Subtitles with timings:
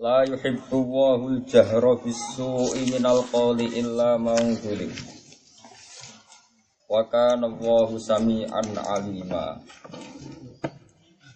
[0.00, 4.88] La yuhibbu Allahul jahra bis-su'i minal qawli illa man zulim.
[6.88, 9.60] Wa kana Allahu sami'an 'alima.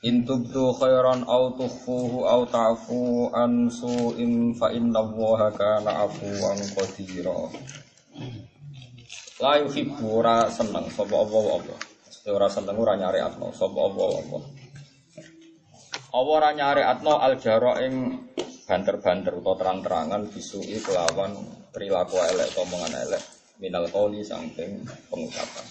[0.00, 7.52] In tubdu khairan aw tukhfuhu aw ta'fu an su'in fa inna Allaha kana 'afuwan qadira.
[9.44, 11.78] La yuhibbu ora seneng sapa Allah Allah.
[12.32, 14.42] Ora seneng ora nyari atno sapa Allah Allah.
[16.16, 18.24] Allah ora nyari atno al jahra ing
[18.64, 21.36] banter-banter atau terang-terangan bisui kelawan
[21.70, 23.22] perilaku elek omongan elek
[23.60, 25.66] minal qoli saking pengucapan.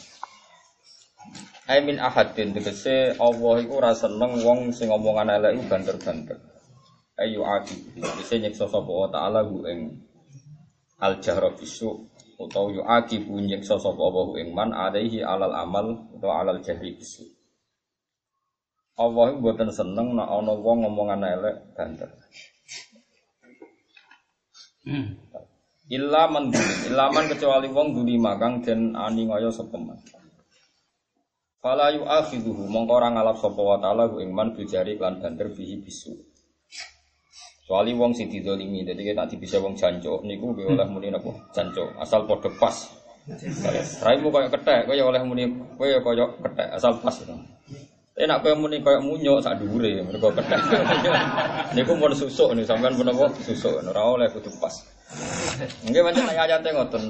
[1.64, 6.38] Ai min ahadin tegese Allah iku ora seneng wong sing omongan elek iku banter-banter.
[7.18, 7.98] Ayu aki.
[7.98, 10.02] Bisa nyiksa sapa taala hu ing
[11.02, 12.10] al jahra bisu
[12.42, 17.26] utawa yu aki nyiksa sapa wa ing man alaihi alal amal utawa alal jahri bisu.
[18.94, 22.10] Allah iku mboten seneng nek ana wong ngomongan elek banter.
[25.88, 29.96] Illa man dulim, illa man kecuali wong dulima kang den ani ngaya sapa man.
[31.64, 35.80] Fala yu'akhiduhu mongko ora ngalap sapa wa taala ku ing man bijari lan banter bihi
[35.80, 36.12] bisu.
[37.64, 41.96] Kecuali wong sing didolimi, dadi nek bisa wong janjo niku nggih oleh muni napa janjo,
[41.96, 42.76] asal padha pas.
[44.04, 45.48] Raimu koyo kethek, koyo oleh muni
[45.80, 47.16] koyo koyo kethek, asal pas.
[48.14, 50.62] Tapi nak koyo muni koyo munyo sak dhuwure mergo kethek.
[51.76, 54.70] Niku mun susuk nih sampean pun apa susuk ora oleh kudu pas.
[55.90, 57.04] Nggih pancen ayate ngoten.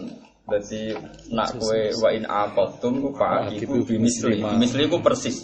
[0.48, 0.96] Dadi
[1.36, 4.40] nak kowe wa in aqatum ku fa iku bimisli.
[4.56, 5.44] Misli ku persis.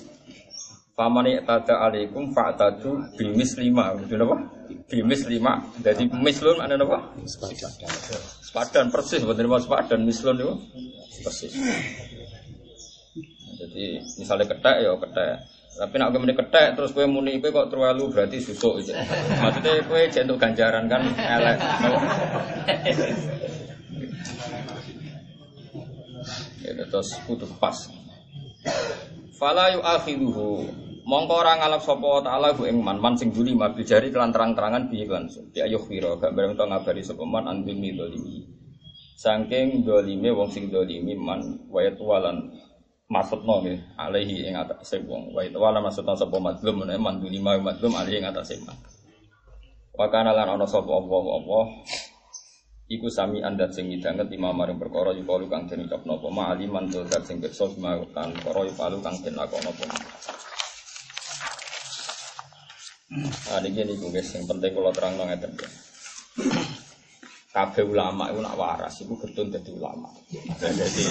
[0.96, 3.92] Famani tada alaikum fa'tadu bimisli ma.
[4.00, 4.40] Kudu napa?
[4.88, 5.60] Bimisli ma.
[5.76, 7.20] Dadi mislun ana napa?
[8.48, 10.56] Sepadan persis mboten napa sepadan mislun niku
[11.20, 11.52] persis.
[13.60, 15.36] Jadi misalnya ketek ya ketek.
[15.80, 18.96] Tapi nak kowe ketek terus kowe muni kowe kok terlalu berarti susuk gitu.
[19.44, 21.58] Maksudnya kowe jentuk ganjaran kan elek.
[26.64, 27.76] Ya terus kudu pas.
[29.40, 30.68] Fala yu'akhiduhu
[31.10, 34.94] mongko ora ngalap sapa taala ku ing man man sing duli mabi jari kelan terang-terangan
[34.94, 35.26] bi iklan
[35.58, 38.46] ya ayuh wira gak bareng to ngabari sapa man andumi dolimi
[39.18, 42.54] saking dolime wong sing dolimi man wayat walan
[43.10, 45.34] maksudno nggih alaihi ing atase wong.
[45.34, 48.78] Wa itu wala maksudno sapa madlum menawa manduli ma madlum alaihi ing atase man
[50.00, 51.66] wa kana lan ana sapa Allah Allah.
[52.90, 56.90] Iku sami andat sing ngidanget imam maring perkara yukalu kang den ucapno apa ma aliman
[56.90, 57.70] dat sing pirsa
[58.10, 59.86] kan perkara yukalu kang den lakono apa.
[63.10, 65.70] Nah, ini niku guys, yang penting kalau terang nong ngeten ya.
[67.50, 70.06] Kabeh ulama itu nak waras, itu getun jadi ulama.
[70.62, 71.02] Jadi,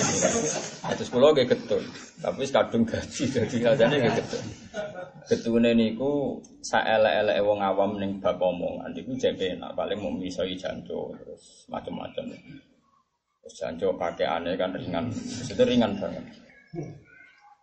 [0.95, 1.83] itu sekolah gak getun,
[2.23, 4.45] tapi kadung gaji, jadi kajane gak getun.
[5.27, 11.11] Getune niku saelek-elek wong awam ning bab omongan niku jek nak paling mau misoi janjo
[11.19, 12.31] terus macam-macam.
[12.31, 15.11] Terus janjo aneh kan ringan,
[15.43, 16.23] itu ringan banget.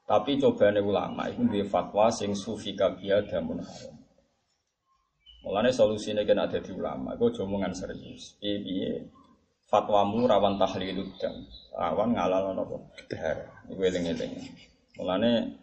[0.03, 3.94] Tapi cobane ulama itu duwe fatwa sing sufi kabia damun haram.
[5.45, 8.33] Mulane solusine kan ada di ulama, gue jomongan serius.
[8.41, 9.05] Piye
[9.69, 11.37] fatwamu rawan tahlilud dam,
[11.69, 13.53] rawan ngalal nopo dahar.
[13.69, 14.41] Iku eling-eling.
[14.97, 15.53] Mulane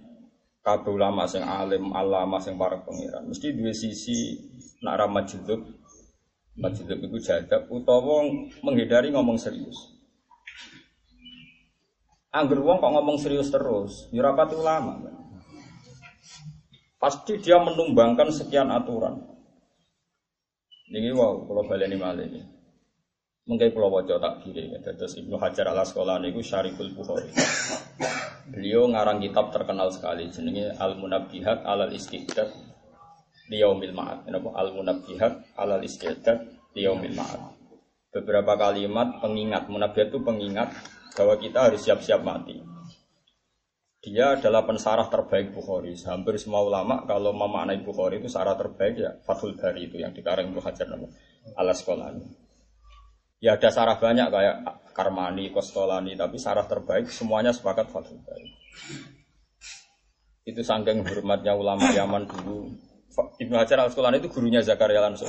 [0.63, 4.39] kabeh ulama sing alim, alama sing para pengiran mesti dua sisi
[4.87, 5.67] nak ra majlub.
[6.55, 8.23] Majlub iku jadab utawa
[8.63, 9.99] menghindari ngomong serius.
[12.31, 14.95] Angger wong kok ngomong serius terus, ya ulama.
[17.03, 19.32] Pasti dia menumbangkan sekian aturan.
[20.93, 22.43] Ini wow, kalau baleni malih ini.
[23.49, 27.33] Mungkin kalau wajah tak kiri, terus Ibnu Hajar al Asqalani itu Syariful Bukhari.
[28.53, 32.53] Beliau ngarang kitab terkenal sekali, jenenge Al Munabbihat Alal Istiqdat
[33.49, 34.29] Liyaumil Ma'ad.
[34.29, 36.45] Al Munabbihat Alal Istiqdat
[36.77, 37.41] Liyaumil Ma'ad.
[38.13, 40.69] Beberapa kalimat pengingat, munabbihat itu pengingat
[41.17, 42.61] bahwa kita harus siap-siap mati.
[44.03, 45.95] Dia adalah pensarah terbaik Bukhari.
[45.95, 50.51] Hampir semua ulama kalau memaknai Bukhari itu sarah terbaik ya Fathul Bari itu yang dikarang
[50.51, 51.07] Ibnu Hajar nama
[51.55, 52.27] alas Sekolani.
[53.39, 54.57] Ya ada sarah banyak kayak
[54.91, 58.51] Karmani, Kostolani, tapi sarah terbaik semuanya sepakat Fathul Bari.
[60.51, 62.75] Itu sanggeng hormatnya ulama Yaman dulu
[63.13, 65.29] Ibnu Hajar al Asqalani itu gurunya Zakaria langsung.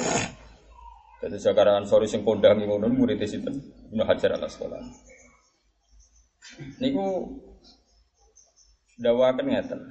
[1.20, 3.40] Jadi Zakaria Ansori sing kondang ngono murid itu
[3.92, 4.92] Ibnu Hajar al Asqalani.
[6.80, 7.06] Niku
[8.98, 9.82] dawakan ngeten.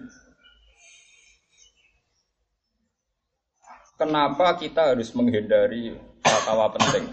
[3.99, 7.07] Kenapa kita harus menghindari fatwa penting?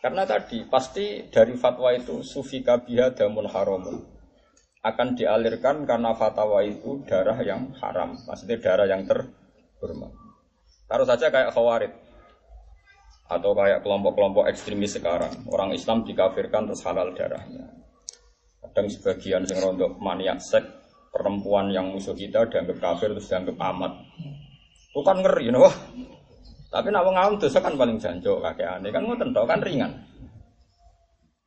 [0.00, 4.00] Karena tadi pasti dari fatwa itu sufi kabiha damun haramun
[4.82, 10.10] akan dialirkan karena fatwa itu darah yang haram, maksudnya darah yang terhormat.
[10.90, 11.92] Taruh saja kayak khawarid
[13.30, 17.81] atau kayak kelompok-kelompok ekstremis sekarang, orang Islam dikafirkan terus halal darahnya.
[18.72, 20.64] Kadang sebagian yang rontok maniak sek,
[21.12, 23.92] perempuan yang musuh kita dianggap kafir terus dianggap amat.
[24.88, 25.68] Itu kan ngeri, you know?
[26.72, 29.92] Tapi nak wong awam dosa kan paling jancuk kakek aneh kan ngoten kan ringan.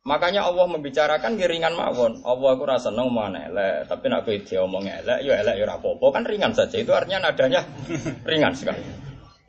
[0.06, 2.22] Makanya Allah membicarakan ringan mawon.
[2.22, 6.06] Allah aku rasa nong mana elek, tapi nak kowe diomong elek, ya elek ya apa
[6.14, 6.78] kan ringan saja.
[6.78, 7.66] Itu artinya nadanya
[8.30, 8.78] ringan sekali.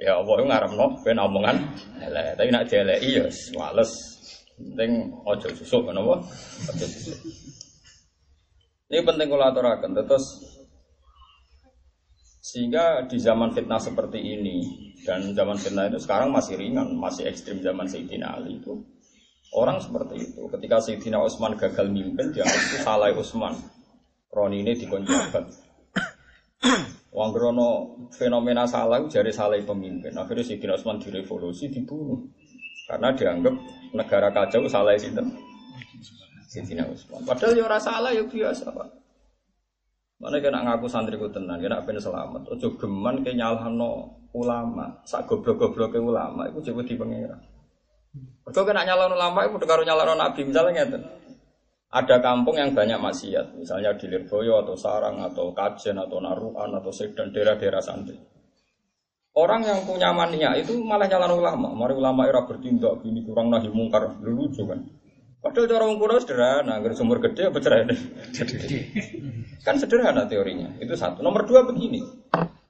[0.02, 1.62] Ya Allah ngarep no, ben omongan
[2.02, 4.18] elek, tapi nak dielek iya males.
[4.58, 6.26] Penting ojo susuk kenapa?
[6.74, 7.18] Ojo susuk.
[8.88, 9.92] Ini penting kalau aturakan.
[9.92, 10.26] Terus
[12.40, 14.64] sehingga di zaman fitnah seperti ini
[15.04, 18.80] dan zaman fitnah itu sekarang masih ringan, masih ekstrim zaman Sayyidina Ali itu
[19.52, 20.48] orang seperti itu.
[20.48, 23.60] Ketika Sayyidina Utsman gagal mimpin, dia itu salah Utsman.
[24.32, 25.44] Roni ini dikonjabat.
[27.12, 27.32] Wong
[28.16, 30.16] fenomena salah jadi salah pemimpin.
[30.16, 32.32] Akhirnya Sayyidina Utsman direvolusi, dibunuh.
[32.88, 33.56] Karena dianggap
[33.92, 35.20] negara kacau salah itu.
[36.48, 37.28] Sayyidina Utsman.
[37.28, 38.88] Padahal ya rasa salah ya biasa, Pak.
[40.18, 42.42] Mana kena ngaku santriku tenan, kena pengen selamat.
[42.50, 47.38] Ojo geman ke nyalahno ulama, sak goblok-goblok ke ulama, itu coba di pengira.
[48.48, 51.04] Mereka kena nyalahno ulama, udah karo nyalahno nabi, misalnya ngeten.
[51.88, 56.92] Ada kampung yang banyak maksiat, misalnya di Lirboyo atau Sarang atau Kajen atau Naruan atau
[56.92, 58.18] Sedan daerah-daerah santri.
[59.38, 61.70] Orang yang punya mania itu malah nyalahno ulama.
[61.70, 64.82] Mari ulama era bertindak gini kurang nahi mungkar, lucu kan.
[65.38, 67.86] Padahal cara orang kuno sederhana, agar sumur gede apa cerai
[69.66, 70.74] Kan sederhana teorinya.
[70.82, 71.22] Itu satu.
[71.22, 72.02] Nomor dua begini.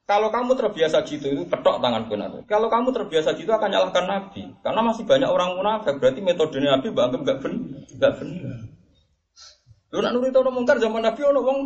[0.07, 4.55] Kalau kamu terbiasa gitu itu petok tangan pun Kalau kamu terbiasa gitu akan nyalahkan Nabi.
[4.63, 5.99] Karena masih banyak orang munafik.
[5.99, 8.57] Berarti metode Nabi bangga nggak benar, nggak benar.
[9.87, 11.59] Lu nak nurut orang mungkar zaman Nabi orang wong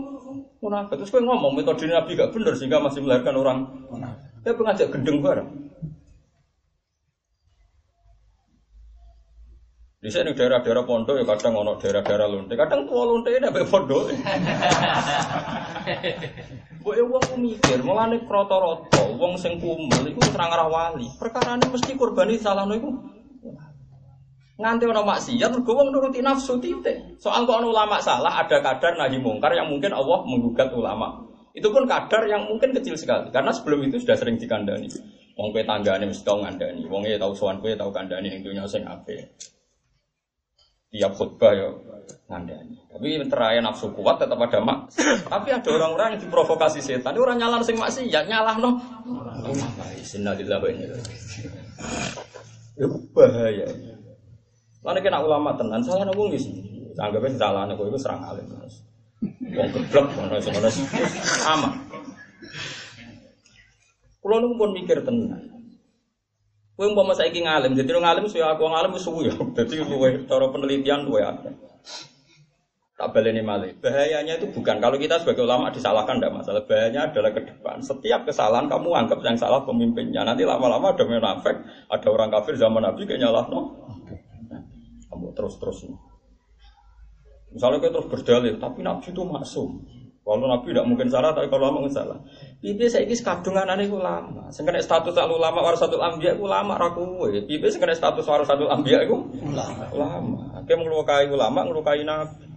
[0.62, 0.97] munafik.
[1.01, 3.57] Terus gue ngomong metode Nabi gak benar sehingga masih melahirkan orang
[3.89, 4.30] munafik.
[4.42, 5.50] Dia pengajak gendeng bareng.
[10.01, 14.09] Di sini daerah-daerah pondok ya kadang ono daerah-daerah lonte, kadang tua lonte ini apa pondok.
[16.81, 21.06] Bu ya uang mikir, mulane kroto-roto, uang sing kumel, itu terang arah wali.
[21.21, 22.89] Perkara ini mesti kurbani salah itu.
[24.57, 27.21] Nganti ono maksiat, mergo wong nuruti nafsu titik.
[27.21, 31.30] Soal kok ulama salah, ada kadar nahi mungkar yang mungkin Allah menggugat ulama.
[31.54, 34.89] Itu pun kadar yang mungkin kecil sekali, karena sebelum itu sudah sering dikandani.
[35.38, 38.65] Wong kue tanggane mesti tau ngandani, wong e tau sowan kue tau kandani yang dunia
[38.65, 39.38] sing ape
[40.92, 41.68] tiap khutbah ya
[42.28, 42.76] ngandani.
[42.92, 44.92] Tapi terakhir nafsu kuat tetap ada mak.
[45.32, 47.16] Tapi ada orang-orang yang diprovokasi setan.
[47.16, 48.80] Orang nyala sing maksi ya nyalah no.
[50.12, 50.86] Innalillahi wa inna
[52.76, 53.68] Itu bahaya.
[54.82, 56.54] Lalu kena ulama tenan salah nunggu nggih sih.
[57.00, 58.48] Anggapnya salah nunggu itu serang alim.
[59.52, 60.70] Wong geblek ngono semono
[61.48, 61.72] aman.
[64.24, 65.50] Nunggu pun mikir tenan.
[66.81, 69.30] Kowe umpama saiki ngalim, jadi ngalim suwe aku ngalim suwe.
[69.54, 71.54] Dadi luwe cara penelitian luwe ada.
[72.97, 73.78] Tak baleni malih.
[73.78, 76.66] Bahayanya itu bukan kalau kita sebagai ulama disalahkan tidak masalah.
[76.66, 77.85] Bahayanya adalah ke depan.
[77.85, 80.26] Setiap kesalahan kamu anggap yang salah pemimpinnya.
[80.26, 81.54] Nanti lama-lama ada munafik,
[81.85, 83.61] ada orang kafir zaman Nabi kayak nyalah no.
[85.06, 85.85] Kamu terus-terus.
[87.54, 89.69] Misalnya kita terus berdalil, tapi Nabi itu masuk.
[90.31, 92.16] Kalau Nabi tidak mungkin salah, tapi kalau lama mungkin salah.
[92.64, 94.47] Bibi saya ini kadungan aneh ulama.
[94.47, 97.04] Sengkene status al ulama warasatul ambia ulama raku.
[97.44, 99.92] Bibi sengkene status warasatul ambia itu ulama.
[99.92, 100.64] Ulama.
[100.64, 102.47] Kayak ngelukai ulama, ngelukai Nabi.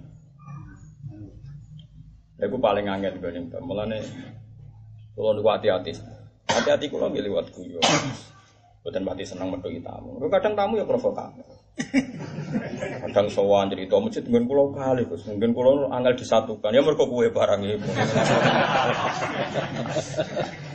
[2.38, 3.42] Ya, aku paling angin gue nih.
[3.58, 3.98] Mulane
[5.18, 5.98] kalau niku hati-hati.
[6.46, 7.82] Hati-hati kalau nggih liwat guyon.
[8.86, 10.22] Bukan berarti senang metu tamu.
[10.30, 11.63] Kadang tamu ya provokator.
[13.04, 16.70] Kadang sowan cerita masjid mungkin pulau kali Gus, mungkin pulau angel disatukan.
[16.70, 17.88] Ya mergo kue barang itu.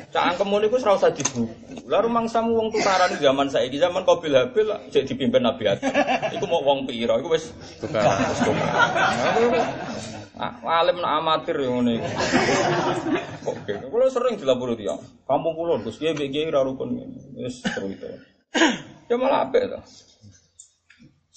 [0.09, 1.47] Cak angkem niku ora usah dibuku.
[1.85, 5.87] Lah rumangsamu wong tukaran zaman saiki zaman Qabil Habil cek dipimpin Nabi Adam.
[6.35, 7.15] Iku mau wong pira?
[7.21, 8.17] Iku wis tukaran.
[10.39, 11.99] Ah, alim nak amatir yang ini.
[13.43, 14.95] Oke, kalau sering dilapor dia,
[15.27, 16.95] kampung pulau, Gus, dia BG ora rukun,
[17.35, 18.07] wis seru itu.
[19.11, 19.79] Ya malah apa itu?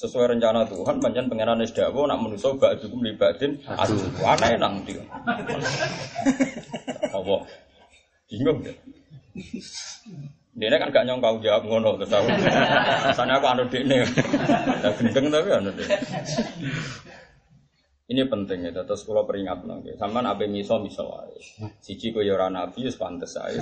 [0.02, 3.94] Sesuai rencana Tuhan panjang pengenan dawa nak manusa ba'dukum libadin adu
[4.26, 4.98] aneh nang ndi
[7.16, 7.40] Allah
[8.26, 8.74] bingung ya
[10.52, 12.28] Dia kan gak nyongkau jawab ngono terus aku.
[13.16, 14.04] Sana aku anu dene.
[14.04, 15.96] Ya gendeng tapi anu dene.
[18.12, 19.96] Ini penting ya, terus kalau peringat lagi.
[19.96, 21.40] Sama apa miso miso wae.
[21.80, 23.56] Siji kau yora nabi, wis pantes ae.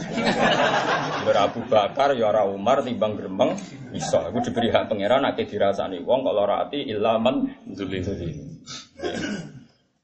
[1.25, 3.55] Yora Abu Bakar, yora Umar, timbang gremeng,
[3.95, 4.19] miso.
[4.19, 8.03] Aku diberi hak pangeran, nanti dirasani wong kalau rati ilaman duli.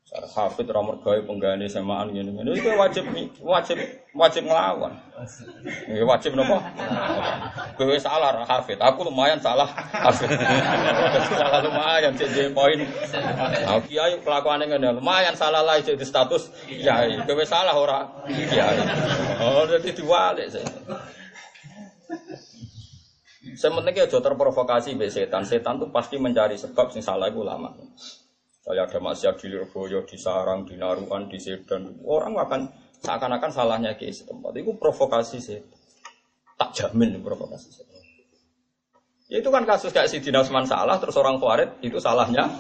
[0.07, 2.55] Hafid ramur gawe penggane semaan gini gini.
[2.55, 3.11] Itu wajib
[3.43, 3.75] wajib
[4.15, 4.95] wajib ngelawan.
[5.91, 6.63] Ini wajib nopo.
[7.75, 8.79] Gue salah hafid.
[8.79, 10.31] Aku lumayan salah hafid.
[11.35, 12.87] salah lumayan jadi poin.
[13.67, 17.19] Nah, kiai kelakuan ngene lumayan salah lah jadi status kiai.
[17.27, 18.79] Gue salah ora kiai.
[19.43, 20.63] Oh jadi diwalik sih.
[23.59, 25.43] Sementing aja terprovokasi be setan.
[25.43, 27.75] Setan tuh pasti mencari sebab sing salah itu ulama.
[28.67, 32.03] Saya ada maksiat di Lirboyo, di Sarang, di Naruan, di Sedan.
[32.03, 32.67] Orang akan
[32.99, 34.59] seakan-akan salahnya ke setempat.
[34.59, 35.63] Itu provokasi sih.
[36.59, 37.87] Tak jamin provokasi sih.
[39.31, 42.51] Ya itu kan kasus kayak si Usman salah, terus orang Khawarij itu salahnya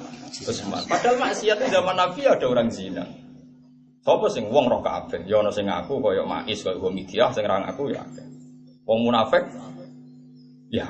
[0.46, 0.86] Usman.
[0.86, 3.02] Padahal maksiat di zaman Nabi ada orang zina.
[4.06, 7.58] Sopo sing wong roh kabeh, ya ana sing ngaku kaya Mais kaya Humidiah sing ra
[7.66, 8.06] ngaku ya.
[8.86, 9.42] Wong munafik
[10.70, 10.86] ya.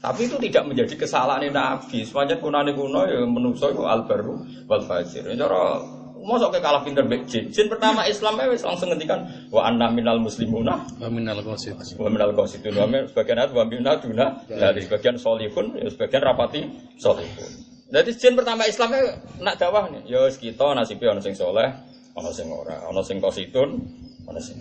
[0.00, 2.08] Tapi itu tidak menjadi kesalahan Nabi.
[2.08, 5.28] Sepanjang kunane kuno ya menungso itu albaru wal fajir.
[5.28, 5.76] Ya, cara
[6.20, 7.52] mosok ke kalah pinter mbek jin.
[7.52, 11.76] Jin pertama Islam wis langsung ngendikan wa anna minal muslimuna wa minal qasid.
[12.00, 16.60] Wa minal qasidun wa min sebagian wa minna duna dari sebagian solihun, ya sebagian rapati
[16.96, 17.50] solihun.
[17.90, 18.96] Jadi jin pertama Islam
[19.42, 20.08] nak dakwah nih.
[20.08, 21.68] Ya kita nasibnya ana sing soleh,
[22.16, 23.76] ana sing ora, ana sing qasidun,
[24.24, 24.56] ana sing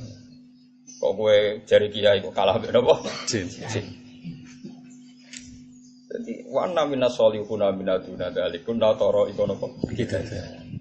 [0.99, 2.99] Kok gue jari kiai kok kalah mbek napa?
[3.31, 3.47] Jin.
[3.47, 4.08] Jin.
[6.09, 10.17] Jadi wana minas solihuna minaduna dalikun la toro iku nopo Kita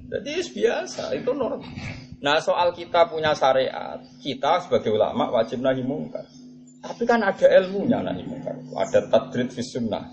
[0.08, 1.68] Jadi biasa, itu normal.
[2.24, 6.24] Nah soal kita punya syariat, kita sebagai ulama wajib nahi mungkar.
[6.80, 8.56] Tapi kan ada ilmunya nahi mungkar.
[8.72, 10.08] Ada tadrid fi sunnah,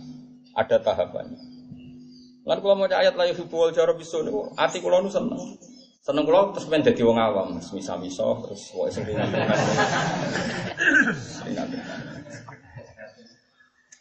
[0.52, 1.40] ada tahapannya.
[2.44, 5.56] Lan kalau mau ayat layu hibu wal jaro bisu niku ati kula nu seneng.
[6.04, 9.08] Seneng kula terus pengen dadi wong awam, misa-misa terus wae sing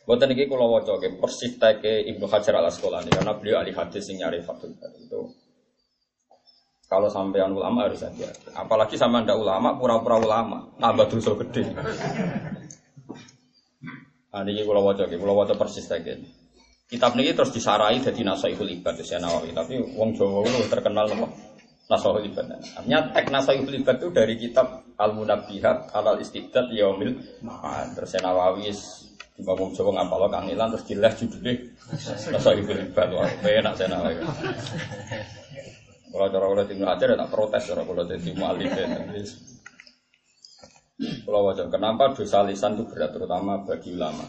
[0.04, 4.04] Buatan ini kalau waca ke persis ke Ibnu Hajar al Asqalani karena beliau ahli hadis
[4.12, 5.20] yang nyari fatul itu.
[6.84, 11.72] Kalau sampean ulama harus hati Apalagi sama anda ulama, pura-pura ulama, tambah dosa gede.
[14.34, 16.20] Nah, ini kalau waca ke, kalau waca persis ke.
[16.84, 21.26] Kitab ini terus disarai jadi nasoihul ibad di Nawawi, tapi wong Jawa itu terkenal apa?
[21.88, 22.50] Nasoihul ibad.
[22.52, 27.96] Artinya tek nasoihul ibad itu dari kitab Al Munabihat Al Istibdad Yaumil Ma'ad.
[27.96, 28.68] Terus Nawawi
[29.34, 31.54] Tiba wong Jawa ngapal kangelan terus jelas judulnya
[32.30, 34.14] Masa ibu ribat wah enak saya nawa
[36.14, 38.70] Kalau cara kalau tinggal aja tak protes cara kalau jadi mualif.
[41.26, 44.22] Kalau wajar kenapa dosa lisan itu berat terutama bagi ulama.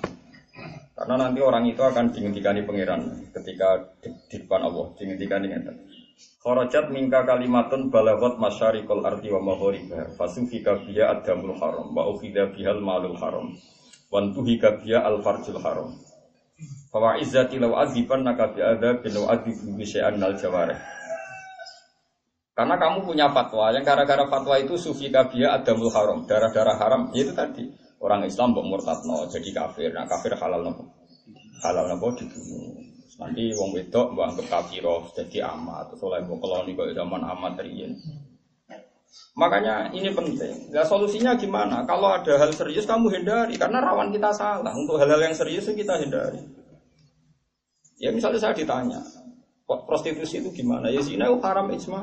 [0.98, 5.78] Karena nanti orang itu akan dihentikan pangeran ketika di, di depan Allah dihentikan dengan
[6.42, 12.80] Kharajat mingka kalimatun balagot masyarikul arti wa maghoribah Fasufika biya adamul haram Wa ukhidha bihal
[12.80, 13.52] malul haram
[14.14, 15.96] Wantuhi kabia al farjul haram.
[16.94, 20.80] Fawa izzati law aziban naka ada bin adzibu bi syai'an al jawarih.
[22.56, 27.28] Karena kamu punya fatwa yang gara-gara fatwa itu sufi kabia adamul haram, darah-darah haram, ya
[27.28, 27.68] itu tadi.
[28.00, 29.92] Orang Islam mbok murtadno jadi kafir.
[29.92, 30.88] Nah, kafir halal nopo?
[31.60, 32.80] Halal nopo dibunuh.
[33.20, 37.60] Nanti wong wedok mbok anggap kafiro jadi amat, terus oleh mbok keloni kok zaman amat
[37.60, 37.92] riyen.
[39.36, 40.72] Makanya ini penting.
[40.72, 41.84] Nah, solusinya gimana?
[41.84, 44.72] Kalau ada hal serius kamu hindari karena rawan kita salah.
[44.72, 46.40] Untuk hal-hal yang serius kita hindari.
[48.00, 49.00] Ya misalnya saya ditanya,
[49.68, 50.88] prostitusi itu gimana?
[50.88, 52.02] Ya zina itu haram ijma.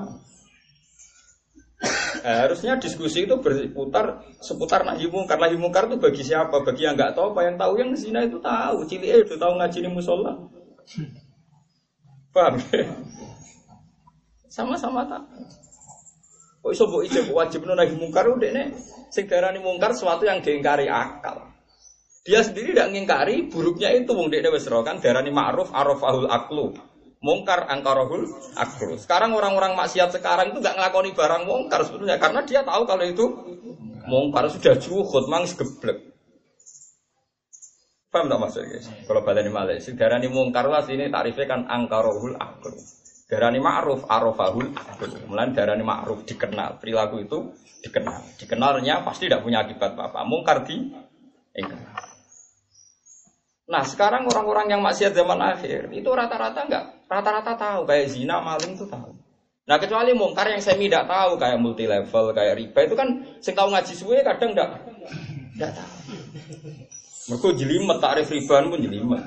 [2.22, 5.40] Nah, harusnya diskusi itu berputar seputar nahi mungkar.
[5.40, 6.60] Nahi mungkar itu bagi siapa?
[6.60, 8.84] Bagi yang nggak tahu apa yang tahu yang zina itu tahu.
[8.84, 10.36] Cili itu tahu ngaji di musola.
[12.36, 12.60] Paham?
[14.52, 15.24] Sama-sama tahu.
[16.62, 18.70] Kok iso mbok ijab wajib nahi mungkar nih.
[19.10, 21.50] Sing darani mungkar sesuatu yang diingkari akal.
[22.22, 26.70] Dia sendiri tidak mengingkari buruknya itu wong dekne wis kan darani ma'ruf arafahul aklu.
[27.18, 28.94] Mungkar angkarahul aklu.
[28.94, 33.24] Sekarang orang-orang maksiat sekarang itu nggak ngelakoni barang mungkar sebetulnya karena dia tahu kalau itu
[34.06, 36.14] mungkar sudah juhud mang geblek.
[38.12, 38.86] Paham tak maksud guys?
[39.08, 42.76] Kalau balani malih, darani mungkar lah sini tarifnya kan angkarahul aklu.
[43.32, 44.76] Darani ma'ruf arafahul
[45.32, 46.76] Mulai darani ma'ruf dikenal.
[46.76, 48.36] Perilaku itu dikenal.
[48.36, 50.28] Dikenalnya pasti tidak punya akibat apa-apa.
[50.28, 50.92] Mungkar di
[51.56, 51.80] enggak.
[53.72, 58.76] Nah sekarang orang-orang yang maksiat zaman akhir itu rata-rata enggak, rata-rata tahu kayak zina, maling
[58.76, 59.16] itu tahu.
[59.64, 63.08] Nah kecuali mungkar yang semi tidak tahu kayak multi level, kayak riba itu kan
[63.40, 64.76] sing tahu ngaji suwe kadang enggak
[65.56, 65.94] Tidak tahu.
[67.32, 69.22] Mereka jelimet tarif riba pun jelimet.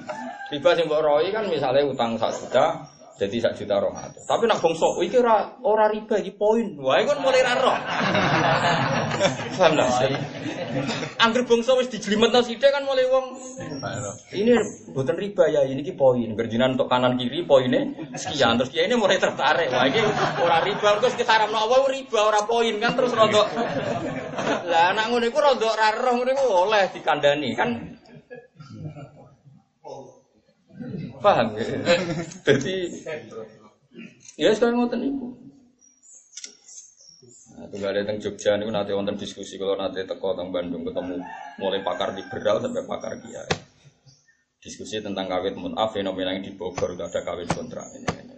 [0.53, 2.85] Riba mbok roi kan misalnya utang 1 juta,
[3.15, 3.95] jadi sak juta roh
[4.27, 6.75] Tapi nak bongso, iki ora ora riba iki poin.
[6.83, 7.71] Wah, kan mulai ra roh.
[9.55, 9.87] Paham lah.
[11.23, 13.39] Angger bongso wis dijlimetno sithik kan mulai wong
[14.35, 14.51] ini
[14.91, 16.27] bukan riba ya, ini ki poin.
[16.35, 17.87] Gerjinan untuk kanan kiri poinnya
[18.19, 18.59] sekian.
[18.59, 19.71] Terus dia ini mulai tertarik.
[19.71, 20.03] Wah, ini
[20.43, 23.47] ora riba terus kita haram awal riba ora poin kan terus rodok.
[24.67, 27.69] Lah anak ngono iku rodok ra roh ngono iku oleh dikandani kan
[31.25, 31.65] Paham ya?
[32.47, 32.75] Jadi
[34.37, 35.27] ya sekarang ngoten niku.
[37.55, 41.17] Nah, tunggal ada teng Jogja niku nanti wonten diskusi kalau nanti teko teng Bandung ketemu
[41.57, 43.57] mulai pakar liberal sampai pakar kiai.
[44.61, 48.09] Diskusi tentang kawin munaf fenomena yang di Bogor itu ada kawin kontrak ini.
[48.21, 48.35] ini.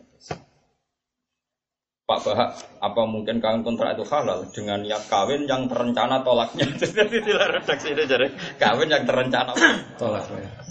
[2.08, 6.68] Pak Bahak, apa mungkin kawin kontrak itu halal dengan niat kawin yang terencana tolaknya?
[6.80, 9.52] Jadi tidak redaksi ini jadi kawin yang terencana
[10.00, 10.67] tolaknya.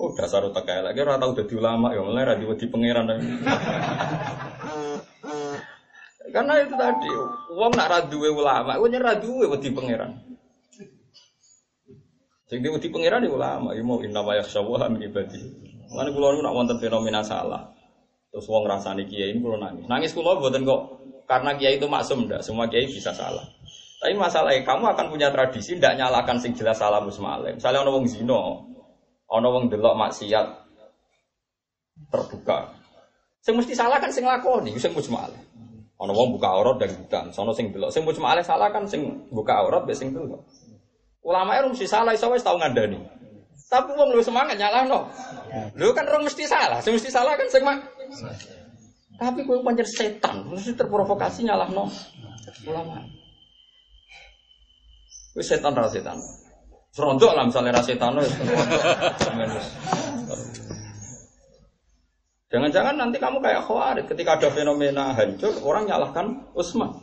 [0.00, 3.12] Oh dasar otak kayak lagi ora tau dadi ulama ya mulai ra di pangeran.
[6.34, 7.10] Karena itu tadi,
[7.54, 10.18] uang nak raduwe ulama, uangnya raduwe wedi pangeran.
[12.50, 15.38] Sing wedi pangeran di ulama, ya mau inna wa yakhshawa min ibadi.
[15.94, 17.70] Lan nak wonten fenomena salah.
[18.34, 19.86] Terus wong rasani kiai ini kula nangis.
[19.86, 20.80] Nangis kula mboten kok
[21.30, 23.46] karena kiai itu maksum ndak, semua kiai bisa salah.
[24.02, 27.62] Tapi masalahnya kamu akan punya tradisi ndak nyalakan sing jelas salah musmalem.
[27.62, 28.10] Misalnya ono wong
[29.34, 30.46] Ono wong delok maksiat
[32.10, 32.70] terbuka.
[33.42, 35.30] Sing mesti salah kan sing lakoni, sing mujmal.
[35.98, 37.90] Ono wong buka aurat dan bukan, sono sing delok.
[37.90, 40.42] Sing mujmal salah kan sing buka aurat be sing delok.
[41.24, 43.00] Ulama itu mesti salah iso wis tau ngandani.
[43.66, 45.10] Tapi wong lu semangat nyalahno.
[45.74, 47.80] Lu kan orang mesti salah, sing mesti salah kan sing mak.
[49.18, 51.90] Tapi kowe pancen setan, mesti terprovokasi nyalahno
[52.70, 53.02] ulama.
[55.34, 56.18] Wis setan ra setan.
[56.94, 58.30] Serondok lah misalnya rasetano ya.
[62.54, 66.94] Jangan-jangan nanti kamu kayak khawarit ketika ada fenomena hancur, orang nyalahkan Utsman.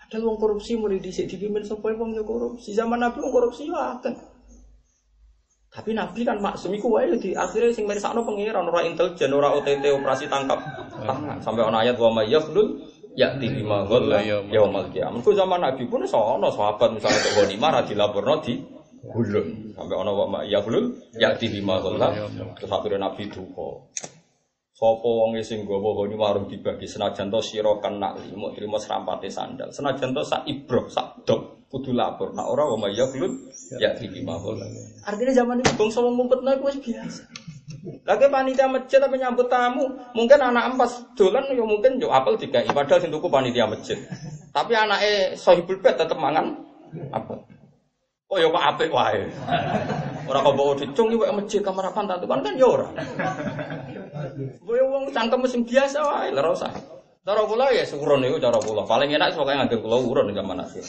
[0.00, 2.72] Ada uang korupsi mulai disik dipimpin sampai uang korupsi.
[2.72, 4.16] Zaman Nabi uang korupsi ya kan.
[5.72, 9.92] Tapi Nabi kan maksum iku wae di akhirnya sing mirsakno pengiran ora intelijen, ora OTT
[9.92, 10.60] operasi tangkap
[11.04, 11.40] tangan.
[11.44, 12.32] Sampai ana ayat wa may
[13.16, 15.20] ya di lima gol ya mal kiamat.
[15.20, 18.54] Ku zaman Nabi pun sono sahabat misalnya ke ghanimah ra dilaporno di
[19.02, 19.72] gulun.
[19.76, 22.00] Sampai ana wa ya gulun ya di lima gol
[22.56, 23.92] terus akhirnya Nabi duka.
[24.72, 29.70] Sopo wong sing gawa goni warung dibagi senajan to sira kena limo trimo serampate sandal.
[29.70, 32.34] Senajan to sak ibroh sak dok kudu lapor.
[32.34, 33.46] Nah ora wa ya gulun
[33.78, 34.58] ya di lima gol.
[35.06, 37.22] Artinya zaman itu bangsa wong ngumpetno iku wis biasa.
[38.02, 42.62] Lagi panitia masjid tapi nyambut tamu, mungkin anak empat dolan ya mungkin yo apel tiga
[42.66, 43.96] padahal sing tuku panitia masjid.
[44.52, 46.58] Tapi anaknya sohibul bed tetep mangan
[47.14, 47.46] apa?
[48.32, 49.28] Oh ya kok apik wae.
[50.26, 52.88] Ora kok bawa dicung iki masjid kamar apa tak kan kan ya ora.
[54.64, 56.72] Boyo wong cangkem sing biasa wae ora usah.
[57.22, 58.82] Cara kula ya syukuron niku cara kula.
[58.82, 60.84] Paling enak pokoke nganggo kula urun zaman akhir.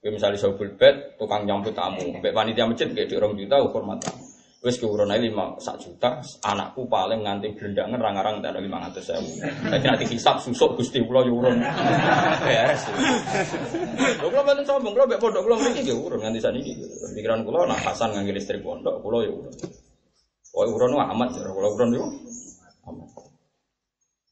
[0.00, 4.00] Ya misalnya sohibul bed tukang nyambut tamu, mbek panitia masjid kayak di orang juta hormat
[4.00, 4.23] tamu.
[4.64, 9.28] Wes keurun aja lima sak juta, anakku paling nganti gelendangan rang-rang ratus sewu.
[9.44, 11.60] Jadi nanti hisap susuk gusti pulau urun.
[12.40, 12.88] Beres.
[14.24, 16.80] Lo kalau bantu sombong, kalau pondok kalau mereka ya urun nganti saat ini.
[17.12, 19.52] Pikiran kulo nak pasan ngangge listrik pondok, kulo ya urun.
[20.56, 22.08] Oh urun amat, kalau urun itu
[22.88, 23.08] amat.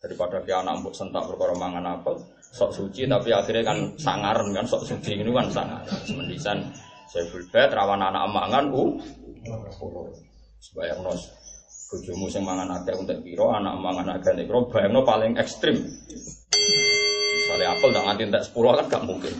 [0.00, 2.16] Daripada dia anak mbok sentak perkara mangan apel,
[2.56, 5.84] sok suci tapi akhirnya kan sangaran kan sok suci ini kan sangar.
[6.08, 6.72] Semendisan
[7.12, 8.96] saya bulbet rawan anak mangan, uh,
[10.62, 11.22] Sebayang nos
[11.92, 15.76] bojomu sing mangan akeh untuk piro, anak mangan akeh nek piro, bayangno paling ekstrim.
[17.37, 19.35] Misalnya apel tak nganti entek 10 kan gak mungkin.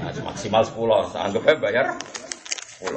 [0.00, 1.86] Nah, maksimal 10, anggap aja bayar
[2.80, 2.94] 10.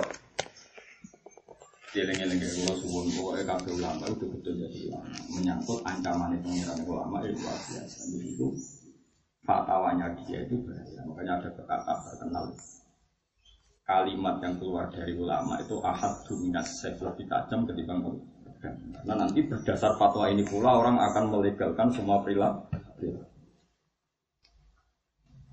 [1.92, 5.12] Dieling-eling kula suwun pokoke kabeh ulama itu betul jadi ulama.
[5.36, 8.00] Menyangkut ancaman pengiran ulama itu luar biasa.
[8.08, 8.48] Jadi itu
[9.44, 11.02] fatwanya dia itu bahaya.
[11.04, 12.56] Makanya ada kata terkenal
[13.92, 18.00] kalimat yang keluar dari ulama itu ahad dominas lebih tajam ketika
[19.04, 22.70] Nah nanti berdasar fatwa ini pula orang akan melegalkan semua perilaku.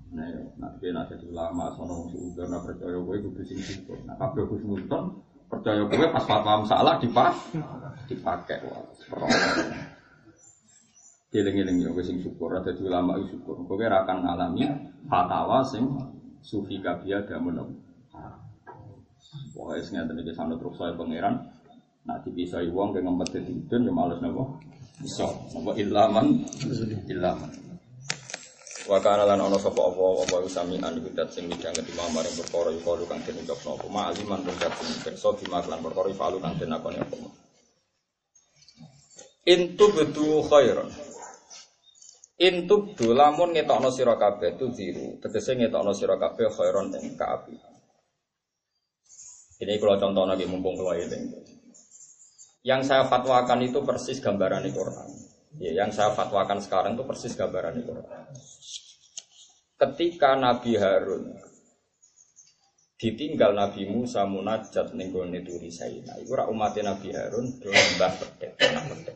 [0.09, 3.97] Nah, ya, nanti nanti ulama sono sudah nak percaya gue itu sing syukur.
[4.09, 7.33] Nah, kabeh Gus Nurton percaya gue pas fatwa salah dipak
[8.09, 8.85] dipakai wah
[11.29, 13.61] Giling-giling ya gue sing syukur, ada ulama itu syukur.
[13.65, 14.65] Gue akan ngalami
[15.09, 15.85] fatwa sing
[16.41, 17.88] sufi kabia dan menung.
[19.53, 21.35] Pokoknya sengaja nih sana terus saya pangeran.
[22.07, 24.57] Nak dipisai uang dengan ngempet di ya males nopo.
[24.99, 26.43] Bisa, nopo ilaman,
[27.05, 27.51] ilaman.
[28.89, 32.73] Wa kana lan ana sapa apa apa sami an bidat sing midhanget imam maring perkara
[32.73, 36.09] iku kalu kang den ucapno apa ma aliman tung dat sing pirsa bima lan perkara
[36.17, 37.15] falu kang den akoni apa.
[39.45, 40.89] Intu bedu khairan.
[42.41, 47.53] Intu lamun ngetokno sira kabeh tu ziru, tegese ngetokno sira kabeh khairon ing kaapi.
[49.59, 51.19] Ini kalau contoh lagi mumpung kalau ini.
[52.63, 55.09] Yang saya fatwakan itu persis gambaran di Quran.
[55.59, 58.07] Ya, yang saya fatwakan sekarang itu persis gambaran di Quran.
[59.79, 61.23] Ketika Nabi Harun
[62.99, 66.19] ditinggal Nabi Musa munajat ning gone turi Saina.
[66.19, 68.13] Iku ora umat Nabi Harun do mbah
[68.59, 69.15] anak.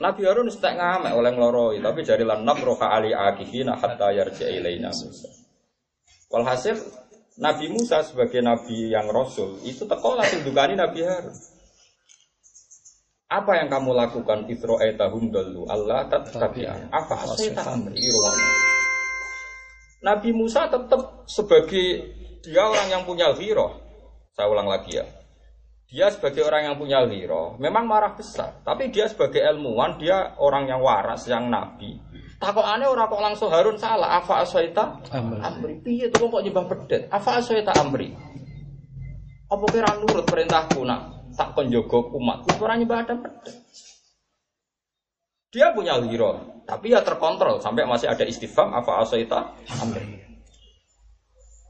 [0.00, 4.88] Nabi Harun tak ngamek oleh ngloroi, tapi jari lan nabroha ali akifina hatta yarja ilaina.
[6.32, 6.80] Walhasil
[7.40, 11.36] Nabi Musa sebagai nabi yang rasul itu teko langsung dukani Nabi Harun.
[13.32, 17.14] Apa yang kamu lakukan Fitro etahum dulu Allah tetapi apa
[20.02, 22.04] Nabi Musa tetap sebagai
[22.44, 23.80] dia orang yang punya hiro.
[24.36, 25.06] Saya ulang lagi ya.
[25.92, 28.64] Dia sebagai orang yang punya hiro, memang marah besar.
[28.64, 32.00] Tapi dia sebagai ilmuwan, dia orang yang waras, yang nabi.
[32.42, 34.18] Takut aneh orang kok langsung Harun salah.
[34.18, 34.98] Afa asoita
[35.46, 35.78] amri.
[35.78, 37.06] Piye tuh kok nyembah pedet?
[37.06, 38.10] Afa asoita amri.
[39.46, 42.42] Apa kira nurut perintahku nak tak konjogo umat?
[42.58, 43.62] Orang nyembah ada pedet.
[45.54, 50.18] Dia punya hiro, tapi ya terkontrol sampai masih ada istifam afa asoita amri.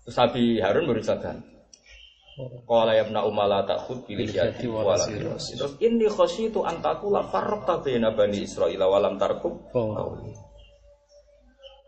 [0.08, 1.37] Terus Nabi Harun berusaha
[2.64, 8.08] Qala ya ibna umala ta'khud pilih yadi wala Terus inni khasyitu an taqula farraqta baina
[8.16, 9.68] bani Israil wa lam tarkum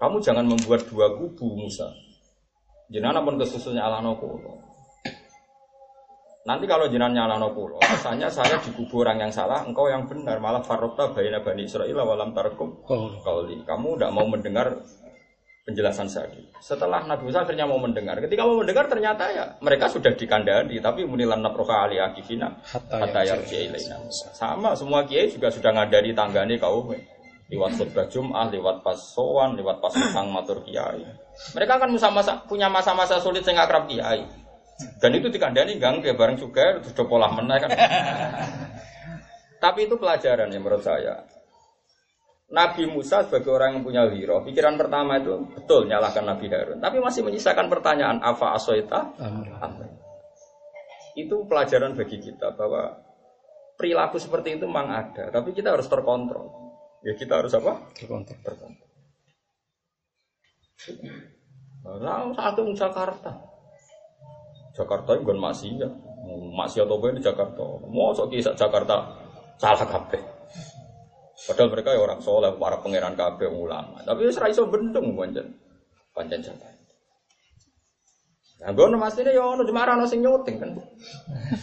[0.04, 1.88] Kamu jangan membuat dua kubu Musa.
[2.92, 4.60] Jenana pun kesusunya ala kulo.
[6.44, 10.44] Nanti kalau jenengan nyalano kulo, rasanya saya di kubu orang yang salah, engkau yang benar,
[10.44, 12.84] malah farrokta baina bani Israil wa lam tarkum
[13.64, 14.76] Kamu tidak mau mendengar
[15.64, 16.28] penjelasan saya.
[16.60, 21.08] Setelah Nabi Musa akhirnya mau mendengar, ketika mau mendengar ternyata ya mereka sudah dikandani, tapi
[21.08, 23.72] munilan naproka ali akifina hatta yarji
[24.36, 26.92] Sama semua kiai juga sudah ngadani tanggani kaum
[27.52, 31.04] lewat khutbah Jum'ah, lewat pas sowan, lewat pas sang matur kiai.
[31.52, 34.24] Mereka kan masa-masa punya masa-masa sulit sing akrab kiai.
[34.98, 37.70] Dan itu dikandani gang ke bareng juga sudah pola menang kan.
[39.64, 41.24] Tapi itu pelajaran ya menurut saya.
[42.54, 47.00] Nabi Musa sebagai orang yang punya hiro, pikiran pertama itu betul nyalahkan Nabi Harun, tapi
[47.02, 49.11] masih menyisakan pertanyaan apa asoita?
[51.18, 53.00] Itu pelajaran bagi kita bahwa
[53.74, 56.63] perilaku seperti itu memang ada, tapi kita harus terkontrol.
[57.04, 57.92] Ya kita harus apa?
[57.92, 58.40] Terkontrol.
[58.40, 58.88] terkontrol.
[61.84, 63.30] Nah, satu Jakarta.
[64.72, 65.88] Jakarta itu bukan masih ya.
[66.56, 67.60] Masih atau di Jakarta.
[67.84, 69.04] Mau kisah Jakarta
[69.60, 70.22] salah kabeh.
[71.44, 74.00] Padahal mereka ya orang soleh, para pangeran kabeh ulama.
[74.00, 75.52] Tapi wis ra iso bendung pancen.
[76.16, 76.72] Pancen jaga.
[78.64, 80.72] Nah, gue aslinya ya ono cuma ono sing nyuting kan.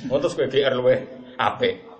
[0.06, 1.01] Terus gue GR luwe
[1.41, 1.90] apik.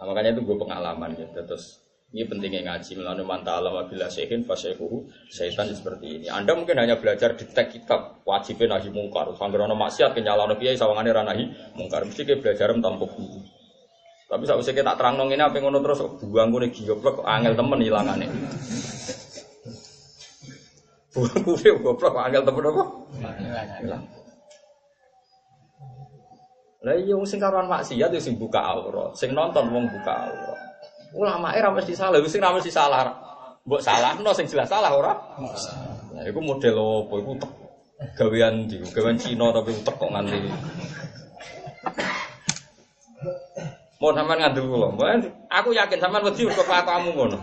[0.00, 1.44] Nah, makanya itu gue pengalaman gitu.
[1.44, 1.76] Terus
[2.10, 6.26] ini pentingnya ngaji melalui manta alam bila sehin fasyekuhu setan seperti ini.
[6.32, 9.28] Anda mungkin hanya belajar di tek kitab wajibnya nahi mungkar.
[9.36, 11.44] Sanggerono maksiat kenyalano kiai sawangannya ranahi
[11.76, 12.08] mungkar.
[12.08, 13.40] Mesti kayak belajar tampuk buku.
[14.30, 17.52] Tapi saat usia tak terang nong ini apa ngono terus buang gue nih goblok angel
[17.52, 18.30] temen hilangannya.
[21.10, 22.82] Buang gue goblok angel temen apa?
[23.82, 24.19] Hilang.
[26.80, 30.58] Lah iya wong sing karuan maksiat yo sing buka aurat, sing nonton wong buka aurat.
[31.12, 33.12] Ulama era mesti salah, sing ra mesti salah.
[33.68, 33.84] Mbok
[34.24, 35.12] no sing jelas salah ora?
[36.16, 37.32] Nah, iku model opo iku
[38.16, 40.36] gawean di gawean Cina tapi utek kok nganti
[44.00, 44.88] Mau sampean ngandel kula.
[45.52, 47.38] Aku yakin sampean wedi mergo kamu ngono.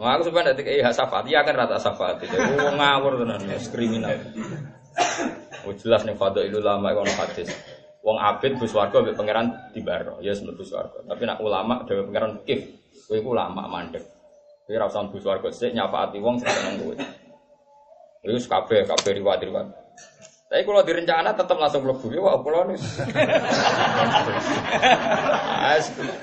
[0.00, 2.24] Wah, aku sampean nek iya safat, iya kan rata safat.
[2.24, 4.16] Wong ngawur tenan, kriminal.
[5.68, 6.16] Oh jelas nih
[6.48, 7.52] itu lama kono hadis.
[8.00, 11.04] Wong abid bus warga mbek pangeran dibaro, ya yes, bus warga.
[11.04, 12.72] Tapi nak ulama dhewe pangeran kif,
[13.04, 14.00] kowe ulama mandek.
[14.64, 16.96] Kowe ora usah bus warga sik nyafaati wong sing seneng kowe.
[18.24, 19.68] Iku kabeh kabeh riwayat-riwayat.
[20.48, 22.80] Tapi kalau direncana tetap langsung mlebu ya wah kula nih.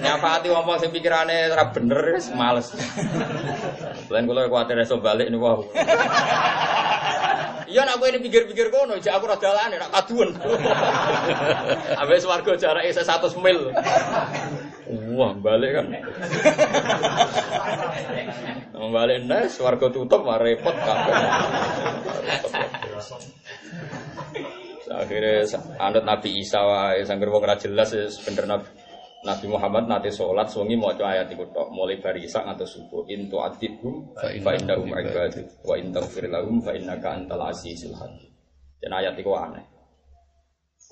[0.02, 2.74] Nyapa hati ngomong sing pikirane ora bener males.
[4.10, 5.62] Lain kula kuwatir esuk balik nih wah.
[7.76, 10.32] Iya nak ini pikir-pikir kono, jak aku rada dalane nak kaduan.
[12.00, 13.68] Ambek swarga jarake 100 mil.
[15.12, 15.86] Wah, balik kan.
[18.80, 21.16] Balik nes, warga tutup, mah repot kabeh.
[24.96, 25.44] Akhirnya
[25.76, 28.85] anut Nabi Isa wae sangger wong ora jelas ya bener Nabi
[29.26, 34.14] Nabi Muhammad nate sholat suwengi maca ayat iku tok mulai barisak ngantos subuh intu adibhum
[34.14, 38.30] fa innahum ibadu wa in taghfir lahum fa innaka antal azizul hakim.
[38.78, 39.66] Dan ayat iku aneh.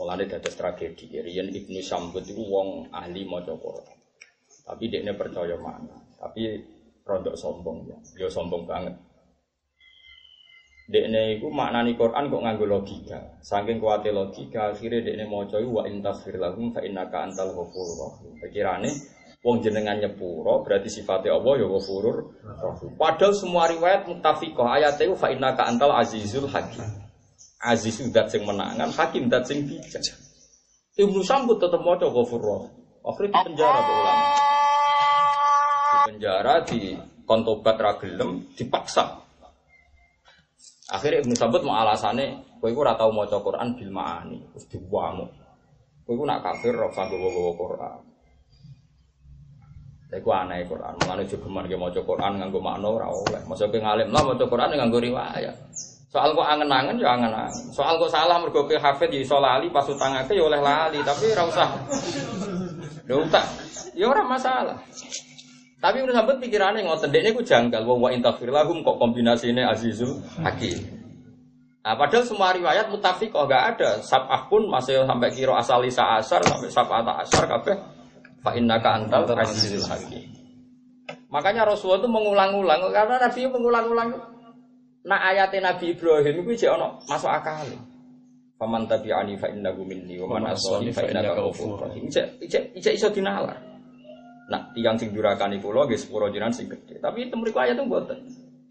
[0.02, 1.14] Mulane dados tragedi.
[1.14, 3.98] Riyen Ibnu Sambut itu wong ahli maca Quran.
[4.66, 5.94] Tapi dia percaya mana.
[6.18, 6.58] Tapi
[7.06, 7.98] rodok sombong ya.
[8.18, 8.98] Dia sombong banget.
[10.84, 13.40] Dekne iku maknani Quran kok nganggo logika.
[13.40, 18.36] Saking kuate logika, akhirnya dekne maca wa intasfir lahum fa innaka antal ghafurur rahim.
[18.44, 18.92] Pikirane
[19.40, 23.00] wong jenengan nyepuro berarti sifatnya Allah ya ghafurur rahim.
[23.00, 26.84] Padahal semua riwayat muttafiqah ayat itu fa innaka antal azizul hakim.
[27.64, 30.04] Aziz dat sing menangan, hakim dat sing bijak.
[31.00, 32.76] Ibnu Sambut tetep maca ghafurur rahim.
[33.08, 34.26] Akhirnya di penjara ulama.
[35.88, 36.80] Di penjara di
[37.24, 39.23] kontobat ragelem dipaksa
[40.94, 45.26] Akhirnya Ibnu Sabut mau alasannya, kowe iku ora tau maca Quran bil ma'ani, terus dibuang.
[46.06, 48.14] Kowe iku nak kafir ora usah gowo Quran.
[50.14, 53.42] Iku aneh Quran, mulane juga geman ge maca Quran nganggo makna ora oleh.
[53.50, 55.58] Masa ke ngalim lah maca Quran nganggo riwayat.
[56.14, 57.74] Soal kok angen-angen ya angen-angen.
[57.74, 61.34] Soal kok salah mergo ke hafid ya iso lali pas utangake ya oleh lali, tapi
[61.34, 61.70] ora usah.
[63.10, 63.46] Ya utak,
[63.98, 64.78] ya ora masalah.
[65.84, 70.80] Tapi udah sampai pikirannya ngotot dekne ku janggal wa intafir lahum kok kombinasinya Azizul Hakim.
[71.84, 74.00] Nah, padahal semua riwayat mutafiq oh gak ada.
[74.00, 77.76] Sab'ah pun masih sampai kiro asal isa asar sampai sab'ah asar kabeh
[78.40, 80.24] fa innaka antal Azizul Hakim.
[81.28, 84.10] Makanya Rasulullah itu mengulang-ulang karena Nabi mengulang-ulang.
[85.04, 87.68] Nah ayatnya Nabi Ibrahim itu jadi ono masuk akal.
[88.56, 92.08] Faman tabi'ani fa innahu minni wa man asani fa innaka ghafurur rahim.
[92.08, 93.73] Ijek iso dinalar.
[94.52, 97.00] Nah, tiang sing durakani kula nggih sepuro jenengan sing gede.
[97.00, 98.20] Tapi itu mriku ayat itu mboten.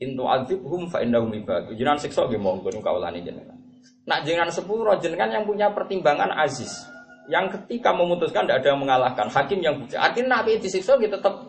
[0.02, 1.72] Intu azibhum fa innahum ibad.
[1.72, 3.56] Jenengan siksa nggih monggo kawulane jenengan.
[4.04, 6.84] Nak jenengan sepuro jenengan yang punya pertimbangan aziz.
[7.30, 10.02] Yang ketika memutuskan tidak ada yang mengalahkan hakim yang bijak.
[10.02, 11.48] Artinya Nabi disiksa gitu tetap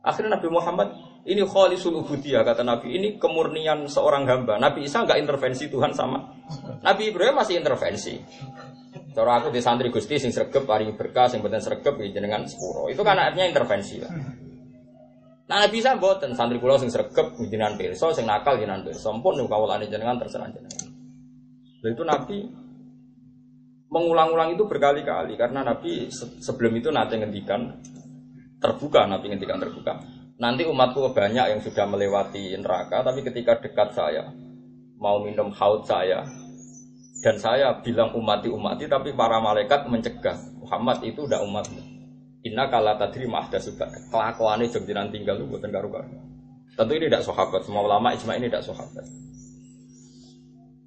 [0.00, 0.88] akhirnya Nabi Muhammad
[1.28, 4.56] ini khalisul ubudiyah kata Nabi ini kemurnian seorang hamba.
[4.56, 6.32] Nabi Isa nggak intervensi Tuhan sama.
[6.80, 8.16] Nabi Ibrahim masih intervensi.
[9.10, 12.86] Cara aku di santri Gusti sing sregep paring berkah sing boten sregep jenengan sepuro.
[12.86, 14.12] Itu kan artinya intervensi lah.
[15.50, 19.10] Nah bisa mboten santri kula sing sregep jenengan pirsa, sing nakal jenengan pirsa.
[19.10, 20.86] Sampun niku kawulane jenengan terserah jenengan.
[21.82, 22.38] Dan itu Nabi
[23.90, 27.82] mengulang-ulang itu berkali-kali karena Nabi sebelum itu nanti ngendikan
[28.62, 29.98] terbuka Nabi ngendikan terbuka.
[30.40, 34.24] Nanti umatku banyak yang sudah melewati neraka, tapi ketika dekat saya
[34.96, 36.24] mau minum haud saya,
[37.20, 41.80] dan saya bilang umati-umati tapi para malaikat mencegah Muhammad itu udah umatmu.
[42.48, 45.92] Inna kala tadri mahda sudah kelakuannya jengjiran tinggal lu buatan karu
[46.72, 49.04] Tentu ini tidak sahabat, semua ulama ijma ini tidak sahabat.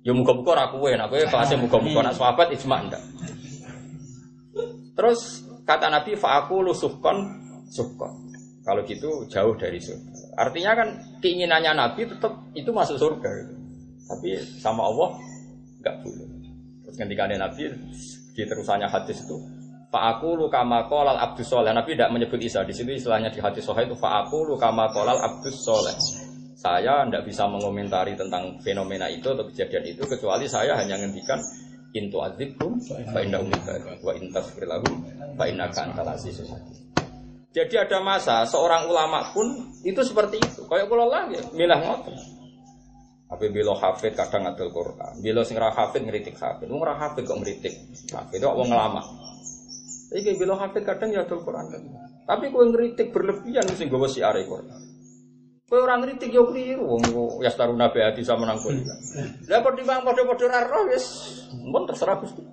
[0.01, 3.03] Ya muka-muka aku ya, aku ya kelasnya muka-muka, nak sahabat ijma enggak.
[4.97, 7.17] Terus kata Nabi fa'aku lu suhkon.
[8.63, 10.39] Kalau gitu jauh dari surga.
[10.39, 10.87] Artinya kan
[11.19, 13.29] keinginannya Nabi tetap itu masuk surga.
[13.43, 13.53] Gitu.
[14.07, 14.29] Tapi
[14.61, 15.19] sama Allah
[15.83, 16.31] Enggak boleh.
[16.87, 17.63] Terus ketika Nabi
[18.31, 19.35] di terusannya hadis itu
[19.93, 23.61] Fa'aku lu kama kolal abdus soleh Nabi tidak menyebut Isa Di situ istilahnya di hadis
[23.61, 25.93] sohail itu Fa'aku lu kama kolal abdus soleh
[26.57, 31.37] Saya tidak bisa mengomentari tentang fenomena itu atau kejadian itu Kecuali saya hanya ngendikan
[31.93, 33.37] Intu azibhum Fa inna
[34.01, 34.97] Wa intas lahum
[35.37, 36.09] Fa inna kantal
[37.53, 39.45] Jadi ada masa seorang ulama pun
[39.85, 40.65] itu seperti itu.
[40.65, 42.32] Kayak kalau lagi milah ngotot.
[43.33, 45.17] Tapi bilo hafid kadang ngadil Quran.
[45.17, 46.69] Bilo sing ra hafid ngritik hafid.
[46.69, 47.73] Wong ra hafid kok ngritik
[48.13, 48.37] hafid.
[48.45, 49.01] Kok wong lama.
[50.13, 51.65] Iki bilo hafid kadang ya adil Quran.
[52.29, 54.69] Tapi kowe ngritik berlebihan sing gowo siare Quran.
[55.65, 57.01] Kowe ora ngritik yo kliru wong
[57.41, 58.69] ya staruna be ati sama nang kowe.
[59.49, 61.05] Lah pertimbang padha-padha ra roh wis
[61.57, 62.45] mun terserah Gusti.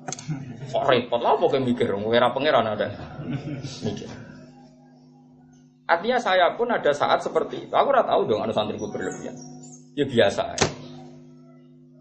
[0.72, 2.88] Kok repot lah pokoknya mikir wong ora pangeran ada.
[3.84, 4.08] Mikir.
[5.84, 7.74] Artinya saya pun ada saat seperti itu.
[7.76, 9.36] Aku ora tahu dong anu santriku berlebihan.
[9.98, 10.54] Ya biasa.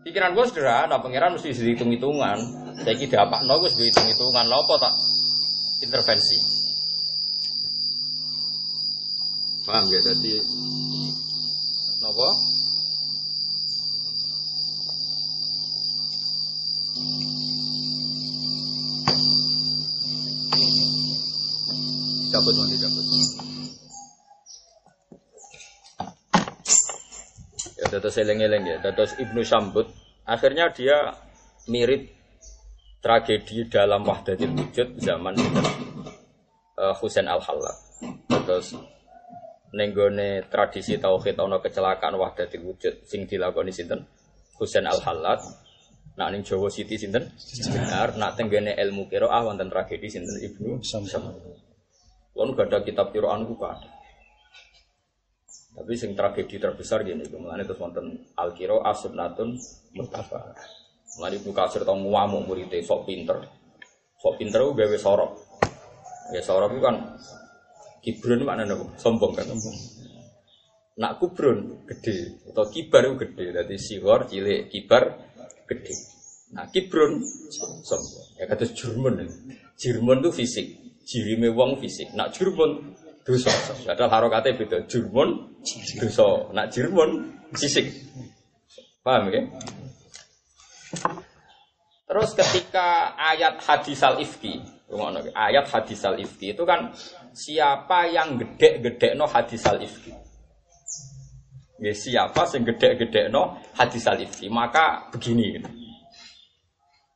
[0.06, 2.38] Pikiran gue sederhana, pangeran mesti hitung-hitungan.
[2.82, 3.41] Saya kira apa?
[3.45, 4.45] No, gue hitung-hitungan.
[4.45, 4.93] Lo tak
[5.86, 6.38] intervensi?
[9.65, 9.99] Paham ya?
[10.02, 10.34] Jadi,
[12.02, 12.30] nopo?
[28.00, 29.92] Dados eleng-eleng ya, dados Ibnu Syambut.
[30.24, 31.12] Akhirnya dia
[31.68, 32.16] mirip
[33.04, 35.36] tragedi dalam Wahdatul Wujud zaman
[36.80, 37.76] uh, Husain Al-Hallad.
[38.32, 38.80] Terus
[39.76, 44.08] nenggone tradisi tauhid ana kecelakaan Wahdatul Wujud sing dilakoni sinten?
[44.56, 45.44] Husain Al-Hallad.
[46.16, 47.28] Nak ning Jawa Siti sinten?
[47.68, 51.36] Benar, nak tenggene ilmu qiraah wonten tragedi sinten Ibnu Syambut.
[52.32, 53.99] Kalau gak ada kitab kiroan ku ada.
[55.80, 59.56] Tapi sing tragedi terbesar gini, kemudian itu wonten al kiro asubnatun
[59.96, 60.52] mutaba.
[61.15, 63.39] Mulai Ibnu Kasir tau ngamuk muridnya sok pinter,
[64.20, 65.32] sok pinter itu gawe sorok.
[66.36, 66.96] Ya sorok itu kan
[68.04, 69.48] kibrun mana nih sombong kan.
[71.00, 75.15] Nak kubrun gede atau kibar itu gede, jadi sihor cilik kibar
[75.63, 75.96] gede.
[76.60, 77.24] Nah kibrun
[77.88, 78.36] sombong.
[78.36, 79.24] Ya kata Jerman,
[79.80, 80.68] Jerman itu fisik,
[81.08, 82.12] jirime wong fisik.
[82.13, 82.99] Nak Jerman
[83.30, 83.54] dosa.
[83.86, 84.78] Padahal harokatnya beda.
[84.89, 85.54] Jerman
[86.02, 86.50] dosa.
[86.50, 87.10] Nak Jerman
[87.54, 87.86] fisik.
[89.06, 89.46] Paham ya?
[92.10, 94.58] Terus ketika ayat hadis al ifki,
[95.38, 96.89] ayat hadis al ifki itu kan
[97.38, 100.10] siapa yang gede-gede no hadis al ifki.
[101.80, 104.50] Ya, siapa yang gede-gede no hadis al ifki.
[104.50, 105.62] Maka begini.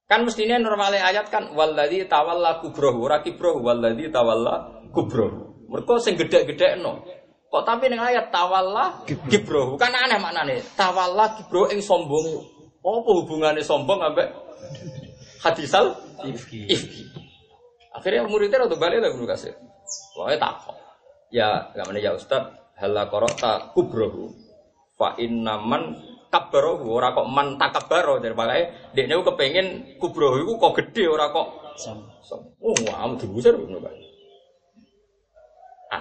[0.06, 5.53] Kan mestinya normalnya ayat kan waladhi tawalla kubrohu, rakibrohu waladhi tawalla kubrohu.
[5.74, 7.02] Mereka sing gede-gede no.
[7.50, 10.62] Kok tapi ning ayat tawalla kibrohu kan aneh maknane.
[10.78, 12.46] Tawalla kibrohu ing sombong.
[12.86, 14.30] Apa hubungannya sombong sampai
[15.42, 15.98] hadisal
[16.30, 16.70] ifki.
[16.70, 17.04] ifki.
[17.90, 19.54] Akhirnya muridnya udah balik lah guru kasih.
[20.14, 20.78] Pokoknya takut.
[21.34, 24.30] Ya, gak mana ya Ustad, hala korota kubrohu.
[24.94, 25.98] Fa innaman
[26.34, 31.48] kabaro ora kok man takabaro makanya dia nih kepengen kubrohu itu kok gede ora kok
[32.58, 33.78] oh wah diusir ngono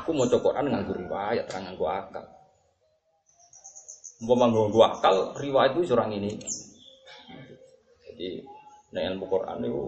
[0.00, 2.24] aku mau Quran nganggo riwayat terang nganggo akal
[4.24, 6.40] mau nganggo akal riwayat itu orang ini
[8.09, 8.44] jadi
[8.92, 9.85] nah ilmu Quran itu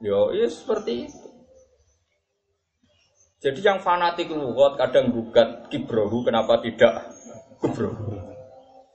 [0.00, 1.28] yo ya seperti itu.
[3.36, 7.12] Jadi yang fanatik lugat kadang gugat kibrohu kenapa tidak
[7.60, 8.16] kubrohu.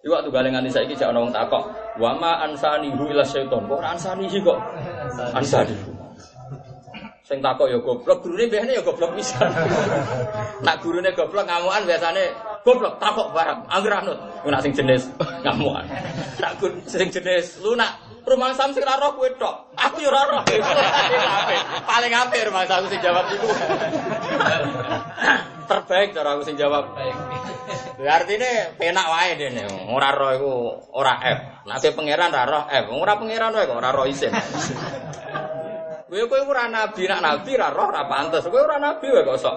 [0.02, 1.64] Iku waktu galengan saya ini jangan orang takok.
[2.02, 3.70] Wama ansani hu ila syaiton.
[3.70, 4.60] Kok ansani kok?
[5.38, 5.76] Ansani.
[7.32, 9.40] Sing takok ya goblok, gurune biasanya ya goblok bisa.
[10.68, 12.28] Nak gurune goblok ngamuan biasanya
[12.68, 14.20] goblok takok barang, angger anut.
[14.44, 15.08] Nak sing jenis
[15.48, 15.88] ngamuan.
[16.44, 16.60] Nak
[16.92, 19.72] sing jenis lunak rumah sam sing roh kowe tok.
[19.80, 20.44] Aku yo ora roh.
[21.96, 23.48] Paling apik rumah sam sing jawab iku.
[25.72, 27.00] Terbaik cara aku sing jawab.
[27.96, 29.72] Ya artine penak wae dene.
[29.88, 30.54] Ora roh iku
[31.00, 31.40] ora F.
[31.64, 32.86] Nek pangeran ora roh F.
[32.92, 34.36] Ora pangeran wae kok ora roh isin.
[36.12, 38.44] Kowe kowe ora nabi, nak nabi ora roh ora pantes.
[38.44, 39.56] Kowe ora nabi wae kok sok.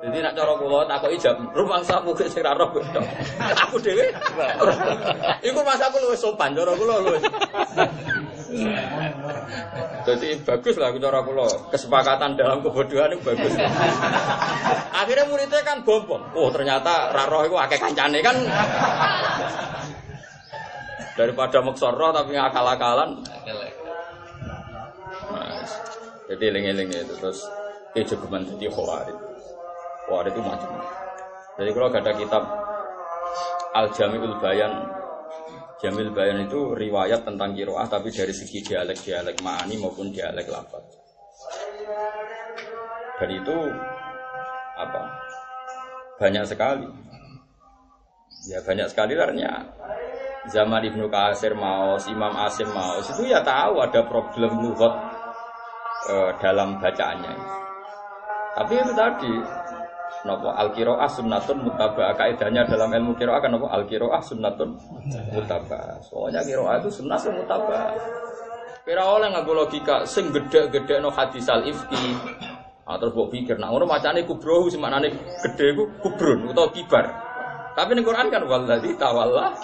[0.00, 2.72] Jadi nak cara kula takoki jam rumah samu ke sing roh
[3.68, 4.08] Aku dhewe.
[5.52, 7.20] Iku masaku luwih sopan cara kula luwih.
[10.08, 13.52] Jadi bagus lah cara kula kesepakatan dalam kebodohan itu bagus.
[14.88, 16.32] Akhirnya muridnya kan bombong.
[16.32, 18.40] Oh ternyata raroh itu akeh kancane kan.
[21.12, 23.20] Daripada roh tapi akal-akalan.
[26.24, 27.44] Jadi eling-eling itu terus
[27.92, 29.16] kejogeman jadi khawarit.
[30.08, 30.70] Wah itu macam.
[31.60, 32.42] Jadi kalau ada kitab
[33.76, 34.72] Al Jamil Bayan,
[35.80, 40.84] Jamil Bayan itu riwayat tentang kiroah tapi dari segi dialek-dialek ma'ani maupun dialek lafaz.
[43.20, 43.56] Dan itu
[44.74, 45.02] apa?
[46.18, 46.88] Banyak sekali.
[48.50, 49.64] Ya banyak sekali karena
[50.52, 54.92] zaman Ibnu Kasir Maus, Imam Asim Maus itu ya tahu ada problem lughat
[56.10, 57.34] eh, dalam bacaannya.
[58.54, 59.34] Tapi itu tadi
[60.24, 64.72] Nopo al kiroah sunnatun mutabah kaidahnya dalam ilmu kiroah kan nopo al kiroah sunnatun
[65.36, 66.00] mutabah.
[66.00, 67.92] Soalnya kiroah itu sunnah sing mutabah.
[68.88, 72.16] Kira oleh nggak logika sing gede-gede no hadis al ifki.
[72.84, 75.08] Ah, terus buat pikir, nah ngono macane kubrohu sing maknane
[75.40, 77.04] gede ku kubrun atau kibar.
[77.72, 79.56] Tapi ning Quran kan waladzi tawalla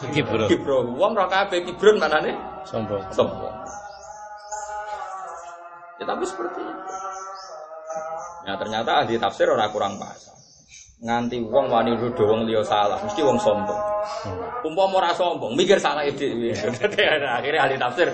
[0.49, 0.97] kibrohu.
[0.97, 2.37] Wong ra kabeh kibrun maknane
[2.69, 3.05] sombong.
[3.13, 3.53] Sombong.
[6.01, 6.95] Ya tapi seperti itu.
[8.49, 10.31] Ya ternyata ahli tafsir orang kurang pas
[11.01, 13.81] nganti wong wani nuduh wong liya salah, mesti wong sombong.
[14.21, 14.69] Hmm.
[14.69, 16.53] Umpama ora sombong, mikir salah dhewe.
[17.41, 18.13] Akhirnya ahli tafsir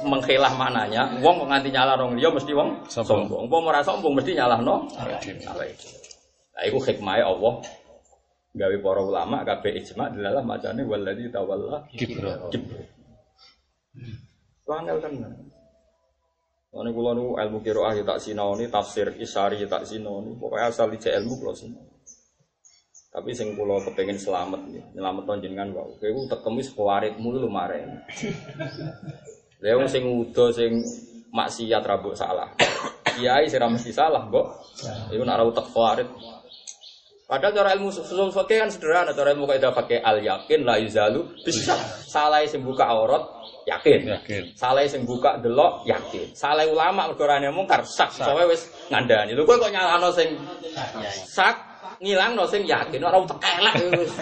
[0.00, 3.44] mengkhilah mananya, wong kok nganti nyalah wong liya mesti wong sombong.
[3.44, 5.88] Umpama ora sombong mesti nyalahno salah itu.
[6.56, 7.60] Lah iku hikmahe Allah
[8.56, 12.40] gawe para ulama kabeh ijma dalam macane waladzi tawalla kibra.
[12.48, 12.80] Kibra.
[14.64, 15.36] Wangel tenan.
[16.76, 20.36] Ini kula nu ilmu kiroah ya tak sinoni, tafsir isari ya tak sinoni.
[20.36, 21.92] Pokoknya asal ijek ilmu kula sinoni.
[23.08, 25.96] Tapi sing kula kepengen selamat nih, selamat jenengan wae.
[25.96, 28.04] Kowe tekemi separit mulu lumayan.
[29.64, 30.84] Lha wong sing udo sing
[31.32, 32.52] maksiat rabuk salah.
[33.16, 34.46] Kiai sira mesti salah, Mbok.
[35.16, 36.08] Iku nak rawuh tek farid.
[37.26, 41.26] Padahal cara ilmu usul fikih kan sederhana, cara ilmu kaidah pakai al yakin la yuzalu
[41.42, 41.74] bisa
[42.06, 43.35] salah sing buka aurat
[43.66, 44.00] yakin.
[44.06, 44.42] Yakin.
[44.54, 46.32] Salah sing buka delok yakin.
[46.32, 48.14] Salah ulama mergo ora mungkar sak.
[48.14, 49.34] Soale wis ngandani.
[49.34, 50.38] Lho kowe kok nyalahno sing
[51.26, 51.58] sak
[51.98, 54.12] ngilangno sing yakin ora utek elek wis.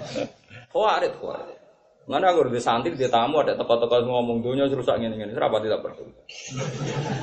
[0.74, 1.58] Kuarit kuarit.
[2.04, 5.32] Mana aku di santri di tamu ada teko-teko ngomong dunia terus sak ngene-ngene.
[5.32, 6.04] Kenapa tidak perlu?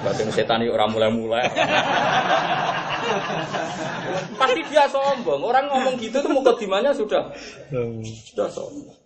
[0.02, 1.46] Batin setan itu orang mulai-mulai.
[4.42, 5.46] Pasti dia sombong.
[5.46, 7.30] Orang ngomong gitu tuh mukadimahnya sudah
[8.34, 9.01] sudah sombong.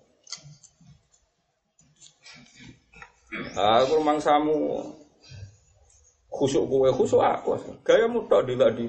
[3.55, 4.81] Aku rumang samu
[6.35, 7.55] khusuk kue khusuk aku
[7.87, 8.83] gaya muda di tadi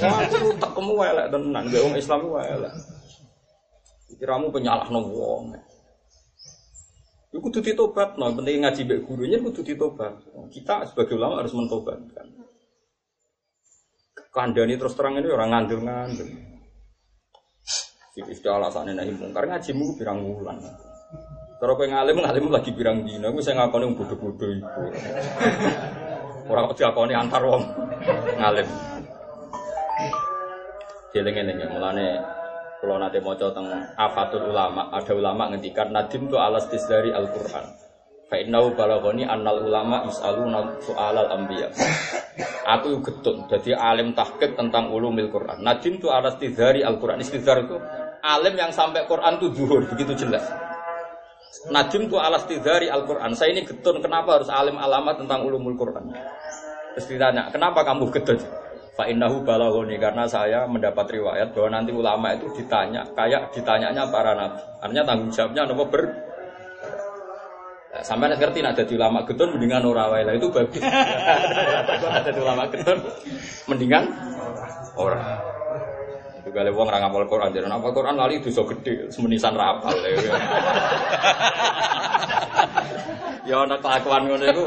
[0.00, 2.72] aku tak kamu elek tenan gaya orang Islam ku elek
[4.16, 5.52] kiramu penyalah wong
[7.36, 8.32] Iku kudu ditobat, no.
[8.32, 10.24] penting ngaji mbek gurunya kudu ditobat.
[10.48, 12.32] Kita sebagai ulama harus mentobatkan.
[14.32, 16.32] Kandani terus terang ini orang ngandel-ngandel.
[18.16, 20.56] Iki alasannya nahi mungkar ngajimu pirang wulan.
[21.56, 24.82] Kalau kowe ngalim ngalim lagi pirang dina, gue saya ngakoni bodoh-bodoh iku.
[26.52, 27.64] Ora kok diakoni antar wong
[28.36, 28.68] ngalim.
[31.16, 32.08] Jeleng-eleng ya mulane
[32.76, 37.64] kalau nanti mau tentang afatul ulama, ada ulama ngendikan nadim tu alas dari Al Quran.
[38.28, 41.72] Fa'innahu balagoni annal ulama yus'aluna soalal ambiya.
[42.68, 45.64] Aku getun, jadi alim tahqiq tentang ulumil Quran.
[45.64, 47.16] Nadim tu alas dari Al Quran.
[47.24, 47.80] Istidhar itu
[48.20, 50.44] alim yang sampai Quran itu zuhur, begitu jelas.
[51.72, 53.32] Nadim tu alas dari Al Quran.
[53.32, 56.12] Saya ini getun, kenapa harus alim alamat tentang ulumul Quran?
[56.96, 58.40] Terus ditanya, kenapa kamu getun?
[58.96, 64.56] Fa'innahu balagoni karena saya mendapat riwayat bahwa nanti ulama itu ditanya kayak ditanyanya para nabi.
[64.80, 66.02] Artinya tanggung jawabnya nopo ber
[67.96, 70.84] Nah, sampai ngerti nak jadi ulama getun mendingan ora wae itu bagus.
[71.88, 73.00] Takut ada ulama getun
[73.72, 74.04] mendingan
[75.00, 75.40] ora.
[76.46, 79.98] Kali wong ora ngapal Quran, jadi ngapal Quran lali dosa gede, semenisan rapal.
[83.46, 84.64] Ya ana kelakuan ngono iku.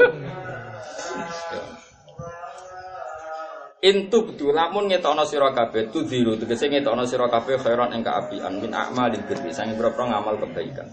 [3.84, 8.56] Intu betul lamun ngetokno sira kabeh tu diru tegese ngetokno sira kabeh khairan ing kaapian
[8.56, 10.88] min a'malil birri sange boro ngamal kebaikan.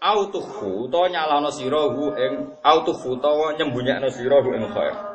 [0.00, 5.11] Autuhu to nyalano sira hu ing autuhu to nyembunyakno sira hu ing khair.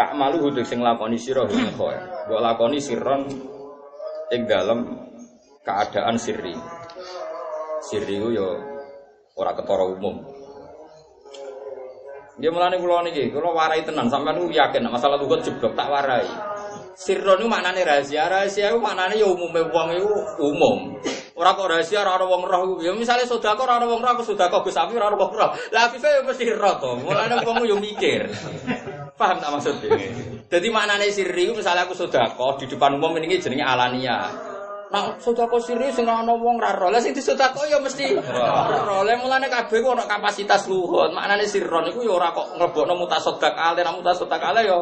[0.00, 2.00] Tak malu hu sing lakoni sira ing khair.
[2.24, 3.28] Mbok lakoni sirron
[4.32, 4.96] ing dalam
[5.60, 6.56] keadaan sirri.
[7.84, 8.56] Sirri ku yo
[9.36, 10.24] ora ketara umum.
[12.40, 16.24] Dia mulane kula niki, kula warai tenan sampean ku yakin masalah lugat jeblok tak warai.
[16.96, 20.96] Sirron itu maknane rahasia, rahasia itu maknane ya umume wong iku umum.
[21.36, 22.80] Ora kok rahasia ora ana wong roh.
[22.80, 25.52] Ya misale sedekah ora ana wong roh, aku sedekah Gus Afi ora ana wong roh.
[25.76, 27.04] Lah Afife ya mesti roh to.
[27.68, 28.32] Yo mikir.
[29.20, 30.00] Paham tak maksudnya?
[30.48, 34.32] Jadi maknane sirri misalnya aku sedekah di depan umum ini jenenge alania.
[34.90, 36.88] Nah, sedekah siri sing ana wong ra ro.
[36.88, 39.04] Lah sing disedekah ya mesti ro.
[39.04, 41.12] Lah mulane kabeh ku ana kapasitas luhut.
[41.12, 44.80] Maknane sirron iku ya ora kok nglebokno mutasodak ale, nek mutasodak ale ya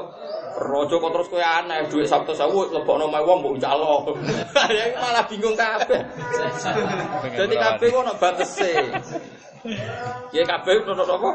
[0.58, 4.14] rojo kok terus kowe aneh dhuwit Sabtu sewu lebokno mae wong mbok calo.
[4.78, 6.00] Ya malah bingung kabeh.
[7.42, 8.86] Dadi kabeh ku ana batese.
[10.36, 11.30] Ya kabeh nurut apa?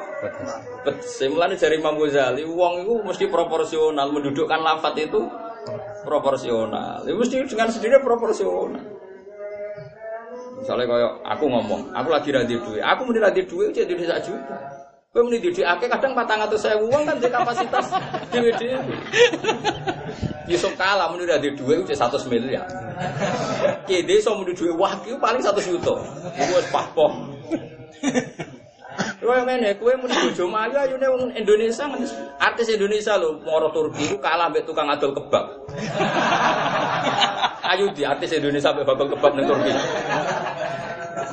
[0.85, 1.25] Batese.
[1.31, 5.21] Mulane jare Imam Ghazali, wong iku mesti proporsional mendudukkan lafat itu
[6.05, 7.01] proporsional.
[7.03, 8.83] Ya mesti dengan sendirinya proporsional.
[10.63, 14.23] Misalnya kayak aku ngomong, aku lagi radhi duit, aku mesti radhi duit jadi duit sak
[14.23, 14.57] juta.
[15.13, 17.85] Kowe muni di akeh kadang 400.000 uang kan di kapasitas
[18.33, 18.97] dhewe-dhewe.
[20.49, 22.65] Yusuf kalah muni radhi duit cek 100 miliar.
[23.85, 25.93] Ki desa muni duit wah paling 100 juta.
[26.33, 27.13] Iku wis pahpoh.
[29.23, 31.89] Kowe ngene, kowe muni bojo Melayu ayune wong Indonesia
[32.37, 35.63] artis Indonesia lho, moro Turki ku kalah mbek tukang adol kebab.
[37.73, 39.71] Ayu di artis Indonesia mbek bakal kebab ning Turki.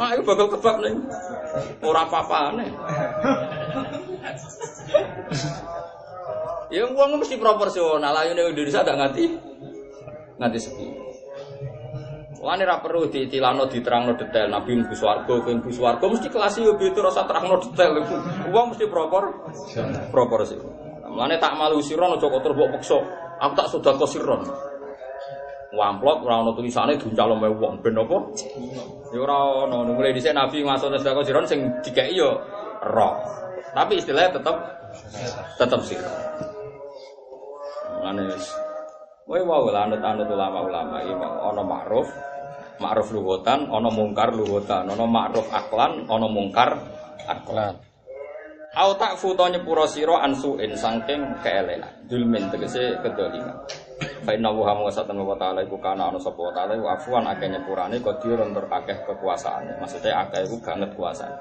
[0.01, 0.97] Ayo bakal kebab ning
[1.85, 2.67] ora apa-apane.
[6.71, 9.27] Ya uang mesti proporsional, ayune Indonesia gak nganti
[10.39, 11.10] nganti sepi.
[12.41, 16.73] Lane ra perlu ditilano diterangno detail Nabi mlebu swarga, kowe mlebu swarga mesti kelas yo
[16.73, 18.01] beda rasa terangno detail.
[18.49, 19.29] Wong mesti propor
[20.09, 20.57] proporsi.
[21.05, 22.97] Lane tak malu siron aja kok terbok peksa.
[23.45, 24.41] Aku tak sedekah siron.
[25.77, 28.17] Wamplok ora ono tulisane duncalo me wong ben apa?
[29.13, 29.85] Ya ora ono.
[29.93, 32.41] Mulai dhisik Nabi masuk sedekah siron sing dikeki yo
[32.89, 33.21] roh.
[33.77, 34.57] Tapi istilahnya tetap
[35.61, 36.09] tetap siron.
[38.01, 38.33] Lane
[39.31, 42.11] Kowe mau lah anut-anut ulama-ulama iki ana ma'ruf,
[42.81, 46.81] ma'ruf luhutan, ana mungkar luhutan, ana ma'ruf aklan, ana mungkar
[47.29, 47.77] aklan.
[48.71, 51.91] Au tak futo nyepuro sira ansuin saking keelenan.
[52.07, 53.67] Dulmin tegese kedoliman.
[54.23, 57.27] Fa inna wa hamu satan wa ta'ala iku kana ana sapa wa ta'ala wa afwan
[57.27, 59.75] akeh nyepurane qadir untuk akeh kekuasaane.
[59.83, 61.35] Maksudnya akeh iku banget kuasane.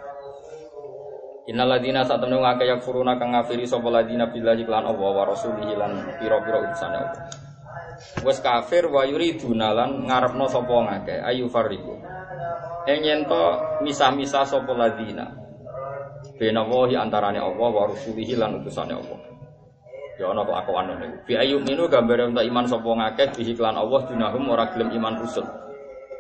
[1.54, 5.78] Innal ladina saat temen ngake yakfuruna kang ngafiri sapa ladina billahi lan Allah wa rasulihi
[5.78, 7.49] lan pira-pira utusane Allah.
[8.24, 12.00] Wes kafir wa yuriduna lan ngarepno sapa ngake ayu fariku.
[12.88, 13.44] Ing yen to
[13.84, 15.28] misah-misah sapa ladina.
[16.40, 19.20] Bena wahi antarane Allah wa rasulihi lan utusane Allah.
[20.20, 21.24] Ya ana kelakuan ngono.
[21.28, 25.48] Bi ayu minu gambare untuk iman sapa ngake bihi Allah dunahum ora gelem iman rusul.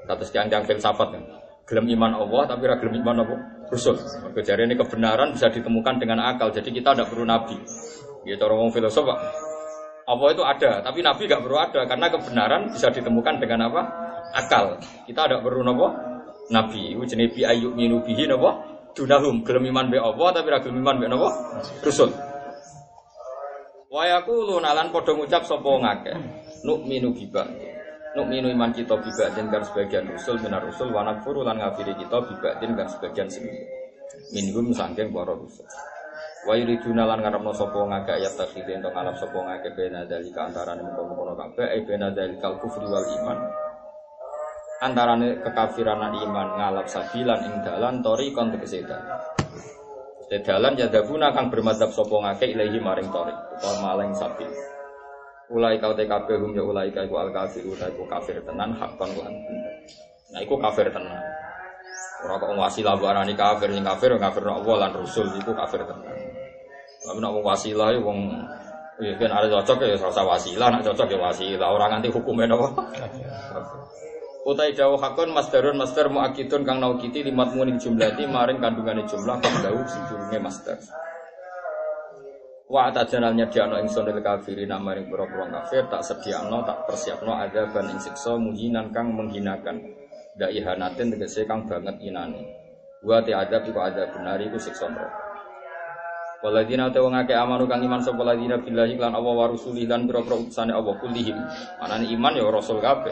[0.07, 1.15] Kados tiang-tiang filsafat.
[1.63, 3.35] Gelem iman Allah tapi ora gelem iman apa?
[3.71, 3.95] Rusul.
[4.39, 6.51] Jari ini kebenaran bisa ditemukan dengan akal.
[6.51, 7.55] Jadi kita tidak perlu nabi.
[8.27, 9.48] Ya cara ngomong filosof Pak.
[10.09, 13.81] Allah itu ada, tapi nabi gak perlu ada karena kebenaran bisa ditemukan dengan apa?
[14.33, 14.81] Akal.
[15.05, 15.93] Kita tidak perlu nopo
[16.49, 16.97] nabi.
[16.97, 17.45] Itu jenis bi
[17.77, 18.49] minu bihi nopo
[18.97, 21.29] dunahum gelem iman be Allah tapi ra gelem iman be nopo?
[21.85, 22.09] Rusul.
[23.93, 25.69] Wa yaquluna lan padha ngucap sapa.
[26.65, 27.45] Nuk minu biba.
[28.17, 31.93] Nuk minu iman kita biba dan kan sebagian rusul minar rusul wa nakfuru lan ngafiri
[31.93, 33.61] kita biba dan kan sebagian sendiri.
[34.33, 35.69] Minhum sangking para rusul.
[36.47, 40.87] Wa yuriduna lan ngarepno sapa ngakeh ayat takhide entuk ngalap sapa ngakeh bena dalika antarané
[40.87, 43.37] mengkono-kono kabeh e bena dalikal kufri wal iman.
[44.79, 48.87] Antarane kekafiran lan iman ngalap sabilan ing dalan tori kon tegese
[50.39, 50.87] dalan ya
[51.33, 54.45] kang bermadzhab sapa ngake ilahi maring tori utawa maling sapi.
[55.49, 59.33] Ulai kau TKP hum ya ulai kau al kafir ulai kau kafir tenan hakon lan
[60.29, 61.17] Nah iku kafir tenan.
[62.21, 66.28] Ora kok wasilah barani kafir sing kafir kafir Allah lan rasul iku kafir tenan.
[66.99, 68.19] Tapi wong wasilah ya wong
[68.99, 71.71] Ya kan ada cocok ya rasa wasilah, nak cocok ya wasilah.
[71.71, 72.67] Orang nanti hukumnya apa?
[74.43, 79.55] Utai dawu hakun masdarun masdar muakidun kang naukiti limat munin jumlati maring kandungannya jumlah kang
[79.63, 80.75] dawu sejurungnya masdar.
[82.67, 87.87] Wa atajanalnya diano ingsun lil kafirin maring pura-pura kafir tak sediano tak persiapno ada ban
[87.87, 89.79] ing siksa muhinan kang menghinakan.
[90.35, 92.51] Dak ihanatin tegese kang banget inane.
[92.99, 95.28] Wa ti adab iku ada benar iku siksa neraka.
[96.39, 100.07] Waladina te wong akeh amanu kang iman sapa ladina billahi lan Allah wa rasulih lan
[100.07, 101.35] pira-pira utusane Allah kullihim.
[101.83, 103.11] Manane iman ya rasul kabeh.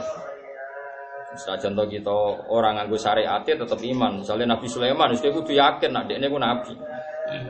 [1.35, 2.15] Senajan to kita
[2.47, 4.23] orang nganggo syariat tetep iman.
[4.23, 6.71] Misalnya Nabi Sulaiman wis kudu yakin nek dekne ku nabi.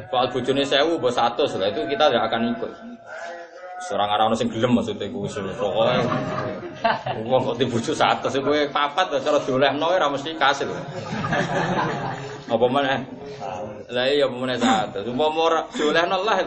[0.09, 2.71] Soal bojone 1000 mbok 100 lah itu kita tidak akan ikut.
[3.77, 5.93] Serang arah sing gelem maksudnya ku pokoke.
[7.29, 10.73] Wong kok dibujuk 100 kowe papat cara diolehno ora mesti kasil.
[12.49, 12.97] Apa mana?
[13.87, 14.99] Lah iya mana satu.
[15.07, 16.37] Umpama ora diolehno lah.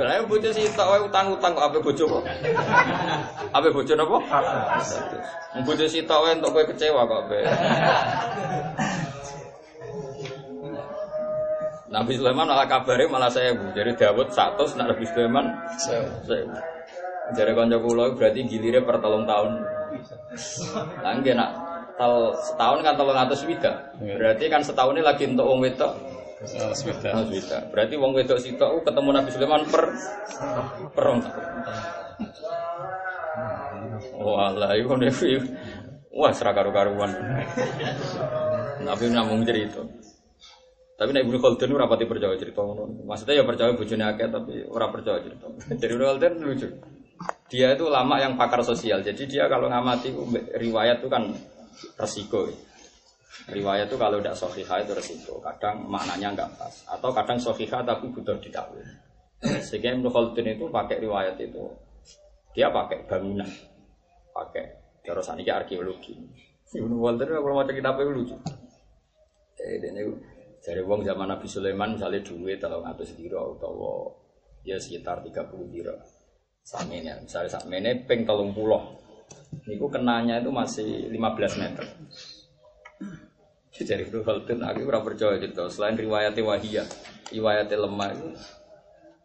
[0.00, 2.24] Lah yang bojo sitok wae utang-utang kok ape bojo kok.
[3.52, 4.18] Ape bojo napa?
[5.52, 7.38] Wong bojo sitok wae entuk kowe kecewa kok ape.
[11.90, 13.66] Nabi Sulaiman malah kabare malah saya bu.
[13.74, 16.06] Jadi Dawud satu, Nabi Sulaiman saya.
[17.36, 19.26] Jadi konco kulo berarti gilirnya per tahun.
[21.02, 21.69] Lah nggih nak
[22.00, 23.92] tal setahun kan telung atus wida.
[24.00, 25.92] Berarti kan setahun ini lagi untuk wong wedok.
[26.40, 27.12] Wida.
[27.28, 27.58] wida.
[27.68, 29.84] Berarti wong wedok sitok ketemu Nabi Sulaiman per
[30.96, 31.20] per tahun.
[34.16, 35.12] Walah, iku nih,
[36.16, 37.12] wah serak karu-karuan.
[38.80, 39.84] Nabi namung cerita.
[40.96, 43.08] Tapi nek Ibnu Khaldun ora pati percaya cerita ngono.
[43.08, 45.48] Maksudnya ya percaya bojone akeh tapi ora percaya cerita.
[45.72, 46.68] Jadi Ibnu Khaldun lucu.
[47.48, 49.00] Dia itu lama yang pakar sosial.
[49.00, 50.12] Jadi dia kalau ngamati
[50.60, 51.32] riwayat itu kan
[51.98, 52.48] resiko.
[53.48, 55.40] Riwayat itu kalau tidak sohiha itu resiko.
[55.40, 56.74] Kadang maknanya nggak pas.
[56.90, 58.84] Atau kadang sohiha tapi butuh ditakwil.
[59.40, 61.64] Sehingga Ibnu Khaldun itu pakai riwayat itu.
[62.52, 63.48] Dia pakai bangunan.
[64.30, 64.64] Pakai
[65.00, 66.12] terus ini arkeologi.
[66.76, 68.36] Ibnu Khaldun kalau mau kitab itu lucu.
[69.60, 70.02] Eh, ini
[70.60, 74.12] dari wong zaman Nabi Sulaiman misalnya duit kalau ngatus diro atau
[74.64, 75.96] ya sekitar 30 diro.
[76.60, 78.99] Samene misalnya samene ping telung pulau.
[79.66, 81.84] Niku kenanya itu masih 15 meter.
[83.80, 85.64] Jadi itu Khaldun aku ora percaya gitu.
[85.72, 86.84] Selain riwayat wahiyah,
[87.32, 88.28] riwayat lemah itu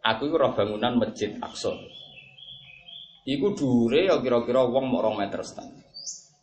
[0.06, 1.74] aku itu bangunan masjid Aqsa.
[3.26, 5.82] Iku dure ya kira-kira wong mau 2 meter setengah.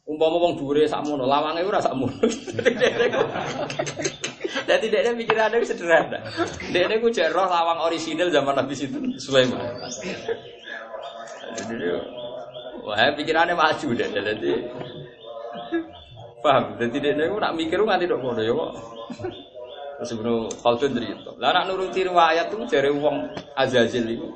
[0.02, 2.26] Umpama wong dhuwure sakmono, lawange ora sakmono.
[4.66, 6.18] Jadi dia pikirannya sederhana.
[6.74, 8.74] Dia ku cek roh lawang orisinil zaman Nabi
[9.22, 9.62] Sulaiman.
[11.54, 11.86] Jadi
[12.82, 14.08] wah pikirannya maju deh.
[14.10, 14.52] Jadi
[16.42, 16.76] paham.
[16.76, 18.72] Jadi dia ku nak mikir nganti dok ngono ya kok.
[20.02, 21.30] Terus sebelum Khaldun cerita.
[21.38, 24.26] Lah nuruti riwayat tuh jare wong Azazil itu.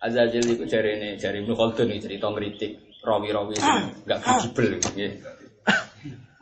[0.00, 3.56] Azazil itu jare ini jare Ibnu Khaldun cerita ngritik rawi-rawi
[4.04, 5.20] enggak kredibel gitu.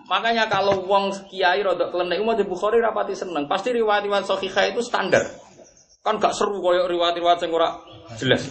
[0.09, 3.45] Makanya kalau wong kiai rodok klenek umat Bukhari rapati seneng.
[3.45, 5.21] Pasti riwayat-riwayat sahihah itu standar.
[6.01, 7.77] Kan gak seru koyo riwayat-riwayat sing ora
[8.17, 8.49] jelas.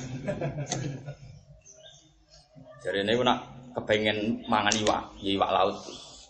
[2.82, 3.39] Jadi ini nak
[3.78, 5.78] kepengen mangan iwak, ya iwak laut.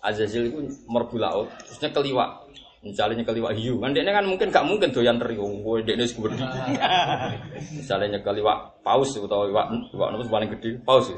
[0.03, 2.47] Azazil itu merbu laut, terusnya keliwak.
[2.85, 6.05] Misalnya nyekel iwak hiu, kan dia kan mungkin gak mungkin doyan teri, gue dia ini
[6.07, 6.39] segede.
[7.81, 11.09] Misalnya nyekel iwak paus atau iwak iwak napa paling gede, paus.
[11.11, 11.17] ya.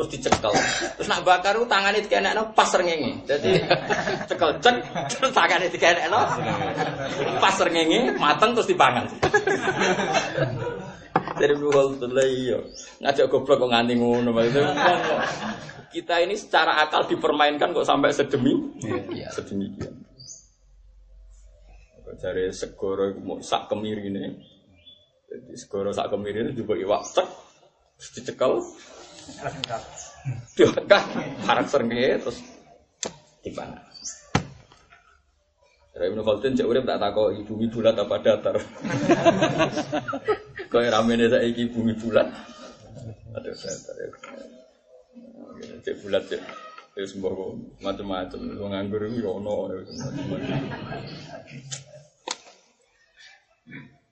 [0.00, 0.52] Terus dicekel.
[0.96, 3.20] Terus nak bakar itu tangannya dikenekno pas rengenge.
[3.28, 3.60] Jadi
[4.28, 4.76] cekel cek
[5.12, 6.20] terus tangannya dikenekno
[7.38, 9.04] pas rengenge, mateng terus dipangan.
[11.40, 12.58] Dari dulu lah iya.
[13.00, 14.30] Ngajak goblok kok nganti ngono.
[15.94, 19.32] Kita ini secara akal dipermainkan kok sampai sedemi Iya.
[19.34, 20.06] sedemikian.
[22.20, 24.24] Cari segoro mau sak kemiri ini.
[25.30, 27.28] Jadi segoro sak kemiri ini juga iwak cek,
[28.18, 28.58] dicekel,
[30.58, 31.02] diangkat,
[31.46, 32.38] harak serengge, terus
[33.46, 33.89] dipangan.
[35.90, 38.56] Dari Ibnu Khaldun cek urip tak ibu bumi bulat apa datar.
[40.70, 42.30] Kau ramene saiki bumi bulat.
[43.34, 44.08] Aduh datar ya.
[45.82, 46.42] Cek bulat cek.
[46.94, 47.32] Ya sembah
[47.82, 48.40] macam-macam.
[48.58, 49.54] Wong nganggur iku ya ono.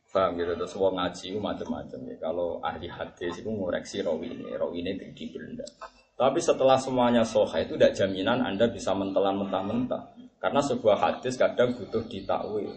[0.08, 2.16] Paham gitu, terus wong ngaji itu macam-macam ya.
[2.18, 5.62] Kalau ahli hadis itu ngoreksi rawi ini, rawi ini di benda.
[6.18, 10.17] Tapi setelah semuanya soha itu tidak jaminan Anda bisa mentelan mentah-mentah.
[10.38, 12.70] Karena sebuah hadis kadang butuh ditakwil.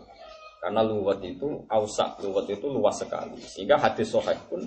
[0.62, 3.38] Karena luwet itu ausak, luwet itu luas sekali.
[3.42, 4.62] Sehingga hadis soha pun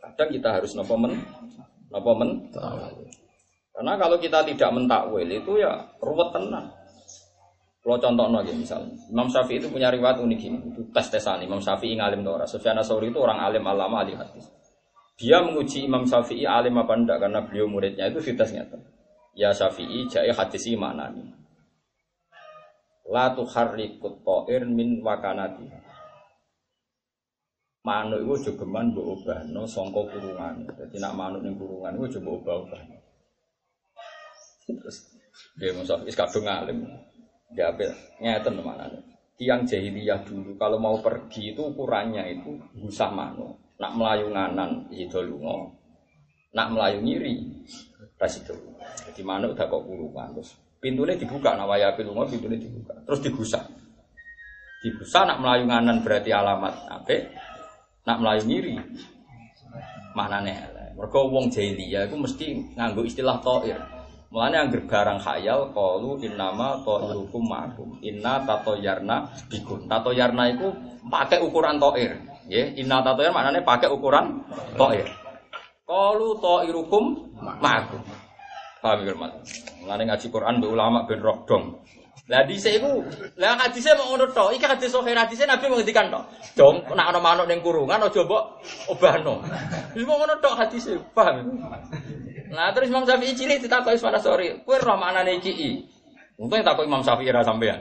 [0.00, 1.12] kadang kita harus nopo men.
[3.74, 6.68] Karena kalau kita tidak mentakwil itu ya ruwet tenang.
[7.84, 11.60] Kalau contoh lagi misalnya, Imam Syafi'i itu punya riwayat unik ini, itu tes tesan Imam
[11.60, 12.48] Syafi'i ngalim Tora.
[12.48, 14.48] Sufyan Sauri itu orang alim alama ahli hadis.
[15.20, 18.64] Dia menguji Imam Syafi'i alim apa enggak karena beliau muridnya itu ditesnya
[19.36, 21.43] Ya Syafi'i jai hadis mana nih?
[23.12, 25.68] La tuharrikut ta'ir min wakanati.
[27.84, 30.64] Manuk itu jogeman mbok obahno sangka kurungan.
[30.72, 32.80] Jadi nak manuk ning kurungan itu coba obah-obah.
[34.64, 34.96] Terus
[35.60, 36.88] dia Imam Syafi'i kadung alim.
[37.52, 37.92] Dia apa?
[38.24, 38.88] Ngeten mana
[39.36, 43.60] Tiang jahiliyah dulu kalau mau pergi itu ukurannya itu busah mano.
[43.76, 45.76] Nak melayu nganan itu lungo.
[46.56, 47.36] Nak melayu ngiri
[48.16, 48.54] itu.
[49.04, 53.64] Jadi mana udah kok kurungan terus pintunya dibuka nak waya lungo pintunya dibuka terus digusah.
[54.84, 57.16] Digusah nak melayu nganan berarti alamat apa?
[58.04, 58.44] Nak melayu
[60.12, 60.60] mana nih?
[60.94, 63.80] Mereka wong jahiliyah itu mesti nganggo istilah toir.
[64.30, 67.98] Mulanya yang barang khayal qalu innama ta'irukum ma'akum.
[68.02, 69.86] Inna tatoyarna bikum.
[69.86, 70.70] Tatoyarna itu
[71.06, 72.18] pakai ukuran to'ir.
[72.50, 74.42] Ya, inna tatoyar maknanya pakai ukuran
[74.74, 75.06] to'ir.
[75.86, 77.04] Qalu ta'irukum
[77.40, 78.02] ma'akum.
[78.84, 79.64] Paham ya, Mas?
[79.80, 81.80] Mulanya ngaji Quran be ulama ben roh dong.
[82.28, 83.04] Lah dhisik iku,
[83.40, 84.52] lah hadise mau ngono tok.
[84.56, 86.24] Iki hadis sahih hadise Nabi menghentikan tok.
[86.52, 89.44] Dong, nek ana manuk ning kurungan aja mbok obahno.
[89.96, 91.64] Wis mau ngono tok hadise, paham?
[92.48, 95.70] Nah terus Imam Syafi'i cilik ditakoki Ismana Sori, kowe roh maknane iki i.
[96.40, 97.80] Untung takok Imam Syafi'i ra sampean.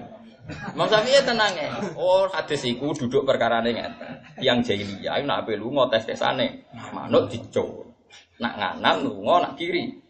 [0.76, 1.72] Imam Syafi'i tenang ya.
[1.96, 4.08] Oh hadis iku duduk perkarane ngeten.
[4.44, 6.68] Yang jahiliyah nak ape lunga tes-tesane.
[6.92, 7.96] Manuk dico.
[8.44, 10.03] Nak nganan lunga nak kiri.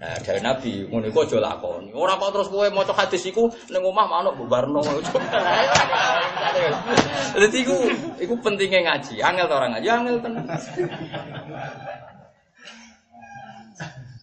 [0.00, 1.92] Nah, dari Nabi, ngono iku aja lakoni.
[1.92, 4.80] Ora kok terus kowe maca hadis iku ning omah manuk bubarno.
[7.36, 7.76] Dadi iku
[8.16, 9.20] iku pentingnya ngaji.
[9.20, 10.48] Angel to orang ngaji, angel tenan.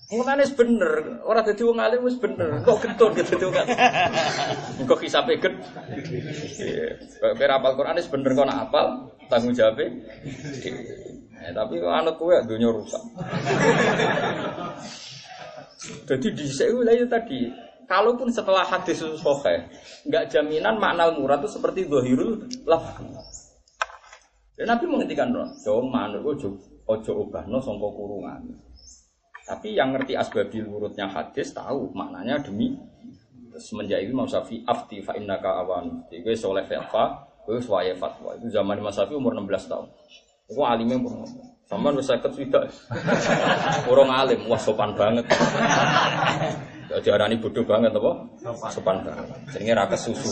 [0.08, 2.58] Mulane bener, ora dadi wong alim wis bener.
[2.66, 3.78] Kok gitu dadi wong alim.
[4.82, 5.54] Kok hisabe get.
[6.58, 6.98] Iya.
[7.22, 9.78] Kok apal Quran wis bener kok nak apal, tanggung jawab.
[9.78, 13.04] Eh, tapi kok anut kowe dunya rusak.
[15.78, 17.54] Jadi di itu tadi,
[17.86, 19.70] kalaupun setelah hadis sahih,
[20.10, 22.98] nggak jaminan makna murad itu seperti dohirul laf.
[24.58, 26.58] Dan Nabi menghentikan dong, dong manuk ojo
[26.90, 28.42] ojo ubahno songko kurungan.
[29.46, 32.74] Tapi yang ngerti asbabil urutnya hadis tahu maknanya demi
[33.56, 36.04] semenjak itu Imam Syafi'i afti fa innaka awan.
[36.10, 38.36] Gue soleh fatwa, gue suwaye fatwa.
[38.36, 39.88] Itu zaman Imam Syafi'i umur 16 tahun.
[40.52, 41.24] Gue alimnya umur
[41.68, 42.72] Wis seket swidak.
[43.92, 45.28] Orang alim, wah sopan banget.
[47.04, 48.12] Diarani bodoh banget apa?
[48.72, 49.28] Sopan banget.
[49.52, 50.32] Jenenge ra kesusu.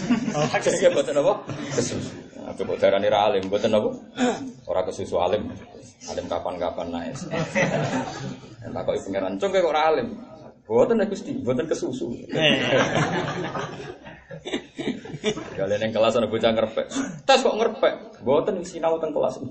[0.64, 1.44] Jenenge mboten apa?
[1.76, 2.16] Kesusu.
[2.40, 3.92] Nah, Coba diarani ra alim, mboten apa?
[4.64, 5.52] Ora kesusu alim.
[6.08, 7.20] Alim kapan-kapan naik.
[8.72, 10.08] Takoki pangeran, "Cung kok ora alim?"
[10.64, 12.08] Mboten nek Gusti, mboten kesusu.
[15.30, 16.86] Kalian yang kelas ada bocah ngerpek.
[17.22, 17.94] Tes kok ngerpek?
[18.26, 19.38] Mboten sinau teng kelas.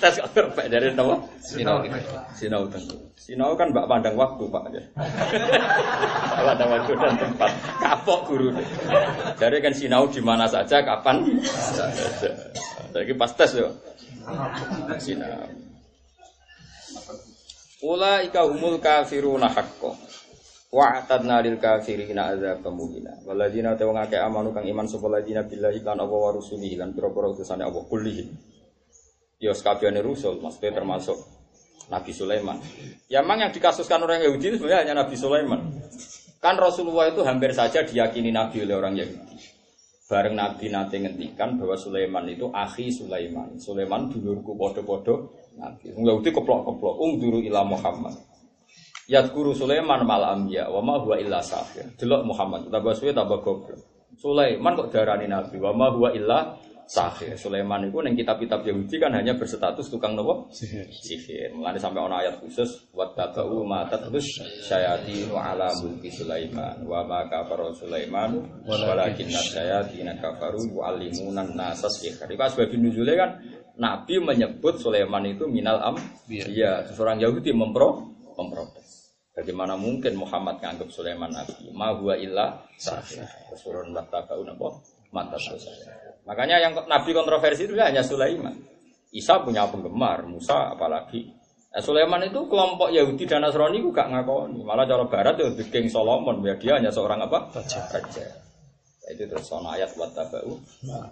[0.00, 1.16] Tes kok ngerpek dari apa?
[1.44, 1.84] Sinau.
[2.32, 2.96] Sinau tentu.
[3.20, 4.82] Sinau kan mbak pandang waktu pak aja.
[6.40, 7.50] Pandang waktu dan tempat.
[7.78, 8.48] Kapok guru.
[9.36, 12.32] Jadi kan sinau di mana saja, kapan saja.
[12.96, 13.68] Jadi pas tes yo.
[14.96, 15.52] Sinau.
[17.82, 20.11] Ula ika humul kafiruna hakko.
[20.72, 23.12] Wa atadna lil kafirina adzab muhina.
[23.28, 27.28] Waladina te wong amanu kang iman sapa ladina billahi lan apa wa rusulihi lan pira-pira
[27.28, 28.24] utusane Allah kullihi.
[29.36, 31.20] Ya sakabehane rusul maksudnya termasuk
[31.92, 32.56] Nabi Sulaiman.
[33.12, 35.60] Ya memang yang dikasuskan orang Yahudi itu sebenarnya hanya Nabi Sulaiman.
[36.40, 39.36] Kan Rasulullah itu hampir saja diyakini Nabi oleh orang Yahudi.
[40.08, 43.60] Bareng Nabi nanti ngendikan bahwa Sulaiman itu akhi Sulaiman.
[43.60, 45.92] Sulaiman dulurku podo-podo Nabi.
[45.92, 46.94] Yahudi keplok-keplok.
[46.96, 48.31] Ungduru ila Muhammad.
[49.12, 51.84] Yadkuru Sulaiman mal ambiya wa ma huwa illa sahir.
[52.00, 53.76] Delok Muhammad tambah suwe tambah goblok.
[54.16, 56.56] Sulaiman kok darani nabi wa ma huwa illa
[56.88, 57.36] sahir.
[57.36, 60.48] Sulaiman itu ning kitab-kitab Yahudi kan hanya berstatus tukang nopo?
[60.48, 60.88] Sihir.
[60.88, 61.52] Sihir.
[61.52, 67.28] Mulane sampai ana ayat khusus wa tabau ma tatus syayatinu ala mulki Sulaiman wa ma
[67.28, 72.16] kafara Sulaiman walakinna syayatin kafaru yu'allimuna nasa sihir.
[72.16, 73.36] Itu sebab nuzule kan
[73.72, 75.96] Nabi menyebut Sulaiman itu minal am,
[76.28, 78.04] iya, seorang Yahudi mempro,
[78.36, 78.81] memprotes.
[79.32, 81.72] Bagaimana mungkin Muhammad nganggap Sulaiman nabi?
[81.72, 83.24] Ma huwa illa sahih.
[83.48, 84.68] Rasulun wattaba'un apa?
[85.12, 85.36] Mata
[86.28, 88.52] Makanya yang nabi kontroversi itu hanya Sulaiman.
[89.12, 91.28] Isa punya penggemar, Musa apalagi.
[91.72, 94.60] Nah, Sulaiman itu kelompok Yahudi dan Nasrani itu gak ngakoni.
[94.60, 97.48] Malah cara barat itu bikin Solomon, biar dia hanya seorang apa?
[97.56, 97.80] Raja.
[97.88, 98.24] Raja.
[99.12, 100.52] Itu terus soal ayat wattaba'u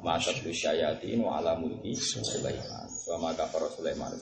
[0.05, 2.89] ma'asat syayatin wa ala mulki Sulaiman.
[2.89, 4.13] Suama kafar Sulaiman.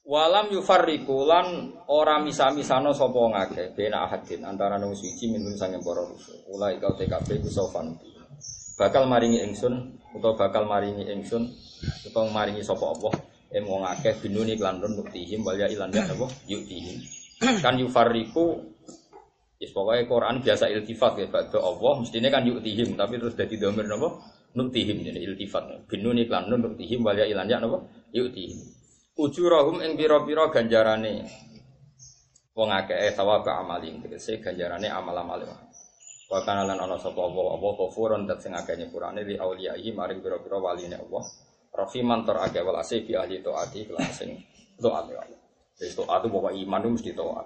[0.00, 6.00] Walam yufarriku lan ora misa-misano sapa ngake bena ahadin antara nang suci minum sange para
[6.08, 6.40] rusul.
[6.48, 7.92] Ulai kau TKP ku sofan.
[8.80, 11.44] Bakal maringi ingsun utawa bakal maringi ingsun
[12.08, 13.12] utawa maringi sapa Allah
[13.52, 16.96] em wong akeh binuni klan nun nuktihim wal ya ilan ya apa yuktihim.
[17.60, 18.72] Kan yufarriku
[19.60, 23.84] Yes, pokoknya Quran biasa iltifat ya, pada Allah mestinya kan yuktihim, tapi terus jadi domir
[23.84, 24.16] napa?
[24.56, 25.84] Nuktihim jadi iltifat.
[25.84, 27.76] Binuni klan nun nuktihim wal ya ilan ya apa
[28.16, 28.79] yuktihim
[29.20, 31.28] ujurahum ing pira-pira ganjarane.
[32.56, 35.44] Wong akeh sawaba amalin tegese ganjarane amal-amal.
[36.30, 40.24] Wa kana lan ana sapa apa apa ghafurun dat sing akeh nyepurane li auliyai maring
[40.24, 41.22] pira-pira waline Allah.
[41.70, 44.40] Rahiman tor akeh wal asih bi ahli taati kelan sing
[44.80, 45.26] doa Allah.
[45.76, 47.44] Wis itu bawa iman mesti doa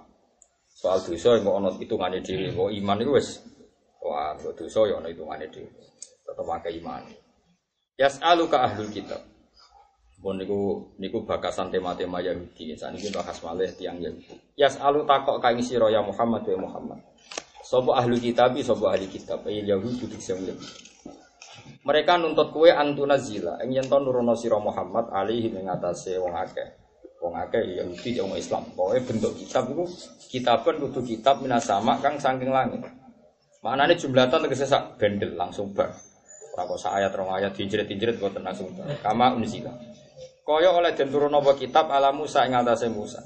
[0.75, 2.51] soal dosa yang ono hitungane dhewe.
[2.51, 3.27] Kok iman itu wis
[4.03, 5.71] wah dosa ya ono hitungane dhewe.
[6.25, 7.03] Tetep akeh iman.
[7.95, 9.34] Yas'aluka ahlul kitab
[10.19, 12.73] pun niku niku bakasan tema-tema Yahudi.
[12.73, 14.57] Saat ini bahas malih tiang Yahudi.
[14.57, 16.99] Yas alu takok kain siro ya Muhammad ya Muhammad.
[17.65, 19.43] Sopo ahli kitab, sopo ahli kitab.
[19.49, 20.39] Eh Yahudi dik sing
[21.85, 23.61] Mereka nuntut kue antuna zila.
[23.61, 26.67] Ing yen nurono siro Muhammad alihi ing wong akeh.
[27.21, 28.65] Wong akeh Yahudi wong Islam.
[28.73, 29.85] Pokoke bentuk kitab iku
[30.29, 32.85] kitaban kudu kitab minasama kang saking langit.
[33.65, 35.89] Maknane jumlatan tegese sak bendel langsung bar.
[36.53, 38.85] Ora kok ayat rong ayat dijerit-jerit kok langsung bar.
[39.01, 39.73] Kama unzila.
[40.45, 43.17] Kaya oleh den turun apa kitab ala Musa ing atase Musa.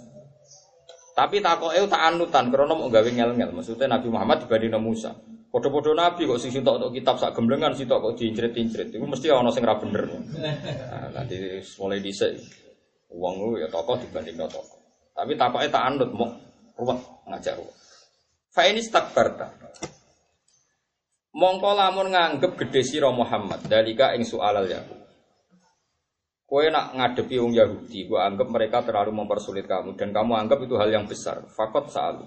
[1.12, 3.52] Tapi takoke tak anutan krana mau gawe ngel-ngel.
[3.52, 5.12] Maksudnya Nabi Muhammad dibanding Musa.
[5.52, 8.96] Podo-podo Nabi kok sing sitok untuk kitab sak gemblengan sitok kok diincret-incret.
[8.96, 10.08] Iku mesti ana sing ra bener.
[10.08, 12.40] Nah, nanti mulai dhisik
[13.12, 14.64] wong ya tokoh dibanding tokoh.
[15.12, 16.32] Tapi takoke tak anut mau
[16.80, 17.76] ruwet ngajak ruwet.
[18.54, 19.52] Fa ini stakbarta.
[21.36, 25.09] Mongko lamun nganggep gede sira Muhammad dalika ing soalal Yahud.
[26.50, 30.74] Kue nak ngadepi wong Yahudi, gue anggap mereka terlalu mempersulit kamu dan kamu anggap itu
[30.82, 31.46] hal yang besar.
[31.54, 32.18] Fakot saat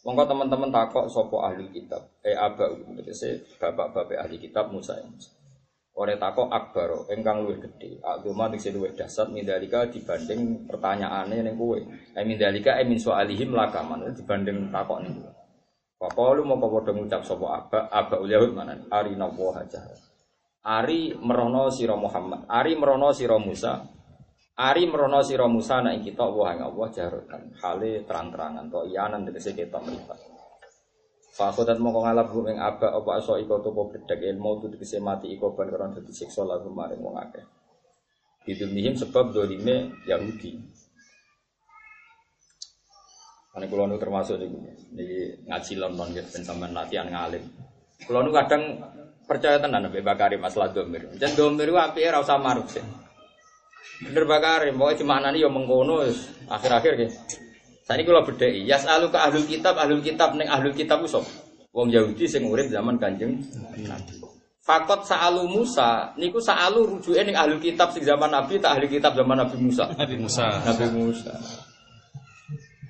[0.00, 5.28] Monggo teman-teman takok sopo ahli kitab, eh aba tegese bapak-bapak ahli kitab Musa yang Musa.
[5.92, 8.00] Takok akbaro, engkang gede.
[8.00, 11.76] Agama tegese luwih dasar mindalika dibanding pertanyaannya ning kowe.
[12.16, 15.20] Eh mindalika eh min soalihim lakaman dibanding takok ning.
[16.00, 18.80] Papalu mau padha ngucap sopo aba, aba Yahud mana?
[18.88, 20.09] Arina wa hajar.
[20.60, 23.80] Ari merono siro Muhammad, Ari merono siro Musa,
[24.60, 29.56] Ari merono siro Musa nak kita wah ing Allah jarutan, hale terang-terangan to iyanan tegese
[29.56, 30.20] kita mripat.
[31.32, 35.56] Fakhodat mongko ngalap ing aba apa aso iko to bedhek ilmu tu tegese mati iko
[35.56, 37.44] ban karena dadi siksa lagu maring wong akeh.
[38.44, 40.60] Bidunihim sebab dolime Yahudi.
[43.56, 44.36] Ane kulo nu termasuk
[44.92, 47.48] niki ngaji London gitu ben sampean latihan ngalim.
[48.04, 48.76] Kulo nu kadang
[49.30, 51.06] percaya tenan Nabi Bakari masalah domir.
[51.14, 52.82] Dan domir itu api ora usah maruf sih.
[54.02, 56.02] Bener Bakari, mau cuma nani yang mengkono
[56.50, 57.14] akhir-akhir gitu.
[57.86, 61.22] Saya ini kalau beda, yas alu ke ahlul kitab, ahlul kitab neng ahlul kitab usop.
[61.70, 63.38] Wong Yahudi sing urip zaman kanjeng
[63.86, 64.18] Nabi.
[64.66, 69.14] Fakot sa'alu Musa, niku sa'alu rujuke ning ahlul kitab sing zaman Nabi tak ahli kitab
[69.14, 69.86] zaman Nabi Musa.
[69.94, 70.46] Nabi Musa.
[70.66, 71.34] Nabi Musa.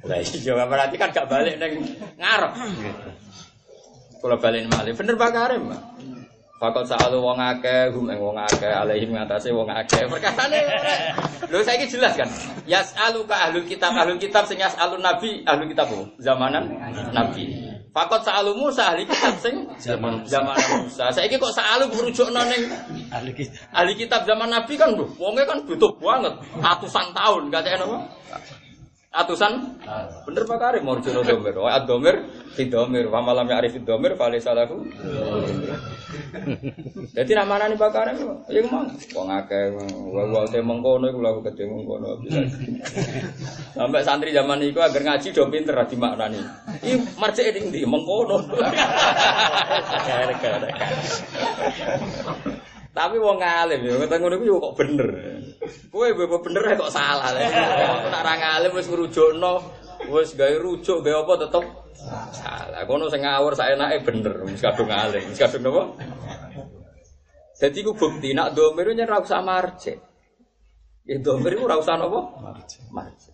[0.00, 1.84] Lah iya berarti kan gak balik neng
[2.16, 2.52] ngarep.
[4.20, 5.64] Kalau balik malih, bener Pak Karim.
[6.60, 10.04] Fakot sa'alu wong akeh, hum ing wong akeh, alaihim ngatasi wong akeh.
[10.04, 10.60] Perkataane
[11.48, 12.28] Lho saiki jelas kan?
[12.68, 15.88] Yas'alu ka ahlul kitab, ahlul kitab sing yas'alun nabi, ahlul kitab?
[16.20, 16.68] Zamanan
[17.16, 17.48] nabi.
[17.96, 20.54] Fakot sa'alu Musa ahli kitab sing Zaman zaman
[20.84, 21.08] Musa.
[21.10, 22.68] Saiki kok sa'alu merujukno ning
[23.08, 23.56] ahli kita.
[23.72, 27.98] ahli kitab zaman nabi kan lho, wonge kan butuh banget, ratusan tahun gak apa?
[29.10, 29.80] Atusan
[30.22, 31.56] bener Pak Karim mau jono domir.
[31.56, 34.86] Wa domir fi domir wa malam ya'rif domir fa laysa lahu.
[37.16, 38.16] Jadi nama nih Pak Karim
[38.50, 39.74] ya emang wong akeh
[40.10, 42.40] wa te mengkono iku lagu gede mengkono bisa.
[43.78, 46.40] Sampai santri zaman iku agar ngaji do pinter ra dimaknani.
[46.82, 48.42] Iki marjek ning ndi mengkono.
[52.90, 55.08] Tapi wong alim ya, kata ngono iku kok bener.
[55.94, 57.30] Kowe bebo bener ae kok salah.
[57.30, 59.62] Nek ra ngalim wis ngrujukno,
[60.10, 61.64] wis gawe rujuk gawe apa tetep
[62.34, 62.82] salah.
[62.84, 65.82] Kono sing ngawur saenake bener, wis kadung ngalim, wis kadung napa?
[67.60, 69.94] Dadi ku bukti nak domir yen ra usah marje.
[71.06, 72.20] Ya domir ora usah napa?
[72.90, 73.30] Marje.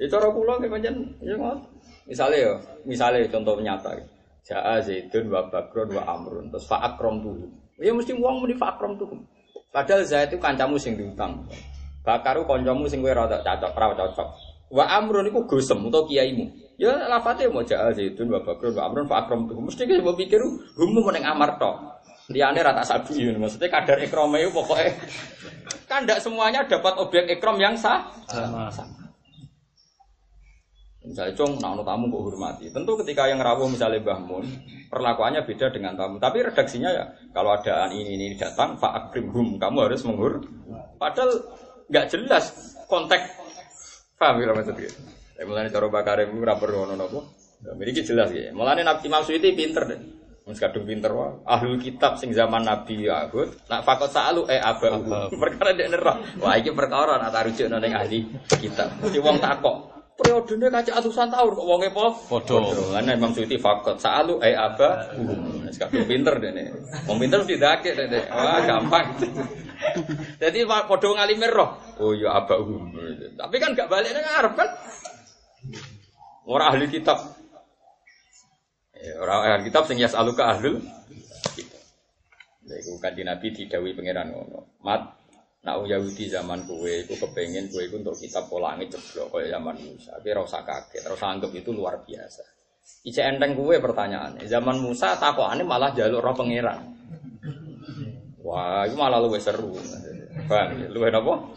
[0.00, 1.72] Ya cara kula nggih pancen ya ngoten.
[2.06, 2.52] Misale ya,
[2.86, 3.96] misale contoh nyata.
[4.46, 7.34] Ja'a Zaidun wa Bakrun wa Amrun terus fa akram tuh.
[7.82, 9.10] Ya mesti wong muni fa akram tuh.
[9.74, 11.44] Padahal Zaid itu kancamu sing diutang.
[12.06, 14.28] Bakaru kancamu sing kowe rada cocok, ora cocok.
[14.66, 16.50] Wa Amrun iku gosem utawa kiaimu.
[16.76, 19.56] Ya lafate mau Ja'a Zaidun wa Bakrun wa Amrun fa akram tuh.
[19.56, 20.42] Mesti ki mbok pikir
[20.76, 21.96] humu meneng amar tok.
[22.26, 24.98] Liane rata sabi, maksudnya kadar ikrome itu pokoknya
[25.86, 28.02] kan tidak semuanya dapat objek ikrom yang sah.
[28.26, 28.66] Sama.
[31.06, 32.66] Misalnya cung, nah tamu kok hormati.
[32.74, 34.42] Tentu ketika yang rawuh misalnya Mbah Mun,
[34.90, 36.18] perlakuannya beda dengan tamu.
[36.18, 40.42] Tapi redaksinya ya, kalau ada ini ini datang, Pak hum, kamu harus menghur.
[40.98, 41.30] Padahal
[41.86, 43.45] nggak jelas konteks.
[44.16, 44.88] Paham ya maksudnya?
[45.36, 47.20] Ya, mulanya cara bakar itu rapor ngono nopo.
[47.60, 48.48] Ya, Ini jelas ya.
[48.56, 50.00] Mulanya Nabi Imam Suyuti pinter deh.
[50.46, 51.36] Mas kadung pinter wah.
[51.44, 55.02] Ahlul kitab sing zaman Nabi Yahud, nak fakot salu eh aba.
[55.42, 56.16] Perkara dia nerah.
[56.40, 58.24] Wah iki perkara nak tarujuk ning ahli
[58.56, 58.94] kitab.
[59.02, 59.92] Mesti wong takok.
[60.16, 62.72] Periodenya kaca atusan tahun kok wonge po Podo.
[62.72, 65.12] Karena Imam Suyuti fakot salu eh aba.
[65.66, 66.72] Wis kadung pinter dene.
[67.04, 68.24] Wong pinter mesti dake dene.
[68.32, 69.06] Wah gampang.
[70.42, 71.70] Jadi podo ngalimir roh.
[72.00, 72.60] Oh ya aba.
[73.36, 74.68] Tapi kan gak balik nang arep kan.
[76.46, 77.18] Ora ahli kitab.
[78.96, 80.80] Ya, Orang ahli kitab sing yasaluka ahlul
[81.52, 81.82] kitab.
[82.66, 84.80] Lha iku Nabi didawi pangeran ngono.
[84.82, 85.16] Mat
[85.66, 90.14] Nak Yahudi zaman kue, iku kepengen kue iku untuk kitab polangi jeblok kaya zaman Musa.
[90.14, 92.42] Tapi ora usah kaget, ora usah anggap itu luar biasa.
[93.02, 94.46] Ice enteng kue pertanyaannya.
[94.46, 96.86] Zaman Musa takokane malah jaluk roh pangeran.
[98.46, 99.74] Wah, itu malah luwih seru.
[100.46, 101.50] Bang, luwih napa?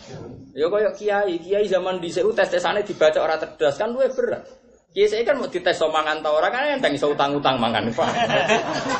[0.57, 4.41] Ya kaya kiai, kiai zaman dhisik ku tes-tesane dibaca ora cerdas kan luwih berat.
[4.89, 7.93] Kiai saya kan mau dites so mangan ta ora kan enteng iso utang-utang mangan.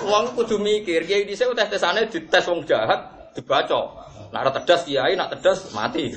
[0.06, 4.06] Wong kudu mikir, kiai dhisik tes-tesane dites wong jahat dibaca.
[4.30, 6.14] Nak cerdas kiai, nak cerdas mati.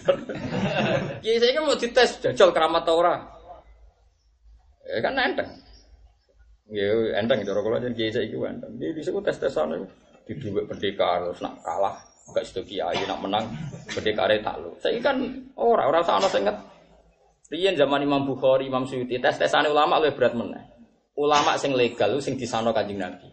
[1.25, 3.17] kiai saya kan mau dites jajal keramat ta ora.
[4.93, 5.49] Ya kan enteng.
[6.69, 8.77] Ya enteng cara kula jen kiai saiki ku enteng.
[8.77, 11.95] Dia dhisik ku tes-tesane di dhuwit pendekar terus nak kalah
[12.33, 13.45] gak sido kiai nak menang
[13.91, 14.73] pendekare tak lu.
[14.79, 15.19] Saiki kan
[15.59, 16.57] ora ora usah ana sing nget.
[17.53, 20.73] Riyen zaman Imam Bukhari, Imam Suyuti, tes-tesane ulama lebih berat meneh.
[21.21, 23.29] Ulama sing legal sing disano Kanjeng Nabi.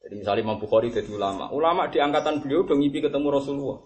[0.00, 3.78] Jadi misalnya Imam Bukhari jadi ulama, ulama di angkatan beliau udah ngipi ketemu Rasulullah.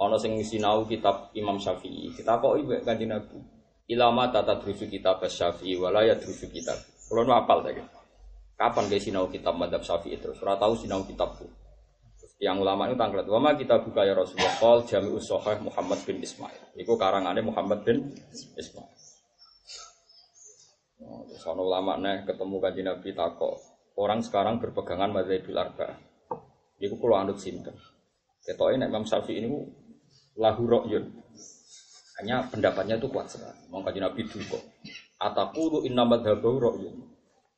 [0.00, 3.36] Ono sing sinau kitab Imam Syafi'i, kita kok ibu kanjeng Nabi.
[3.84, 6.80] Ilama tata drusu kitab Syafi'i, walaya drusu kitab.
[7.04, 7.84] Kalau nu apal saya.
[8.54, 10.38] Kapan guys sinau kitab Madhab Syafi'i terus?
[10.38, 11.46] Ora tahu sinau kitabku.
[12.38, 13.26] Yang ulama itu tangklet.
[13.26, 14.54] Wama kita buka ya Rasulullah.
[14.58, 16.74] Qal Jami'us Sahih Muhammad bin Ismail.
[16.78, 18.10] Iku karangannya Muhammad bin
[18.58, 18.94] Ismail.
[21.04, 23.56] Oh, terus ulama nih ketemu kanjeng Nabi takok.
[23.94, 25.94] Orang sekarang berpegangan madzhabul arba.
[26.82, 27.74] Iku kula anut sinten.
[28.42, 29.48] Ketoke nek Imam Syafi'i ini
[30.36, 31.04] lahu ra'yun.
[32.22, 33.70] Hanya pendapatnya itu kuat sekali.
[33.70, 34.58] Mau kanjeng Nabi duka.
[35.22, 37.13] Ataqulu inna madhabahu ra'yun.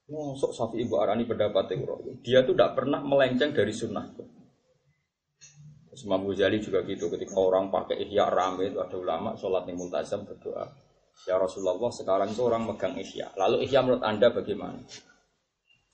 [0.06, 2.22] Mosok Syafi'i mbok arani pendapatnya ra'yun.
[2.22, 4.06] Dia tuh tidak pernah melenceng dari sunnah.
[5.90, 7.10] Terus Imam Ghazali juga gitu.
[7.10, 10.62] Ketika orang pakai ihya rame itu ada ulama sholat ning multazam berdoa.
[11.26, 13.34] Ya Rasulullah sekarang itu orang megang ihya.
[13.34, 14.78] Lalu ihya menurut anda bagaimana?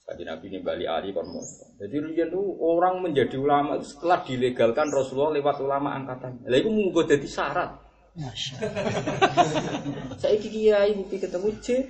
[0.03, 1.31] Kaji Nabi Bali Ali kon
[1.79, 6.43] Jadi riyen itu orang menjadi ulama setelah dilegalkan Rasulullah lewat ulama angkatan.
[6.43, 7.82] Lah itu munggo jadi syarat.
[10.21, 11.73] Saya kiai mimpi ketemu C,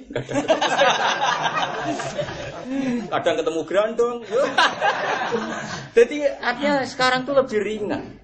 [3.11, 4.23] kadang ketemu grandong.
[5.99, 8.23] Jadi artinya sekarang tuh lebih ringan.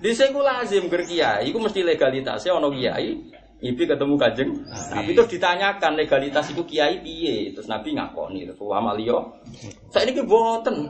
[0.00, 4.50] Di saya lazim berkiai, itu mesti legalitasnya ono kiai, Ibi ketemu kajeng,
[4.96, 5.16] Nabi.
[5.16, 9.40] Terus ditanyakan legalitas itu kiai piye, terus Nabi ngakoni, terus ulama liyo,
[9.92, 10.88] saya ini boten,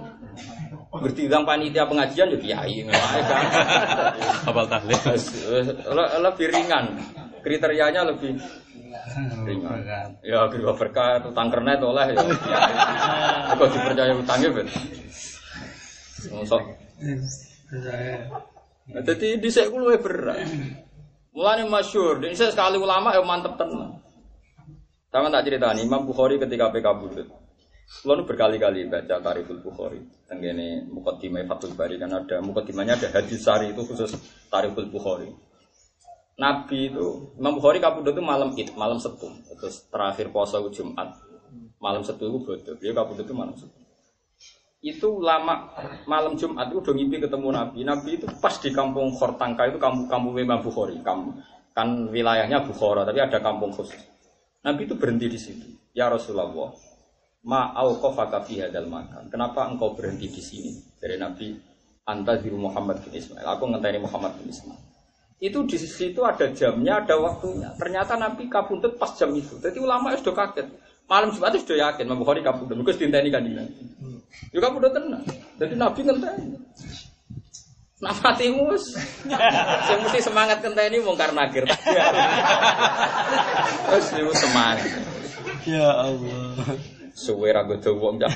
[0.93, 3.45] Bertimbang panitia pengajian ya kiai ngono kan.
[4.49, 4.97] Hafal tahlil.
[5.93, 6.85] Le- lebih ringan.
[7.43, 8.39] Kriterianya lebih
[9.45, 10.09] ringan.
[10.25, 12.23] Ya berupa berkah utang kernet oleh ya.
[13.59, 14.69] Kok dipercaya utangnya ben.
[16.33, 16.63] Mosok.
[18.87, 20.47] Jadi di saya luwih berat.
[21.37, 24.01] Mulane masyhur, di sekali ulama ya mantep tenan.
[25.13, 27.29] Sama tak cerita nih, Imam Bukhari ketika PK Budut.
[27.87, 30.03] Kulo berkali-kali baca Tarikhul Bukhari.
[30.27, 34.19] Tenggene Mukaddimah Fathul Bari kan ada mukaddimahnya ada hadis sari itu khusus
[34.51, 35.31] Tarikhul Bukhari.
[36.37, 39.31] Nabi itu Imam Bukhari kapundhut itu malam Id, malam Setu.
[39.57, 41.15] Terus terakhir puasa Jumat.
[41.79, 42.75] Malam Setu itu bodoh.
[42.77, 43.79] Dia kapundhut itu malam Setu.
[44.83, 45.71] Itu lama
[46.05, 47.79] malam Jumat itu udah ngimpi ketemu Nabi.
[47.87, 50.99] Nabi itu pas di kampung Khortangka itu kampung kampung Imam Bukhari.
[51.73, 53.97] Kan wilayahnya Bukhara, tapi ada kampung khusus.
[54.67, 55.69] Nabi itu berhenti di situ.
[55.97, 56.53] Ya Rasulullah,
[57.47, 59.31] ma auqafaka fi hadzal makan.
[59.31, 60.71] Kenapa engkau berhenti di sini?
[60.99, 61.55] Dari Nabi
[62.03, 63.47] anta ziru Muhammad bin Ismail.
[63.47, 64.83] Aku ngenteni Muhammad bin Ismail.
[65.39, 67.71] Itu di situ ada jamnya, ada waktunya.
[67.79, 69.63] Ternyata Nabi kabuntut pas jam itu.
[69.63, 70.67] Jadi ulama itu sudah kaget.
[71.07, 72.75] Malam Jumat itu sudah yakin, Imam Bukhari kabuntut.
[72.75, 73.63] Mereka dinteni kan ini.
[74.51, 75.23] Ya kabuntut tenang.
[75.63, 76.47] Jadi Nabi ngenteni.
[77.97, 78.93] Nah mati mus,
[79.89, 81.65] yang mesti semangat ngenteni mungkar nakir.
[83.89, 84.85] Terus itu semangat.
[85.65, 86.96] Ya Allah.
[87.17, 88.29] Suwe ra godo wong cah.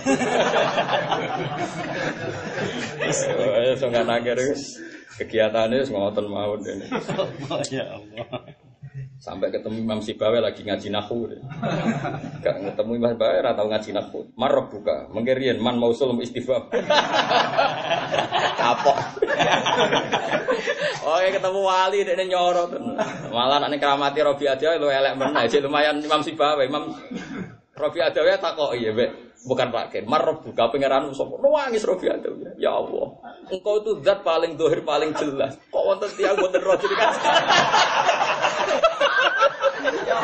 [3.04, 4.80] Wis nakir wis.
[5.20, 6.88] Kegiatannya wis ngoten mawon dene.
[7.68, 8.56] Ya Allah.
[9.20, 11.28] Sampai ketemu Imam Sibawe lagi ngaji nahu.
[12.40, 14.32] Gak ketemu Imam Sibawe ora tau ngaji nahu.
[14.32, 16.72] Marok buka, mengkirian man mausul istifham.
[18.56, 18.96] Kapok.
[21.04, 22.72] Oke ketemu wali dene nyoro.
[23.28, 26.96] Malah nek keramati Robi aja lu elek meneh, lumayan Imam Sibawe, Imam
[27.80, 29.10] Robi Adawi tak kok iya, Bek.
[29.40, 32.60] Bukan pakai marok buka pangeran sapa nangis Robi Adawi.
[32.60, 33.16] Ya Allah.
[33.48, 35.56] Engkau itu zat paling dohir paling jelas.
[35.72, 37.10] Kok wonten tiang wonten roh jadi kan.
[40.04, 40.16] Ya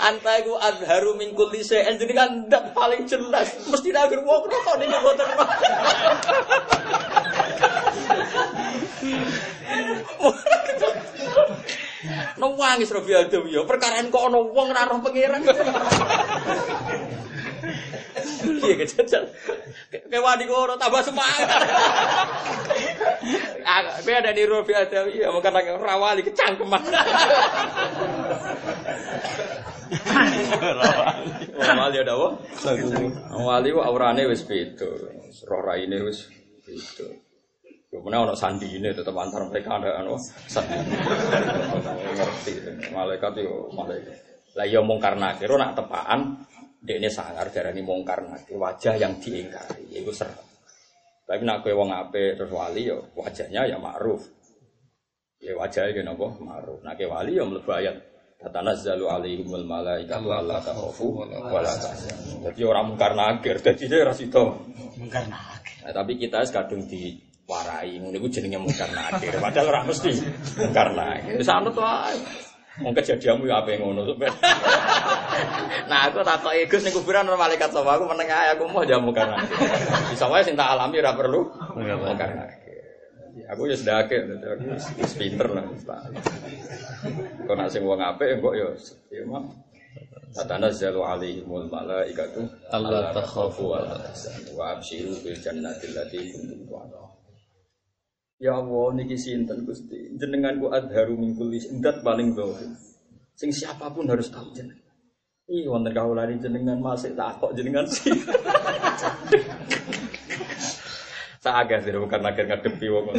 [0.00, 3.50] Anta iku azharu min kulli syai'in jadi kan zat paling jelas.
[3.66, 5.50] Mesti nak wong kok niki wonten roh.
[12.40, 15.44] Nangis Robi Adawi ya, perkara kok ana wong ora roh pangeran.
[18.40, 19.24] Iya kejajal.
[19.90, 21.48] Kayak wani kono tambah semangat.
[23.64, 26.82] Ah, Kowe ada di Robi Adawi ya, nang rawali kecangkeman.
[31.60, 32.28] Wali ada apa?
[33.40, 34.88] Wali ku aurane wis beda.
[35.48, 36.28] Roh raine wis
[36.64, 37.29] beda.
[37.90, 40.14] Yo mana ono sandi ini tetap antar mereka ada anu
[40.46, 40.78] sandi.
[42.14, 42.54] Ngerti
[42.94, 44.14] malaikat yo malaikat.
[44.54, 46.38] Lah yo mungkar nakir nak tepaan
[46.78, 50.30] dekne sangar darani mungkar nakir wajah yang diingkari iku ser.
[51.26, 54.22] Tapi nak kowe wong apik terus wali yo wajahnya ya ma'ruf.
[55.42, 56.86] Ya wajahnya ki napa ma'ruf.
[56.86, 57.98] Nak wali yo mlebu ayat
[58.38, 62.46] tatanazzalu alaihimul malaikatu alla takhafu wa la tahzanu.
[62.46, 64.46] Dadi ora mungkar nakir, dadi ora sida
[64.94, 65.74] Mungkar nakir.
[65.80, 69.34] Nah, tapi kita kadung di warai ngono iku jenenge mungkar nakir.
[69.42, 70.10] Padahal ora mesti
[70.54, 71.34] mungkar nakir.
[71.42, 72.14] Wis anut wae.
[72.80, 74.06] Wong kejadianmu ya apa ngono
[75.90, 79.10] nah, aku takoki Gus ning kuburan ana malaikat sapa aku meneng ae aku mau jamu
[79.10, 79.66] nakir.
[80.14, 82.60] Bisa wae sing tak alami ora perlu mungkar nakir.
[83.50, 84.14] Aku ya sedake,
[85.02, 85.66] wis pinter lah.
[85.82, 86.06] tak.
[87.50, 88.70] Kok nak sing wong apik engko ya
[89.10, 89.42] ya mah
[90.30, 96.99] Tatanazzalu alaihimul malaikatu Alla takhafu wa la tahzanu wa absyiru bil jannati allati kuntum tu'adun.
[98.40, 102.72] Ya Allah niki sinten Gusti, jenengan ku adharu min kulli indat paling dhahir.
[103.36, 104.80] Sing siapa pun harus tahu jenengan.
[105.44, 108.08] Ih wonten kawulane jenengan masih tak kok jenengan sih.
[111.44, 113.12] Saya agak sih bukan akhir ngadepi wong.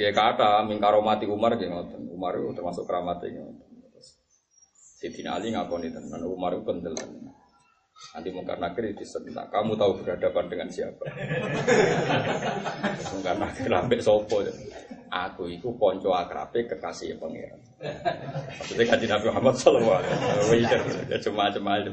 [0.00, 2.08] Ya kata mingkaromati Umar gitu ngoten.
[2.08, 3.68] Umar itu termasuk keramatnya ngoten.
[4.96, 6.96] Sidina Ali ngakoni tenan Umar itu kendel.
[8.14, 9.50] Nanti mungkar nakir disentak.
[9.50, 11.02] Kamu tahu berhadapan dengan siapa?
[13.14, 14.42] Mungkar nakir ambek sopo.
[15.14, 17.62] Aku itu ponco akrabe kekasih pangeran.
[18.58, 21.06] Maksudnya kaji Nabi Muhammad Sallallahu Alaihi Wasallam.
[21.06, 21.90] Ya cuma-cuma aja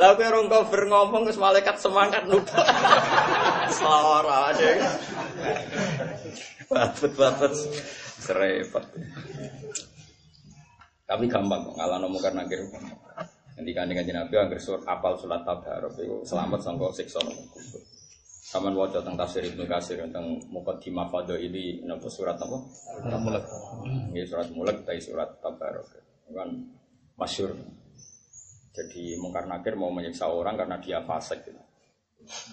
[0.00, 2.64] Lalu kayak orang cover ngomong terus malaikat semangat lupa.
[3.76, 4.68] Selawara aja.
[6.72, 7.52] Babet-babet
[8.20, 8.84] serempet.
[11.06, 12.66] Tapi gampang kok ngalah nomor karena kira
[13.56, 17.80] Nanti kan dengan Nabi agar sur apal surat tabarok itu selamat sangka siksa nomor kubur.
[18.46, 22.54] Saman tentang tafsir Ibnu Katsir tentang Muqaddimah Fadaili napa surat apa?
[23.18, 23.42] Mulek.
[24.14, 25.98] Ini surat Mulk dari surat Tabarok.
[26.30, 26.54] Kan
[27.18, 27.58] masyur.
[28.70, 31.42] Jadi Mungkar Nakir mau menyiksa orang karena dia fasik.
[31.42, 31.58] gitu.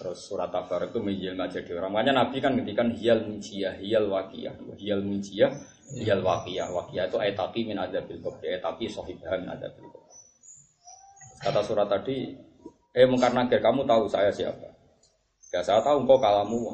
[0.02, 1.94] Terus surat Tabarok itu menjelma jadi orang.
[1.94, 4.54] Makanya Nabi kan ngendikan hiyal mujiyah, hiyal wakiyah.
[4.74, 5.54] Hiyal mujiyah,
[5.92, 6.72] hiyal wakiyah.
[6.72, 8.56] Wakiyah itu ayataki min adabil qabri.
[8.56, 10.16] Ayataki sohibah min adabil qabri.
[11.44, 12.32] Kata surat tadi,
[12.96, 14.72] eh Mungkar Nakir, kamu tahu saya siapa?
[15.52, 16.72] Ya saya tahu engkau kalamu.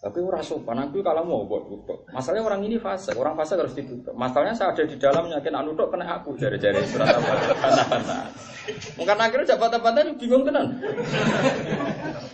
[0.00, 2.08] Tapi orang sopan, aku kalau mau buat tutup.
[2.08, 4.16] Masalahnya orang ini fase, orang fase harus ditutup.
[4.16, 7.20] Masalahnya saya ada di dalamnya, kena nutuk kena aku jari-jari surat apa
[7.60, 8.24] bantah-bantah.
[8.96, 10.72] Mungkin akhirnya jabat bantah bingung tenan.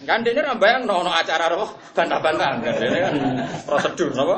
[0.07, 3.15] Kan dia ini bayang no, no acara roh bantah-bantahan kan ini kan
[3.67, 4.37] prosedur apa?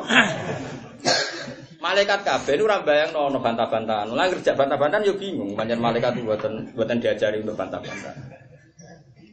[1.78, 4.10] Malaikat kabeh ini orang bayang no, bantah-bantahan.
[4.10, 8.47] Lah kerja bantah-bantahan yo bingung, banyak malaikat buatan buatan diajari untuk bantah-bantahan.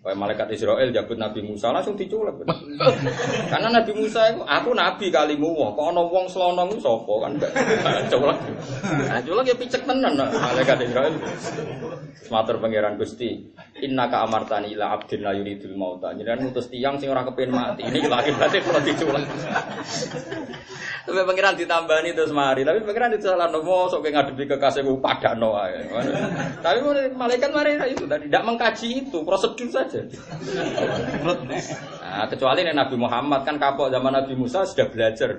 [0.06, 2.46] Kayak malaikat Israel jabut Nabi Musa langsung diculek.
[3.52, 7.52] Karena Nabi Musa itu aku nabi kalimu wah, kok ana wong slonong sapa kan enggak
[8.14, 8.38] culek.
[8.86, 11.18] Nah, culek ya picek tenan nah, malaikat Israel.
[12.30, 13.50] Matur pangeran Gusti,
[13.82, 16.14] innaka amartani ila abdin la yuridul mauta.
[16.14, 17.90] Jenengan ngutus tiyang sing ora kepengin mati.
[17.90, 19.26] Ini lagi berarti kalau diculek.
[21.06, 25.86] Tapi pangeran ditambani terus mari, tapi pangeran itu salah nomo sok ngadepi kekasihku padano ae.
[26.66, 26.82] Tapi
[27.14, 29.95] malaikat mari itu tadi tidak mengkaji itu, prosedur saja.
[32.02, 35.36] Nah, kecuali nih Nabi Muhammad kan kapok zaman Nabi Musa sudah belajar.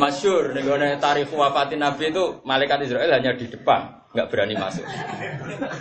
[0.00, 4.86] Masyur nih tarikh wafatin Nabi itu malaikat Israel hanya di depan, nggak berani masuk.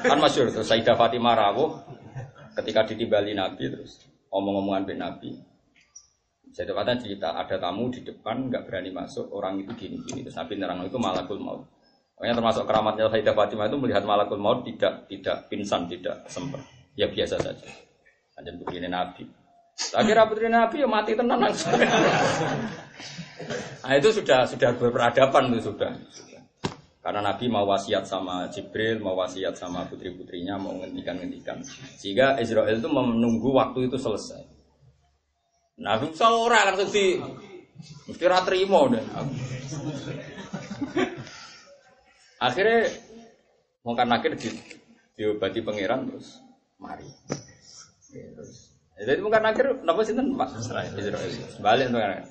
[0.03, 1.79] Kan masyur tuh Sayyidah Fatimah rawuh
[2.59, 5.31] ketika ditimbali Nabi terus omong-omongan bin Nabi.
[6.49, 10.57] Saya dapatkan cerita ada tamu di depan nggak berani masuk orang itu gini-gini terus Nabi
[10.57, 11.63] nerang itu malakul maut.
[12.19, 16.59] Makanya termasuk keramatnya Sayyidah Fatimah itu melihat malakul maut tidak tidak pingsan, tidak sempat.
[16.99, 17.63] Ya biasa saja.
[18.35, 19.23] Ada begini Nabi.
[19.79, 21.71] Tapi putri Nabi ya mati tenang langsung.
[23.79, 25.95] Nah itu sudah sudah berperadaban itu sudah.
[26.99, 31.63] Karena Nabi mau wasiat sama Jibril, mau wasiat sama putri-putrinya, mau ngendikan-ngendikan.
[31.95, 34.43] Sehingga Israel itu menunggu waktu itu selesai.
[35.79, 37.15] Nabi seorang langsung di
[38.11, 39.05] mesti ratrimo deh.
[42.39, 42.87] Akhirnya
[43.83, 44.49] mau kan akhir di
[45.19, 46.39] diobati pangeran terus
[46.79, 47.07] mari.
[48.15, 48.69] Ya, terus
[48.99, 50.91] jadi bukan akhir napa sih Pak Israel.
[51.63, 52.23] Balik tuh kan.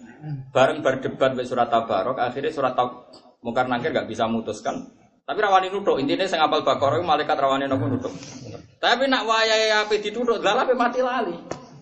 [0.53, 4.91] Bareng berdebat be surat Tabarok, akhirnya surat Tab Mungkar nakir gak bisa memutuskan.
[5.23, 8.11] Tapi rawani nutuk, intinya sing apal bakor malaikat rawani nopo nutuk.
[8.83, 11.39] Tapi nak wayahe ape ditutuk, lha ape mati lali.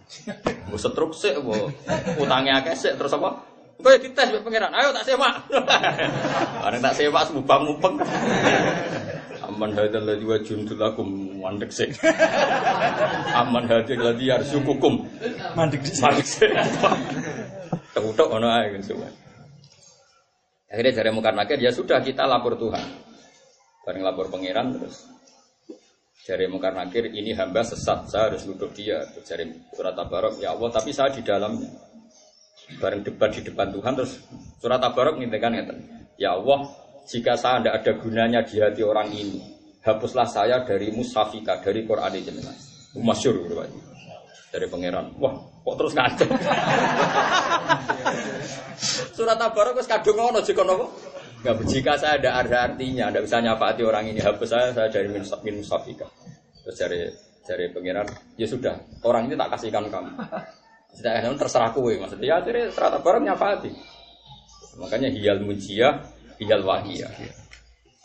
[0.69, 3.41] Mbok setruk sik, akeh sik terus apa?
[3.81, 4.73] Kowe dites mbek pangeran.
[4.73, 5.31] Ayo tak sewa.
[6.65, 7.97] Bareng tak sewa semubang mupeng.
[9.47, 11.09] Aman hadal ladzi wa jundul lakum
[11.39, 11.95] mandek sik.
[13.41, 15.07] Aman hadal ladzi yarsukukum
[15.55, 16.51] Mandek di mandek sik.
[17.95, 19.09] Tutuk ono ae semua.
[20.67, 22.85] Akhirnya dari Mungkar Nakir, ya sudah kita lapor Tuhan.
[23.87, 25.07] Bareng lapor pangeran terus.
[26.27, 29.07] Dari Mungkar Nakir, ini hamba sesat, saya harus duduk dia.
[29.23, 31.86] Dari surat Tabarok, ya Allah, tapi saya di dalamnya.
[32.67, 34.19] Bareng debat di depan Tuhan, terus
[34.59, 35.55] surat Tabarok ngintikan
[36.19, 36.67] Ya Allah,
[37.07, 39.39] jika saya tidak ada gunanya di hati orang ini,
[39.87, 42.57] hapuslah saya dari musafika, dari Quran ini jenengan.
[42.99, 43.47] Masyur.
[44.51, 45.15] Dari pangeran.
[45.23, 46.29] Wah, kok terus ngancem.
[49.17, 50.91] Surat Tabarok wis kadung ngono jika nopo?
[51.47, 55.09] Enggak jika saya ada ada artinya, tidak bisa nyafaati orang ini, hapus saya saya dari
[55.13, 55.23] min
[55.63, 56.09] musafika.
[56.65, 57.01] Terus dari
[57.47, 58.75] dari pangeran, ya sudah,
[59.07, 60.11] orang ini tak kasihkan kamu.
[60.95, 62.27] Sudah terserah kowe maksudnya.
[62.27, 63.71] Ya akhirnya surat Tabarok nyafaati.
[64.77, 66.05] Makanya hiyal mujiyah,
[66.37, 67.11] hiyal wahiyah.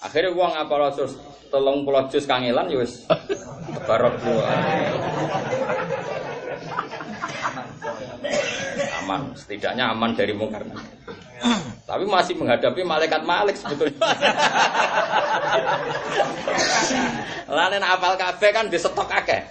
[0.01, 1.13] Akhirnya uang apa rasus
[1.51, 3.05] telung pulau jus kangelan ya wis
[3.85, 4.49] barok dua.
[9.03, 10.63] Aman, setidaknya aman dari mungkar.
[11.85, 13.99] Tapi masih menghadapi malaikat Malik sebetulnya.
[17.51, 19.43] Lain apal kafe kan di stok akeh.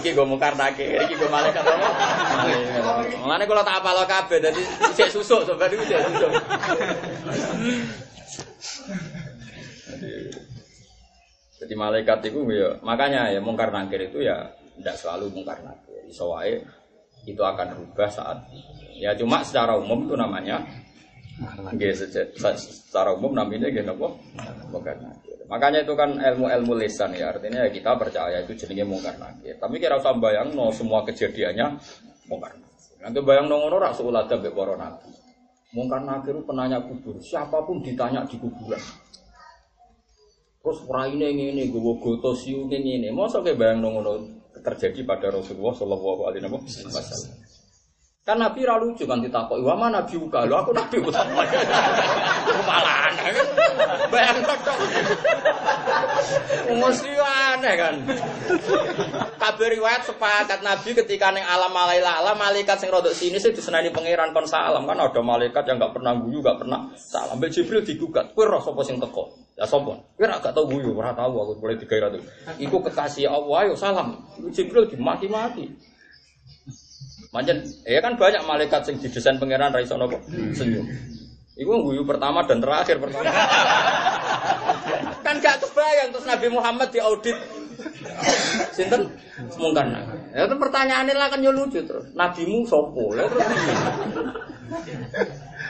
[0.00, 1.88] Iki gue mungkar nakir, iki gue malaikat apa?
[3.20, 4.62] Lain kalau tak apal kafe, jadi
[4.96, 6.32] cek susuk sebenarnya itu cek susuk.
[11.64, 16.00] Jadi malaikat itu ya, makanya ya mungkar nakir itu ya tidak selalu mungkar nakir.
[16.08, 16.32] Iso
[17.24, 18.44] itu akan berubah saat
[18.94, 20.62] ya cuma secara umum itu namanya
[22.54, 24.14] secara umum namanya napa
[24.70, 25.34] mungkar nakir.
[25.50, 29.58] Makanya itu kan ilmu-ilmu lisan ya artinya ya kita percaya itu jenenge mungkar nakir.
[29.58, 31.74] Tapi kira usah bayang no semua kejadiannya
[32.30, 32.96] mungkar nakir.
[33.02, 35.10] Nanti bayang no ngono rak seulada mbek para nabi.
[35.74, 38.78] Mungkar nakir penanya kubur, siapa pun ditanya di kuburan.
[40.62, 43.10] Terus raine ngene, gue goto siu ngene.
[43.10, 47.54] Mosok kayak bayang ngono terjadi pada Rasulullah Shallallahu Alaihi Wasallam.
[48.24, 51.28] Kan Nabi ra lucu kan ditakoki, "Wa mana nabi uka?" Lho aku nabi uta.
[52.64, 53.46] Malah aneh kan.
[54.64, 54.76] Kok.
[56.72, 57.94] Mesti aneh kan.
[59.36, 64.32] Kabeh riwayat sepakat Nabi ketika ning alam malaila malaikat sing rodok sini sih disenani pangeran
[64.32, 67.36] kon salam kan ada malaikat yang enggak pernah guyu, enggak pernah salam.
[67.36, 70.02] Mbak Jibril digugat, "Kowe roh sapa sing teko?" Ya sapa?
[70.18, 72.22] Kowe ra gak tau guyu, ora tau aku boleh digairah tuh.
[72.58, 74.18] Iku kekasih Allah, ayo salam.
[74.50, 75.70] Jibril dimaki-maki.
[77.30, 80.18] Manjen, ya kan banyak malaikat sing didesain pangeran ra iso napa
[80.54, 80.86] senyum.
[81.54, 83.30] Iku guyu pertama dan terakhir pertama.
[85.26, 87.38] kan gak kebayang terus Nabi Muhammad diaudit.
[88.74, 89.06] Sinten?
[89.54, 89.86] Mungkin.
[90.34, 92.10] Ya itu pertanyaannya lah kan yo lucu terus.
[92.14, 93.14] Nabimu sopo?
[93.14, 93.46] Lah terus?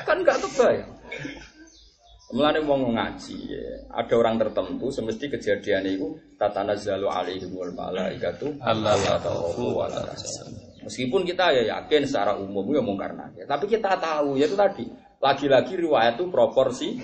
[0.08, 0.88] Kan gak kebayang.
[2.34, 3.66] Mulane wong ngaji ya.
[3.94, 9.86] Ada orang tertentu semesti kejadian itu tatanazzalu alaihimul malaikatu Allah alla taufu wa.
[10.82, 14.84] Meskipun kita ya yakin secara umum ya mungkar nakir, tapi kita tahu ya itu tadi
[15.16, 17.00] lagi-lagi riwayat itu proporsi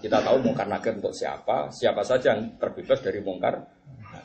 [0.00, 3.60] Kita tahu mungkar nakir untuk siapa, siapa saja yang terbebas dari mungkar.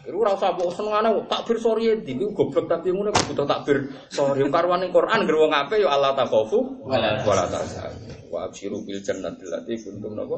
[0.06, 4.86] Itu rasa mbok senengane takbir sore ndi iku goblok tapi ngono butuh takbir sore karuan
[4.86, 8.30] ning Quran ngger wong apik ya Allah takhafu wala tahzanu.
[8.30, 10.38] Wa absyiru bil jannati allati kuntum napa.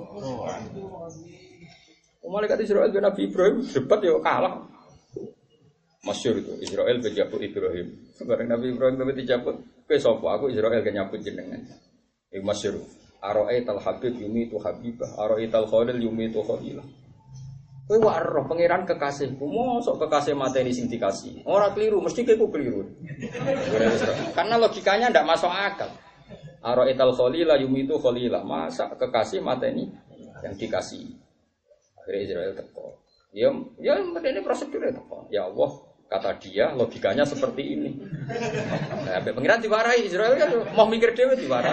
[2.27, 4.53] Malaikat Israel bin Nabi Ibrahim debat ya kalah.
[6.03, 7.87] Masyur itu Israel berjabut Ibrahim.
[8.23, 9.55] Bareng Nabi Ibrahim tapi dijabut.
[9.87, 10.27] Kowe sapa?
[10.39, 11.59] Aku Israel nyabut jenengan.
[12.31, 12.79] Iku masyur.
[13.23, 15.09] Aro'aital habib yumi itu habibah.
[15.19, 16.85] Aro'aital khalil yumi itu khalilah.
[17.87, 19.47] Kowe wae roh pangeran kekasihku.
[19.47, 21.47] Mosok kekasih mateni sing dikasih.
[21.47, 22.83] Ora keliru, mesti kowe keliru.
[24.35, 25.87] Karena logikanya ndak masuk akal.
[26.59, 28.43] Aro'aital khalila yumi itu khalilah.
[28.43, 29.87] Masa kekasih mateni
[30.43, 31.15] yang dikasih.
[32.03, 32.99] Akhirnya Israel teko.
[33.31, 33.47] Ya,
[33.79, 35.31] ya ini prosedurnya teko.
[35.31, 37.91] Ya Allah, kata dia logikanya seperti ini.
[39.07, 41.71] Nah, pengiran diwarai Israel kan mau mikir dewe diwarai.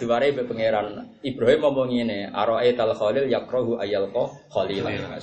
[0.00, 2.28] diwarai be pangeran Ibrahim ngomong ini,
[2.76, 5.20] tal khalil yakrohu ayal ko khalilan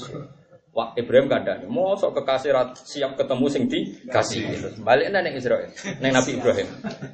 [0.74, 2.50] Wah Ibrahim kadang sok kekasih
[2.82, 4.42] siap ketemu sing dikasih.
[4.82, 5.70] Balik neng Israel,
[6.02, 6.66] neng Nabi Ibrahim.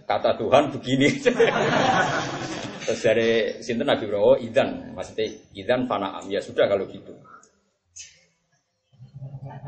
[0.07, 1.11] Kata Tuhan begini.
[2.87, 6.23] Terus dari sinten Nabi Ibrahim, oh idan, maksudnya idan fanaam.
[6.31, 7.11] Ya sudah kalau gitu.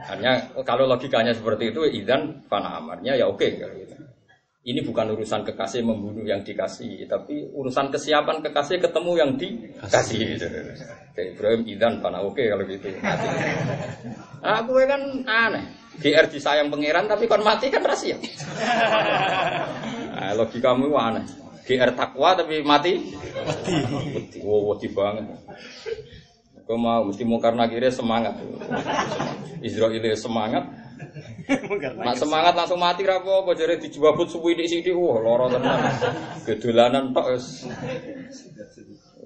[0.07, 3.95] Hanya kalau logikanya seperti itu, idan fana amarnya ya oke kalau gitu.
[4.61, 10.37] Ini bukan urusan kekasih membunuh yang dikasih, tapi urusan kesiapan kekasih ketemu yang dikasih.
[10.37, 10.45] Gitu.
[11.17, 12.93] Kayak Ibrahim idan fana oke kalau gitu.
[14.41, 15.65] Nah, aku kan aneh.
[15.97, 18.21] GR disayang pangeran tapi kon mati kan rahasia.
[20.13, 21.25] Nah, logikamu aneh.
[21.65, 24.39] GR takwa tapi mati mati.
[24.45, 25.25] Wow, mati banget.
[26.67, 28.37] Kau mau mesti mungkar nakire semangat.
[29.61, 30.63] Israel semangat.
[31.81, 35.79] Nak semangat langsung mati rapo apa jare dijabut suwi di sini wah lara tenan.
[36.45, 37.65] Gedolanan tok wis.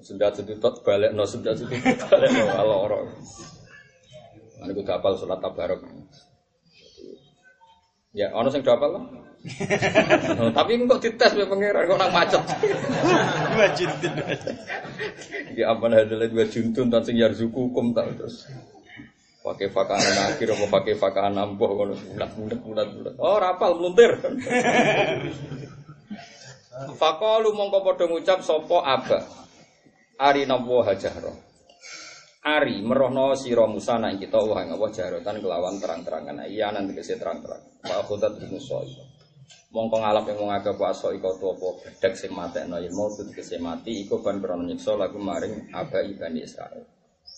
[0.02, 3.00] Sendat sedutut balik no sendat sedutut balik no lara.
[4.64, 5.84] Ane kudu hafal salat tabarok.
[8.16, 9.04] Ya, ono sing hafal lah.
[9.46, 12.42] Oh, tapi kok dites ya pangeran kok nang macet.
[13.54, 14.12] Dua juntun.
[15.54, 18.50] Ya apa adalah dua juntun tan sing yarzuku hukum tak terus.
[19.46, 23.14] Pakai fakaan akhir apa pakai fakaan ampuh kono bulat bulat bulat bulat.
[23.22, 24.18] Oh rapal meluntir.
[27.00, 29.24] Fakalu mongko padha ngucap sapa aba.
[30.18, 31.32] Ari nawa hajahra.
[32.44, 36.44] Ari merohno sira Musa nak kita wah ngapa jarotan kelawan terang-terangan.
[36.50, 37.62] Iya nanti kese terang-terang.
[37.86, 38.58] Khudat bin
[39.70, 42.76] mongko ngalap yang mengaga puasa iko tuwa apa bedek sing matekno.
[42.80, 43.26] Yen mau tuh
[43.62, 46.96] mati iko ban krono nyiksa lagu maring aga ibani Israel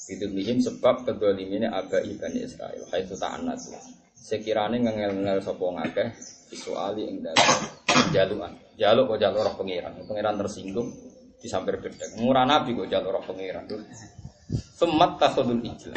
[0.08, 3.60] itu mihim sebab kedua limine aga ibani Israel itu ta'anat
[4.16, 6.08] sekirane ngengel-ngel sapa ngakeh
[6.48, 7.60] visuali ing dalem
[8.12, 10.88] jaluan jaluk kok jaluk roh pangeran pangeran tersinggung
[11.36, 13.68] disamper bedek murah nabi kok jaluk roh pangeran
[14.48, 15.96] semat tasodul ijlah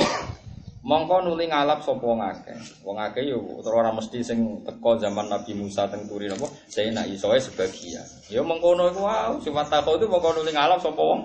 [0.82, 2.58] Mongko nuli ngalap sapa wong akeh.
[2.82, 3.38] Wong akeh yo
[3.70, 8.02] ora mesti sing teko zaman Nabi Musa teng turi napa, nak isoe sebagian.
[8.34, 11.22] Yo mengkono iku wae, sifat takok itu mongko nuli ngalap sapa wong.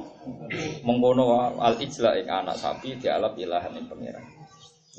[0.84, 4.24] Mengkono al ijla ing anak sapi dialap ilahan ing pangeran.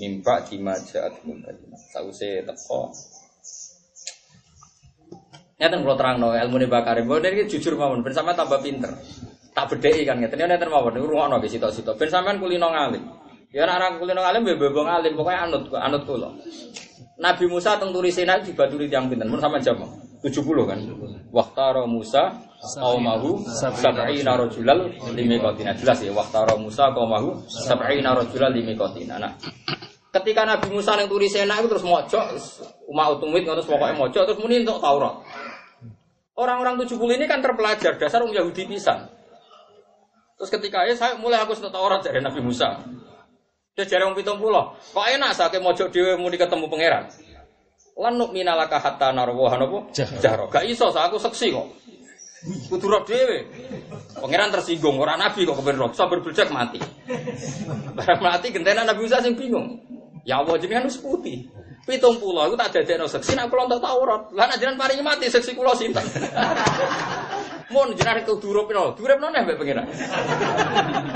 [0.02, 1.78] Mimpa dimajaat mumpadina.
[1.94, 2.90] Sause teko.
[5.62, 7.06] Ngeten kula ilmu ne bakare.
[7.06, 8.90] Mbok niki jujur mawon ben sampean tambah pinter.
[9.54, 10.42] Tak bedheki kan ngeten.
[10.42, 11.94] Ngeten mawon niku rungokno ge sitok-sitok.
[11.94, 13.27] Ben sampean kulino ngalim.
[13.56, 16.30] Ya ora kulino alim ya bebong alim, pokoknya anut anut kula.
[17.18, 19.26] Nabi Musa teng turi Sinai dibaturi tiyang pinten?
[19.32, 19.80] Mun sampean jam
[20.22, 20.80] 70 kan.
[21.34, 22.30] Waqtara Musa
[22.78, 25.74] qaumahu sab'ina rajulal limiqatina.
[25.80, 29.18] Jelas ya waqtara Musa qaumahu sab'ina rajulal limiqatina.
[29.18, 29.34] Nah,
[30.08, 32.26] Ketika Nabi Musa yang turi Sena itu terus mojok,
[32.90, 35.22] umat utumit terus pokoknya mojok terus muni untuk Taurat.
[36.38, 39.10] Orang-orang 70 ini kan terpelajar dasar orang Yahudi pisan.
[40.38, 42.82] Terus ketika ya saya mulai aku sentuh Taurat dari Nabi Musa.
[43.78, 44.42] Dia jare wong 70.
[44.90, 47.14] Kok enak sakit mojok dhewe muni ketemu pangeran.
[47.94, 49.94] Lan nuk minalaka hatta narwa napa?
[49.94, 50.50] Jahro.
[50.50, 51.78] Gak iso aku seksi kok.
[52.74, 53.46] Kudu roh dhewe.
[54.18, 56.82] Pangeran tersinggung, orang nabi kok kepen roh, sabar berjak mati.
[57.94, 59.78] Barang mati gentena Nabi Musa sing bingung.
[60.26, 61.46] Ya Allah jenengan wis putih.
[61.88, 64.28] Pitung pulau, aku tak dadekno seksi, nak kula entuk Taurat.
[64.36, 66.04] Lah nek jenengan paringi mati seksi kula sinten?
[67.74, 69.88] Mun jenengan itu durupno, durupno nek mbek pangeran.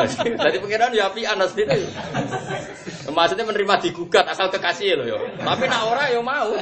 [0.40, 1.76] Jadi pangeran ya api anas itu.
[3.12, 5.20] Maksudnya menerima digugat asal kekasih loh yo.
[5.44, 6.56] Tapi nak ora yo mau.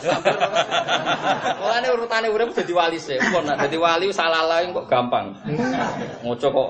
[1.61, 3.21] Mulane urutane urip dadi wali sih.
[3.21, 5.37] Kok nak dadi wali salah lain kok gampang.
[6.25, 6.69] Ngoco kok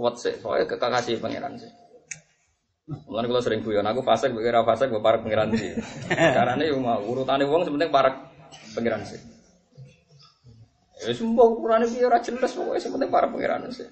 [0.00, 0.32] wet sih.
[0.40, 1.83] Soalnya kekasih pangeran sih.
[2.84, 5.72] Mulane kalau sering guyon, aku fasik, kira fasik, gue para pangeran sih.
[6.12, 8.10] Karena ini mau urutannya uang sebenarnya para
[8.76, 9.16] pangeran sih.
[11.00, 13.88] Ya sumpah ukurannya biar ora jelas pokoknya sebenarnya para pangeran sih.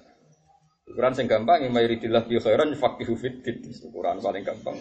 [0.93, 3.65] Ukuran sing gampang yang mayoritillah bi khairan faqihu fiddin.
[3.81, 4.77] Ukuran paling gampang.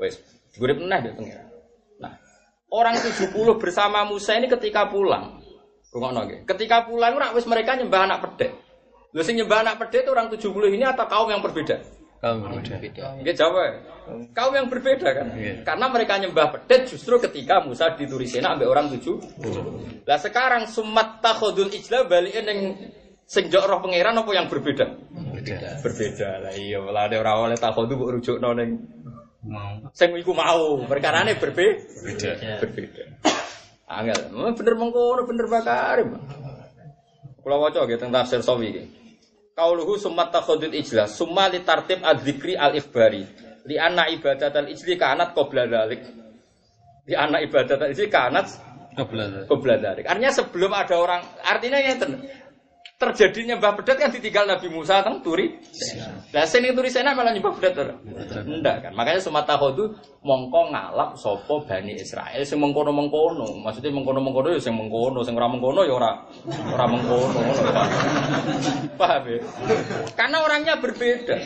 [0.00, 0.16] Wes,
[0.56, 1.46] gue pernah deh pangeran.
[2.00, 2.16] Nah,
[2.72, 3.28] orang 70
[3.60, 5.44] bersama Musa ini ketika pulang.
[5.92, 6.40] Rungokno nggih.
[6.48, 8.56] Ketika pulang ora wis mereka nyembah anak pedek.
[9.12, 10.48] Lho sing nyembah anak pedek itu orang 70
[10.80, 11.97] ini atau kaum yang berbeda?
[12.18, 13.22] Kaum berbeda.
[13.22, 13.62] Nggih jawab.
[13.62, 13.72] ya.
[14.34, 15.26] Kaum yang berbeda kan?
[15.38, 15.62] Iya.
[15.62, 19.22] Karena mereka nyembah pedet justru ketika Musa dituri Sina ambek orang tujuh.
[20.02, 22.60] Lah sekarang sumat takhodul ijla balikin yang
[23.22, 24.86] sing jok roh pangeran apa yang berbeda?
[25.14, 25.68] Berbeda.
[25.84, 28.70] Berbeda lah iya lah ada orang oleh takhodu mbok rujukno ning
[29.38, 29.86] Mau.
[29.94, 32.58] sing iku mau perkarane berbe Berbeda.
[32.58, 33.02] berbeda.
[33.88, 36.18] Angel, memang bener mengkono bener bakarim.
[37.40, 38.82] Kula waca nggih teng tafsir sawi iki.
[39.58, 43.26] Qauluhu summa takhudul ijlas summa li tartib adzikri al ikhbari
[43.66, 46.02] li anna ibadat al ijli kanat qabla dzalik.
[47.10, 48.46] Li anna ibadat al ijli kanat
[48.98, 49.46] Kebelah.
[49.46, 50.04] qabla dzalik.
[50.10, 52.10] Artinya sebelum ada orang artinya ngeten.
[52.98, 55.54] Terjadinya nyembah pedet kan ditinggal Nabi Musa teng turi.
[56.34, 57.94] Lah sing ning turi sana malah nyembah ora?
[58.42, 58.92] Enggak kan.
[58.98, 59.94] Makanya sumata khodu
[60.26, 63.62] mongko ngalap sapa Bani Israel sing mengkono-mengkono.
[63.62, 66.10] Maksudnya mengkono-mengkono ya sing mengkono, sing ora mengkono ya ora
[66.74, 67.38] ora mengkono.
[68.98, 69.38] Paham ya?
[70.18, 71.38] Karena orangnya berbeda.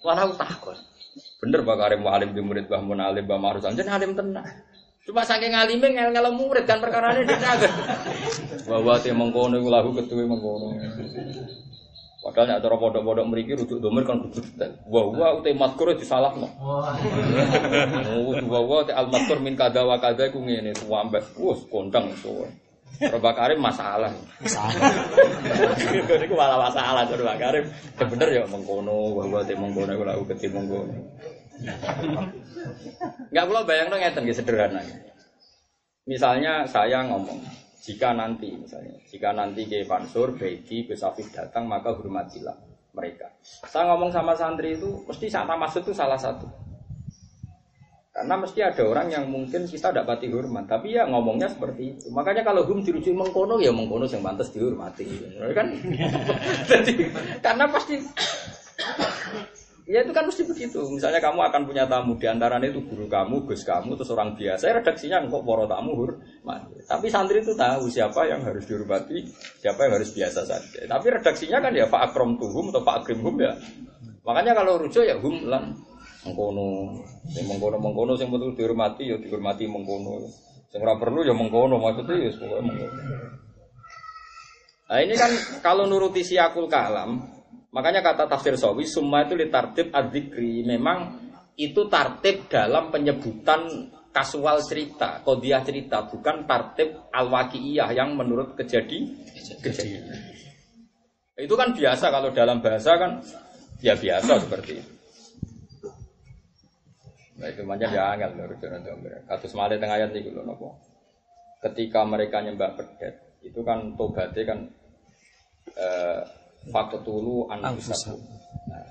[0.00, 0.76] Wala aku takut.
[1.44, 4.48] Bener Pak Karim alim di murid Mbah Mun alim Mbah Marus Anjen alim tenang.
[5.08, 7.72] Cuma saking alime ngel ngel murid kan ini dia agak.
[8.68, 10.76] Bahwa te mengkono iku lahu ketuwe mengkono.
[12.20, 14.76] Padahal nek cara pondok-pondok mriki rujuk domir kan kudu detail.
[14.84, 16.44] Wa wa ute mazkur disalahno.
[16.60, 21.24] Oh, wa wa te al mazkur min kada wa kada iku ngene suwambek.
[21.40, 22.44] Wes kondang suwe.
[23.00, 24.12] Roba Karim masalah.
[24.44, 24.92] Masalah.
[26.26, 27.64] Iku malah masalah Roba Karim.
[27.96, 31.00] Ya bener ya mengkono, bahwa te mengkono iku lahu ketuwe mengkono.
[33.28, 34.82] Enggak kula bayangno ngeten nggih sederhana.
[36.08, 37.44] Misalnya saya ngomong,
[37.84, 41.04] jika nanti misalnya, jika nanti Kiai Mansur, Begi, Gus
[41.34, 42.56] datang maka hormatilah
[42.96, 43.28] mereka.
[43.44, 46.48] Saya ngomong sama santri itu mesti sama maksud itu salah satu.
[48.18, 52.10] Karena mesti ada orang yang mungkin kita tidak pati hormat, tapi ya ngomongnya seperti itu.
[52.10, 55.06] Makanya kalau hum dirujuk mengkono ya mengkono yang pantas dihormati,
[55.54, 55.70] kan?
[56.72, 58.02] Jadi karena pasti
[59.88, 60.84] Ya itu kan mesti begitu.
[60.92, 64.68] Misalnya kamu akan punya tamu di antaranya itu guru kamu, gus kamu, terus orang biasa.
[64.68, 66.68] Redaksinya kok poro tamu hormat.
[66.84, 69.24] Tapi santri itu tahu siapa yang harus dihormati,
[69.64, 70.84] siapa yang harus biasa saja.
[70.84, 73.56] Tapi redaksinya kan ya Pak Akrom tuhum atau Pak Akrim hum ya.
[74.28, 75.72] Makanya kalau rujuk ya hum lan
[76.20, 77.00] mengkono,
[77.32, 80.20] yang mengkono mengkono, yang betul dihormati ya dihormati mengkono.
[80.76, 83.00] Ora perlu ya mengkono maksudnya ya pokoknya mengkono.
[84.88, 85.32] Nah ini kan
[85.64, 87.37] kalau nuruti siakul kalam,
[87.68, 91.20] Makanya kata tafsir sawi semua itu litartib adzikri memang
[91.58, 97.28] itu tartib dalam penyebutan kasual cerita, kodiah cerita, bukan tartib al
[97.92, 98.98] yang menurut kejadi
[99.60, 100.16] kejadian.
[101.38, 103.22] Itu kan biasa kalau dalam bahasa kan
[103.84, 104.92] ya biasa seperti itu.
[107.38, 108.78] Nah itu macam ya angel menurut Jono
[109.30, 110.74] Kasus malih tengah ayat itu loh nopo.
[111.62, 114.58] Ketika mereka nyembah pedet, itu kan tobatnya kan
[115.78, 116.22] eh,
[116.66, 118.18] faktulu anfusakum.
[118.66, 118.84] Nah,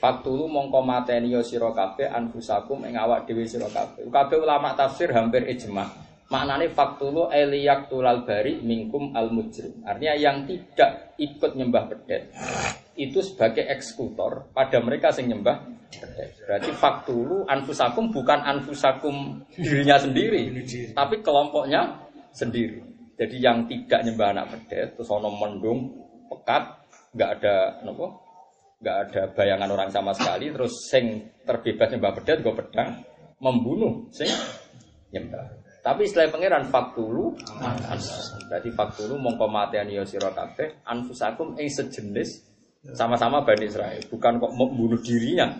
[0.00, 4.08] faktulu mongko mateni yo sira kabeh anfusakum ing awak dhewe sira kabeh.
[4.08, 5.84] Kabeh ulama tafsir hampir ijma.
[6.26, 9.78] Maknane faktulu eliyak tulal bari minkum al mujrim.
[9.86, 12.34] Artinya yang tidak ikut nyembah pedet
[12.96, 15.56] itu sebagai eksekutor pada mereka yang nyembah
[15.92, 16.34] pedet.
[16.42, 20.50] Berarti faktulu anfusakum bukan anfusakum dirinya sendiri,
[20.96, 22.82] tapi kelompoknya sendiri.
[23.16, 25.88] Jadi yang tidak nyembah anak pedet, terus ono mendung,
[26.28, 28.26] pekat, nggak ada nopo
[28.80, 33.02] nggak ada bayangan orang sama sekali terus sing terbebas nyembah pedet gue pedang
[33.40, 34.28] membunuh sing
[35.12, 35.44] nyembah.
[35.86, 37.38] Tapi istilah pangeran faktulu.
[38.50, 42.42] Berarti faktulu mongko mateni ya sira kabeh anfusakum ing sejenis
[42.94, 45.50] sama-sama Bani Israel, bukan kok membunuh dirinya.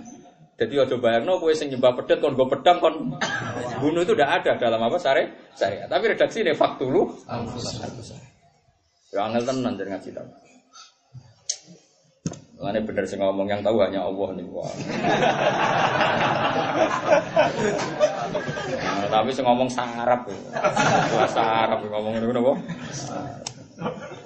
[0.56, 3.12] Jadi ojo bayangno kowe sing nyembah pedet kon go pedang kon
[3.76, 5.84] bunuh itu tidak ada dalam apa sare saya.
[5.84, 8.02] Tapi redaksi ini faktulu anfusakum.
[9.12, 10.10] Ya angel tenan jadi ngaji.
[12.56, 14.46] Makanya bener sih ngomong yang tahu hanya Allah nih.
[14.48, 14.72] Wah.
[18.80, 20.24] Nah, tapi sih ngomong sarap.
[21.12, 22.52] Bahasa Arab ngomong ini kenapa?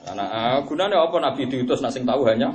[0.07, 2.55] Karena gunanya apa Nabi diutus nak tahu hanya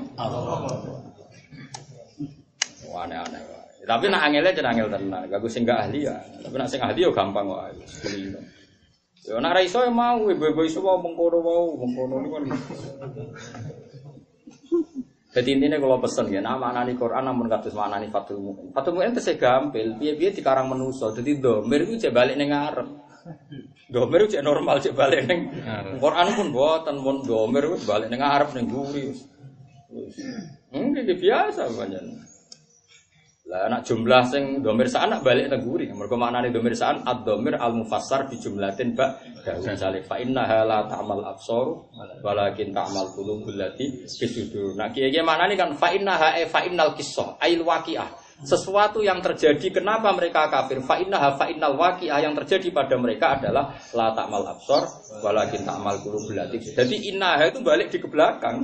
[2.87, 3.43] Wah, aneh-aneh.
[3.85, 5.27] Tapi nak angelnya jangan angel tenan.
[5.27, 6.15] Gak sing gak ahli ya.
[6.41, 7.45] Tapi nak sing ahli ya gampang.
[8.01, 8.39] Kulino.
[9.25, 12.43] Ya nak ra iso ya mau, ibu-ibu iso mau mengkono mau, mengkono ini kan.
[15.35, 18.71] Jadi intinya kalau pesen ya, nama anani Quran namun kados manani Fatul Mu'in.
[18.71, 21.11] Fatul Mu'in itu gampil, biar-biar di karang menuso.
[21.11, 22.87] Jadi domir itu cek balik neng ngarep.
[23.91, 25.51] Domir cek normal cek balik neng.
[25.99, 29.11] Quran pun buatan pun domir itu balik neng ngarep neng guri.
[30.71, 32.03] Hmm, ini biasa banyak.
[33.45, 35.85] Lah anak jumlah sing domir saan nak balik guri.
[35.93, 41.21] Mergo maknane domir saan ad-domir al-mufassar bi jumlatin ba dawu misale fa innaha la ta'mal
[41.21, 41.93] absar
[42.25, 44.73] walakin ta'mal qulubul lati fi sudur.
[44.73, 48.25] Nah kiye maknane kan fa innaha e fa innal qissah ail waqiah.
[48.41, 53.37] Sesuatu yang terjadi kenapa mereka kafir fa innaha fa innal waqiah yang terjadi pada mereka
[53.37, 54.89] adalah la ta'mal absar
[55.21, 56.57] walakin ta'mal qulubul lati.
[56.73, 58.57] Jadi innaha itu balik di ke belakang.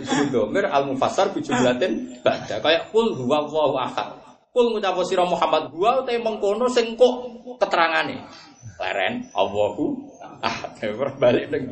[0.00, 4.18] Isu domir al mufassar bi jumlatin ba'da kayak kul huwa Allahu ahad.
[4.54, 7.14] Kul ngucap sira Muhammad huwa te mengkono sing kok
[7.58, 8.22] keterangane.
[8.78, 10.10] Leren Allahu
[10.42, 10.78] ahad.
[10.82, 11.64] Ora balik ning.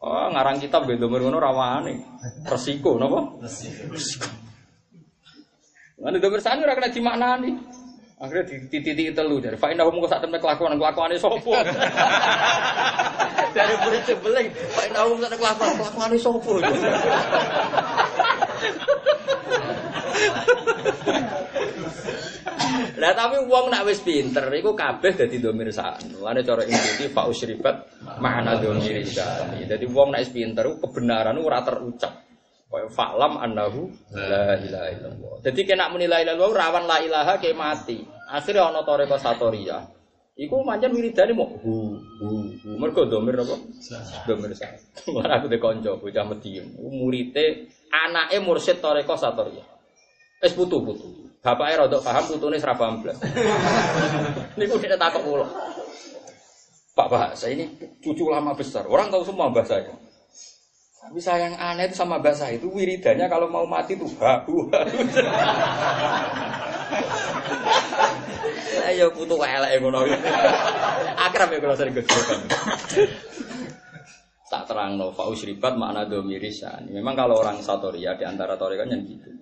[0.00, 2.00] Oh, ngarang kitab be domir ngono rawane.
[2.48, 3.36] Resiko napa?
[3.92, 4.28] Resiko.
[6.00, 7.50] Mana domir sani ora kena dimaknani.
[8.20, 11.56] Akhirnya di titik telu dari Fa inna hum sak temne kelakuan kelakuane sopo.
[13.56, 16.60] Dari murid sebeling Fa inna hum sak kelakuan kelakuane sopo.
[23.00, 25.72] Lah tapi wong nak wis pinter iku kabeh dadi domir.
[26.20, 29.64] Mulane cara inti fa usribat makna domir saan.
[29.64, 32.29] Dadi wong nak wis pinter kebenaran ora terucap.
[32.70, 35.34] Kaya fa'lam annahu la ilaha illallah.
[35.42, 37.98] Jadi kena muni la ilaha illallah rawan la ilaha ke mati.
[38.30, 39.82] Akhirnya ana toreko satoria.
[40.38, 42.28] Iku pancen wiridane mau hu hu
[42.62, 42.68] hu.
[42.78, 43.58] Mergo domir apa?
[44.22, 44.70] Domir sa.
[45.10, 46.70] Ora aku de kanca bocah medhiem.
[46.78, 49.66] Murite anake mursyid toreko satoria.
[50.38, 51.26] Wis putu-putu.
[51.42, 53.18] Bapake rada paham putune ora paham blas.
[54.62, 55.46] Niku nek takok kula.
[56.94, 57.66] Pak bahasa ini
[57.98, 58.86] cucu lama besar.
[58.86, 59.90] Orang tahu semua bahasa itu.
[61.00, 64.68] Tapi sayang aneh itu sama bahasa itu wiridannya kalau mau mati tuh bahu.
[68.84, 70.04] Ayo putu elek ngono.
[71.16, 72.40] Akrab ya kalau sering gejolak.
[74.52, 76.92] Tak terang no fa usribat makna domirisan.
[76.92, 79.32] Memang kalau orang satoria di antara torikan yang gitu.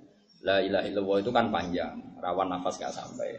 [0.46, 3.34] La ilaha illallah itu kan panjang, rawan nafas gak sampai.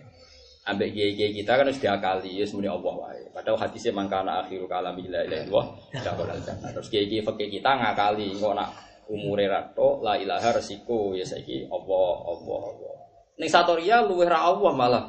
[0.69, 3.25] Ambek kiai kita kan harus diakali, ya semuanya Allah wae.
[3.33, 5.65] Padahal hadisnya mangkana akhiru kalam la ilaha illallah,
[5.97, 6.69] dakhala jannah.
[6.77, 8.69] Terus kiai kiai fakih kita ngakali, kok nak
[9.09, 12.93] umure rato la ilaha resiko ya saiki Allah Allah Allah.
[13.41, 15.05] Ning satoria luwih Allah malah.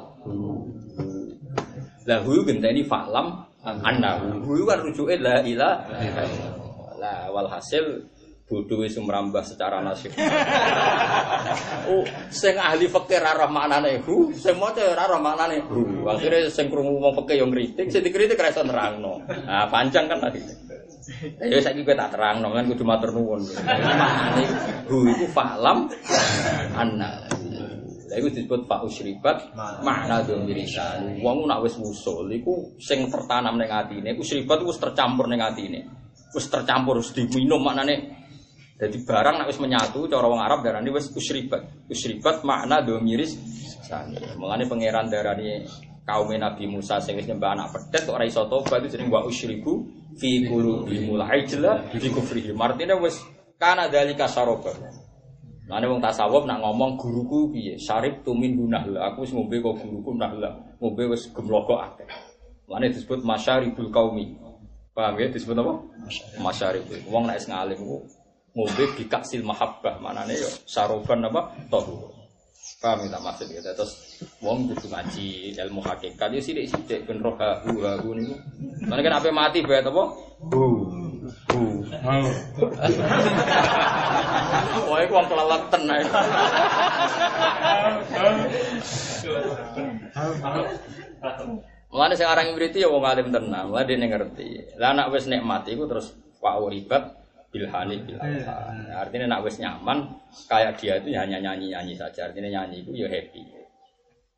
[2.09, 4.41] Lah hu genteni fa'lam annahu.
[4.41, 5.77] Hu kan rujuke la illallah.
[6.97, 8.01] Lah walhasil
[8.51, 10.11] bodoh wis merambah secara nasib.
[11.91, 16.03] oh, sing ahli fikih ora roh maknane hu, sing maca ora roh maknane hu.
[16.03, 19.23] Akhire sing krungu wong fikih yo ngritik, sing dikritik ora iso nerangno.
[19.23, 20.43] Nah, panjang kan tadi.
[21.39, 23.39] Ya saiki kowe tak terangno kan kudu matur nuwun.
[23.63, 24.43] Maknane
[24.91, 25.87] hu iku fa'lam
[26.75, 27.23] anna.
[28.11, 31.23] Lah iku disebut fa usribat makna domirisan.
[31.23, 35.87] Wong nak wis usul iku sing tertanam ning atine, usribat iku wis tercampur ning atine.
[36.35, 38.20] Wis tercampur wis diminum maknane
[38.81, 41.85] jadi barang wis menyatu cara wong Arab darani wis usribat.
[41.85, 43.37] Usribat makna domiris
[43.85, 44.17] sani.
[44.41, 45.61] Mulane pangeran darani
[46.01, 49.21] kaum Nabi Musa sing wis nyembah anak pedet kok ora iso tobat itu jeneng wa
[49.21, 49.85] usribu
[50.17, 52.57] fi qulubihim al-ijla fi kufrihim.
[52.57, 53.21] Artinya wis
[53.61, 54.73] kana dalika saroba.
[55.69, 57.77] Mulane wong tasawuf nak ngomong guruku piye?
[57.77, 59.13] Syarif tumin gunahla.
[59.13, 60.57] Aku wis ngombe kok guruku nahla.
[60.81, 62.09] Ngombe wis gemloko akeh.
[62.65, 64.41] Mulane disebut masyaribul qaumi.
[64.97, 65.73] Paham ya disebut apa?
[66.41, 66.97] Masyaribul.
[67.13, 67.45] Wong nek wis
[68.51, 71.55] ngombe bikaksil mahabbah manane yo saroban apa?
[71.71, 72.11] Tohu.
[72.81, 73.61] Paham tak maksud ya?
[73.61, 73.93] Terus
[74.41, 78.35] wong kudu ngaji ilmu hakikat yo sithik-sithik ben roh hahu hahu niku.
[78.89, 80.03] Mana kan ape mati bae apa?
[80.49, 80.65] Hu
[81.53, 81.61] hu
[84.89, 86.03] Wah, iku wong keleleten ae.
[91.91, 94.77] Mulane sing aran ibriti ya wong alim tenan, mulane dene ngerti.
[94.81, 97.20] Lah nek wis nikmat iku terus wa uribat
[97.51, 98.87] bilhani bil alhan.
[98.95, 100.07] Artinya nek wis nyaman
[100.47, 102.31] kayak dia itu ya hanya nyanyi-nyanyi saja.
[102.31, 103.43] Artinya nyanyi itu ya happy.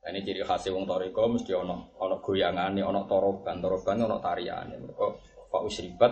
[0.03, 4.75] Nah, ini ciri khas wong toriko mesti ono ono goyangane, ono toroban, toroban ono tariane.
[4.75, 5.05] Mereka
[5.47, 6.11] fa usribat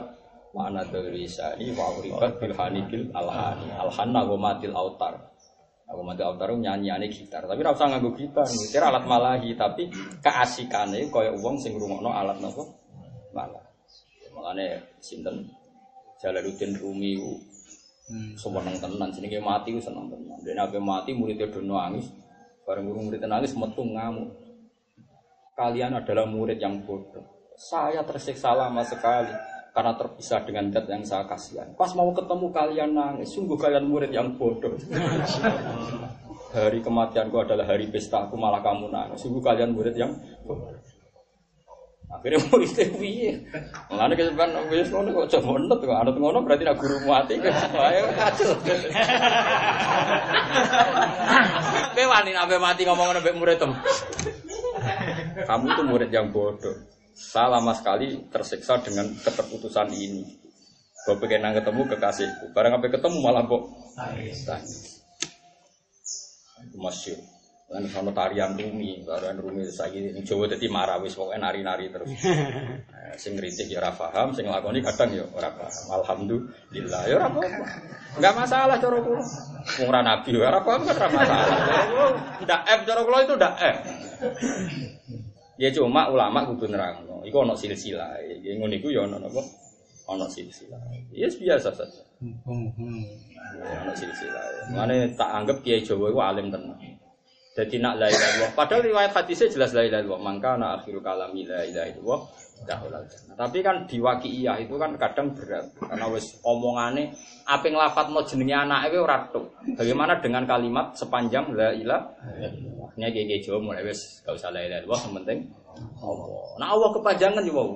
[0.55, 3.67] mana dari sani wa uribat bilhani bil alhani.
[3.75, 5.31] Alhanna wa matil autar.
[5.91, 9.91] Aku mati autar nyanyiane gitar, tapi ora usah nganggo gitar, kira alat malahi, tapi
[10.23, 12.63] keasikane kaya wong sing ngrungokno alat napa?
[13.35, 13.59] Malah.
[14.31, 15.51] Makane sinten
[16.21, 17.41] Jalaluddin Rumi ku
[18.37, 20.37] seneng tenan jenenge mati ku seneng tenan.
[20.45, 22.05] Dene ape mati muridnya do nangis.
[22.61, 24.29] Bareng guru murid nangis metu ngamuk.
[25.57, 27.51] Kalian adalah murid yang bodoh.
[27.57, 29.33] Saya tersiksa lama sekali
[29.71, 31.73] karena terpisah dengan dat yang saya kasihan.
[31.73, 34.77] Pas mau ketemu kalian nangis, sungguh kalian murid yang bodoh.
[36.55, 39.23] hari kematianku adalah hari pesta, aku malah kamu nangis.
[39.23, 40.11] Sungguh kalian murid yang
[40.43, 40.75] bodoh.
[42.11, 43.31] Akhirnya muridnya piye?
[43.87, 48.03] Mulane kesepan wis ngono kok coba menet kok anut ngono berarti nak guru mati ayo
[48.13, 48.51] kacau.
[51.95, 53.71] Kowe wani sampe mati ngomong ngono mbek murid tem.
[55.47, 56.75] Kamu tuh murid yang bodoh.
[57.15, 60.23] Saya lama sekali tersiksa dengan keterputusan ini.
[61.01, 62.53] Gue pengen ketemu kekasihku.
[62.53, 63.61] Barang sampai ketemu malah kok.
[66.61, 67.19] Itu masyur.
[67.71, 72.11] Lan sono tarian rumi, tarian rumi saiki ning Jawa dadi marah wis pokoke nari-nari terus.
[73.11, 75.83] Eh, sing ngritik ya ora paham, sing nglakoni kadang ya ora paham.
[75.99, 77.65] Alhamdulillah ya ora apa-apa.
[78.19, 79.23] Enggak masalah cara kula.
[79.79, 81.57] Wong ora nabi ya ora paham kan ora masalah.
[82.43, 83.77] Ndak F cara kula itu ndak F.
[85.59, 87.23] Ya cuma ulama kudu nerangno.
[87.23, 88.19] Iku ana silsilah.
[88.43, 89.41] Ya ngono iku ya ana napa?
[90.11, 90.79] Ana silsilah.
[91.11, 92.03] Ya biasa saja.
[93.59, 94.43] Ya ana silsilah.
[94.75, 96.90] Mane tak anggap Kiai Jawa iku alim tenan.
[97.61, 98.51] Jadi nak la ilaha illallah.
[98.57, 100.21] Padahal riwayat hadisnya jelas la ilaha illallah.
[100.25, 102.21] Maka na akhiru kalami la ilaha illallah.
[102.61, 103.05] Dahulal.
[103.37, 107.09] Tapi kan di waqi'iyah itu kan kadang berat karena wis omongane
[107.49, 109.61] apa nglafatno jenenge anake ora tok.
[109.77, 112.09] Bagaimana dengan kalimat sepanjang la ilaha
[112.41, 112.89] illallah.
[112.97, 115.39] Kayak Jawa mulai wis gak usah la ilaha illallah penting
[116.01, 116.45] Allah.
[116.57, 117.69] Nah Allah kepanjangan ya wow.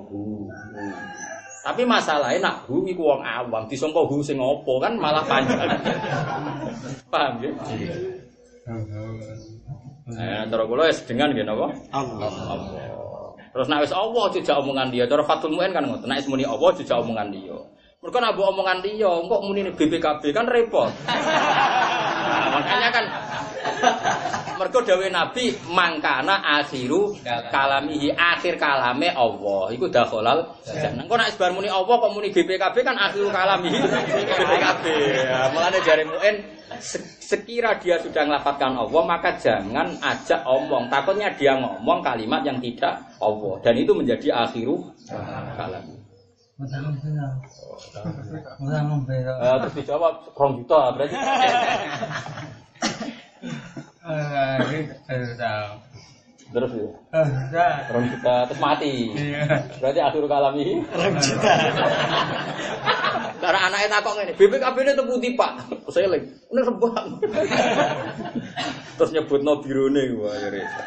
[1.66, 5.66] Tapi masalahnya nak hu iku wong awam disangka hu sing opo kan malah panjang.
[7.10, 7.50] Paham ya?
[10.06, 11.66] Eh, cara kula wis dengan nggih napa?
[11.90, 12.30] Allah.
[13.50, 16.06] Terus nek wis Allah jejak omongan dia, cara Fatul Muin kan ngoten.
[16.06, 17.58] Nek muni Allah jejak omongan dia.
[17.98, 20.90] Mereka nak mbok omongan dia, kok muni BPKB kan repot.
[22.26, 23.04] Nah, makanya kan
[24.58, 27.14] mergo dawuh Nabi mangkana akhiru
[27.54, 29.70] kalamihi akhir kalame Allah.
[29.70, 31.06] Iku dakhalal jannah.
[31.06, 33.78] Kok nek sebar muni Allah kok muni BPKB kan akhiru kalamihi
[34.26, 34.84] BPKB.
[35.22, 36.34] Ya, mulane jare Muin
[37.26, 40.86] sekira dia sudah ngelafatkan Allah maka jangan ajak omong.
[40.86, 43.58] Takutnya dia ngomong kalimat yang tidak Allah.
[43.66, 44.94] Dan itu menjadi akhiru
[45.58, 45.84] kalam
[49.36, 51.12] Eh, terus dijawab rong juta berarti
[56.52, 56.90] terus ya?
[57.90, 59.10] Rong juta terus mati.
[59.82, 61.52] Berarti akhiru kalami rong juta.
[63.36, 64.32] Karena anaknya takok ngene.
[64.38, 65.52] BPKB ini teputi pak
[65.90, 67.08] saya lagi ini rebang
[69.00, 70.86] terus nyebut no birone wah ya repot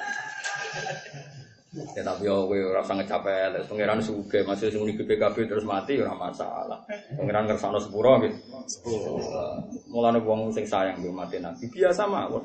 [1.69, 6.17] Ya tapi yo kowe ora usah ngecapek, pangeran suge masih sing BPKB terus mati ora
[6.17, 6.81] masalah.
[7.13, 8.33] Pangeran ngersano sepuro nggih.
[8.65, 9.21] Sepuro.
[9.85, 11.37] Mulane wong sing sayang yo mati.
[11.37, 12.41] Nabi biasa mawon.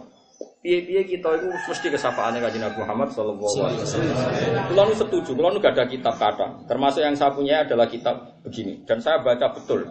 [0.64, 4.88] Piye-piye kita itu mesti kesapaannya kaji Nabi Muhammad Sallallahu Alaihi Wasallam.
[4.96, 6.64] Setuju, kulo nu gak ada kitab kata.
[6.64, 8.80] Termasuk yang saya punya adalah kitab begini.
[8.88, 9.84] Dan saya baca betul.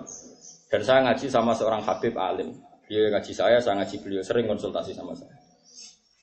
[0.73, 2.57] Dan saya ngaji sama seorang Habib alim.
[2.89, 4.25] Dia ngaji saya, saya ngaji beliau.
[4.25, 5.33] Sering konsultasi sama saya.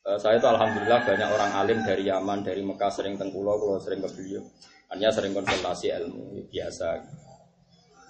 [0.00, 4.02] Eh, saya itu alhamdulillah banyak orang alim dari Yaman, dari Mekah sering tengkulo, kalau sering
[4.02, 4.42] ke beliau.
[4.90, 6.98] Hanya sering konsultasi ilmu biasa.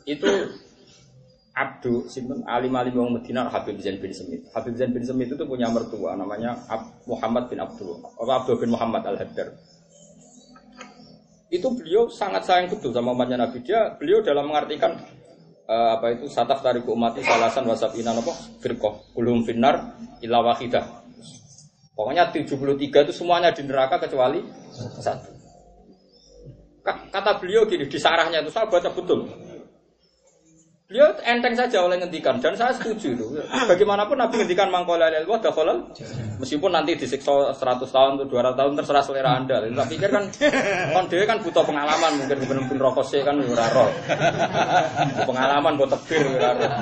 [0.09, 0.31] Itu
[1.51, 4.47] Abdu, sinten alim alim wong Medina Habib Zain bin Semit.
[4.55, 8.71] Habib Zain bin Semit itu punya mertua namanya Ab, Muhammad bin Abdul, atau Abdul bin
[8.71, 9.51] Muhammad al Haddar.
[11.51, 13.67] Itu beliau sangat sayang betul sama umatnya Nabi.
[13.67, 14.95] Dia beliau dalam mengartikan
[15.67, 18.31] eh, apa itu sataf tariku umati salasan wasab inan apa
[18.63, 21.03] firqah kulhum finnar illa wahidah.
[21.99, 24.39] Pokoknya 73 itu semuanya di neraka kecuali
[25.03, 25.29] satu.
[26.87, 29.27] Ka- Kata beliau gini, di sarahnya itu saya baca betul.
[30.91, 33.27] Beliau enteng saja oleh ngendikan dan saya setuju itu.
[33.47, 35.87] Bagaimanapun Nabi ngendikan mangkola ilmu dakhalal
[36.43, 39.63] meskipun nanti disiksa 100 tahun atau 200 tahun terserah selera Anda.
[39.71, 40.27] Tak pikir kan
[40.91, 43.87] kon dhewe kan butuh pengalaman mungkin bener ben rokok sih kan ora roh.
[45.15, 46.73] Butuh Pengalaman buat tebir ora roh.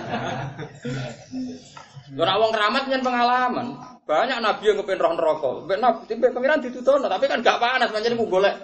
[2.09, 3.67] Yo nak wong keramat pengalaman.
[4.09, 5.51] Banyak nabi yang kepen roh neraka.
[5.69, 8.57] Mbek nabi mbek pangeran ditutono, tapi kan gak panas pancen ku golek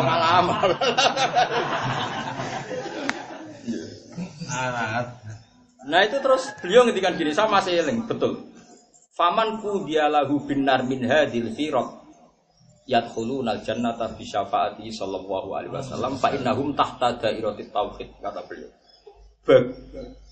[0.00, 0.72] pengalaman.
[5.80, 8.50] Nah itu terus beliau ngendikan gini, saya masih eling, betul.
[9.16, 12.00] Faman ku dialahu binar min hadil firaq
[12.88, 18.70] yadkhuluna jannata bi syafaati sallallahu alaihi wasallam fa innahum tahta dairatit tauhid kata beliau.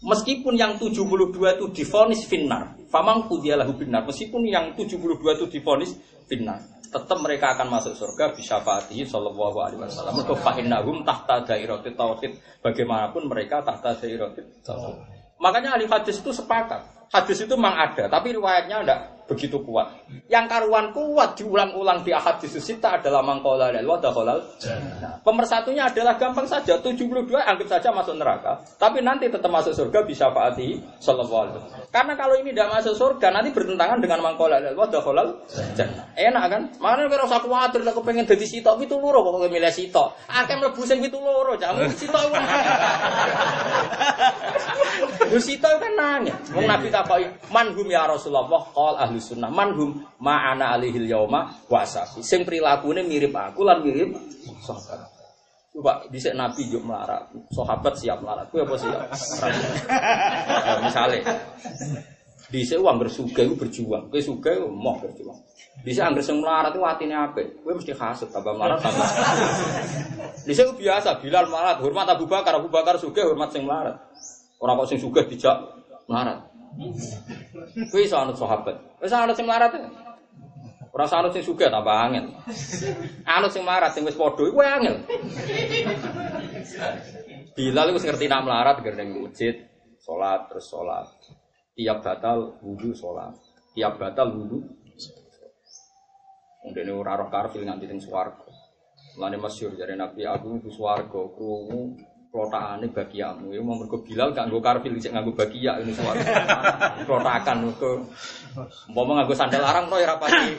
[0.04, 5.96] Meskipun yang 72 itu difonis finnar, faman ku dialahu binar, meskipun yang 72 itu difonis
[6.30, 10.16] finnar, tetap mereka akan masuk surga bi syafaati sallallahu alaihi wasallam.
[10.16, 12.32] Mergo fa innahum tahta dairatit tauhid.
[12.64, 14.96] Bagaimanapun mereka tahta dairatit tauhid.
[15.38, 16.82] Makanya ahli hadis itu sepakat.
[17.08, 20.08] Hadis itu memang ada, tapi riwayatnya tidak begitu kuat.
[20.32, 24.40] Yang karuan kuat diulang-ulang di hadis sita adalah mangkola dan wadakholal.
[24.40, 26.80] Nah, pemersatunya adalah gampang saja.
[26.80, 31.92] 72 anggap saja masuk neraka, tapi nanti tetap masuk surga bisa faati sallallahu.
[31.92, 35.44] Karena kalau ini tidak masuk surga, nanti bertentangan dengan mangkola dan wadakholal.
[36.16, 36.62] Enak kan?
[36.80, 40.16] Makanya kira usah khawatir, aku pengen jadi sitok itu loro kok milih sitok.
[40.32, 42.32] Akeh mlebu sing itu loro, jamu sitok.
[45.28, 46.34] Lu sito kan nanya.
[46.56, 52.42] Nabi takoki, "Manhum ya Rasulullah?" Qol ahli sunnah, "Manhum ma'ana alihil yauma wa ashabi." Sing
[52.46, 54.14] prilakune mirip aku lan mirip
[54.64, 55.18] sahabat.
[55.74, 58.50] Coba dhisik Nabi juk melarat, sahabat siap melarat.
[58.50, 59.02] Kuwi apa siap?
[60.66, 61.18] Ya, misale
[62.48, 65.36] dhisik wong anggar sugih iku berjuang, kowe sugih iku mau berjuang.
[65.84, 69.08] Dhisik anggar sing melarat iku atine apik, kowe mesti hasud tambah melarat tambah.
[70.48, 74.00] Dhisik iku biasa, Bilal melarat, hormat Abu Bakar, Abu Bakar sugih hormat sing melarat.
[74.58, 75.60] Ora kok sing sugih dijak
[76.08, 76.47] melarat.
[77.90, 79.02] Kuwi iso anut sahabat.
[79.02, 79.74] Wis anut sing melarat.
[80.94, 82.30] Ora anut sing sugih tambah angel.
[83.26, 84.96] Anut sing melarat sing wis padha iku angel.
[87.58, 89.58] Bilal wis ngerti nak melarat gara ning masjid,
[89.98, 91.10] salat terus salat.
[91.74, 93.34] Tiap batal wudu salat.
[93.74, 94.62] Tiap batal wudu.
[96.68, 98.46] Ndene ora roh karfil nganti teng swarga.
[99.18, 101.98] Mulane masyhur jare Nabi aku mlebu swarga krungu
[102.28, 103.52] klotakane bagiamu.
[103.52, 106.32] Ya mau Bilal gak nggo karfil sik nganggo bagia ini swarga.
[107.08, 108.04] Klotakan mergo
[108.92, 110.54] umpama nganggo sandal larang to ya pasti.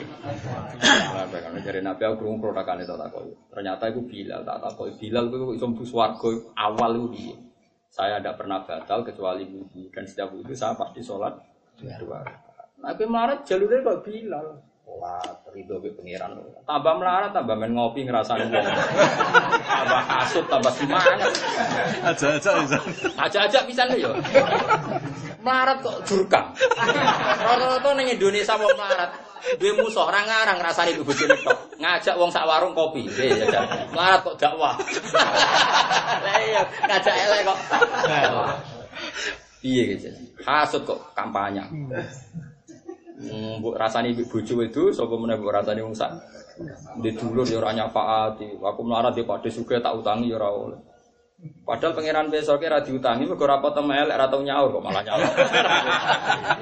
[1.14, 3.32] Lah kan jare Nabi aku krungu klotakane tak takoki.
[3.54, 4.92] Ternyata iku Bilal tak takoki.
[5.06, 7.34] Bilal kuwi kok iso mlebu swarga awal iku piye?
[7.90, 11.34] Saya tidak pernah batal kecuali wudhu dan setiap wudhu saya pasti sholat
[11.82, 12.78] dua rakaat.
[12.78, 14.46] Nah, aku melarat jalurnya kok Bilal.
[14.90, 16.34] Sholat, ridho ke pengiran.
[16.66, 18.66] Tambah melarat, tambah main ngopi ngerasain wong.
[19.78, 21.30] tambah kasut, tambah semangat.
[22.10, 22.78] Aja-aja bisa.
[23.14, 24.10] Aja-aja bisa nih yo.
[25.46, 26.50] Melarat kok jurkam.
[26.58, 29.14] Rata-rata ning Indonesia mau melarat.
[29.62, 30.58] Duwe musuh ora ngarang
[30.90, 31.58] ibu bojone tok.
[31.78, 33.06] Ngajak wong sak warung kopi.
[33.06, 33.46] Eh.
[33.94, 34.74] Melarat kok dakwah.
[36.34, 37.58] Iya, ngajak elek kok.
[39.62, 40.10] Piye gitu.
[40.42, 41.62] Hasud kok kampanye.
[43.20, 46.08] Mbok rasani bojo itu sapa meneh mbok rasani wong sak
[47.04, 48.56] di dulur ya ora nyafaati.
[48.56, 50.80] Aku melarat di padhe suge tak utangi ya ora oleh.
[51.64, 55.24] Padahal pangeran besoknya ora diutangi mergo ora potong elek ora tau nyaur kok malah nyaur.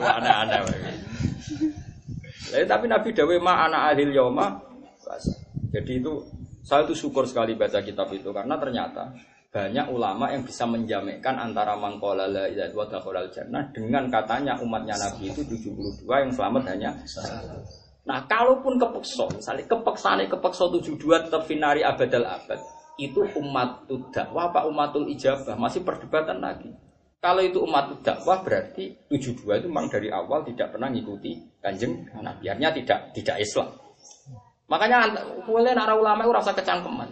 [0.18, 0.60] Aneh-aneh.
[2.48, 4.10] Lah, tapi Nabi Dawe ma anak ahil
[5.08, 5.32] basa.
[5.72, 6.12] Jadi itu
[6.64, 9.08] saya itu syukur sekali baca kitab itu karena ternyata
[9.48, 15.40] banyak ulama yang bisa menjamakkan antara mangkola la ilaha jannah dengan katanya umatnya Nabi itu
[15.40, 16.90] 72 yang selamat hanya.
[18.04, 22.60] Nah, kalaupun kepeksa, misalnya kepeksaan kepeksa 72 tetap finari abadal abad,
[23.00, 26.68] itu umatul dakwah apa umatul ijabah masih perdebatan lagi.
[27.18, 32.46] Kalau itu umat dakwah berarti 72 itu memang dari awal tidak pernah ngikuti kanjeng Nabi.
[32.52, 33.68] Artinya tidak tidak Islam.
[34.68, 34.98] Makanya
[35.48, 37.08] boleh nara ulama itu rasa kecangkeman.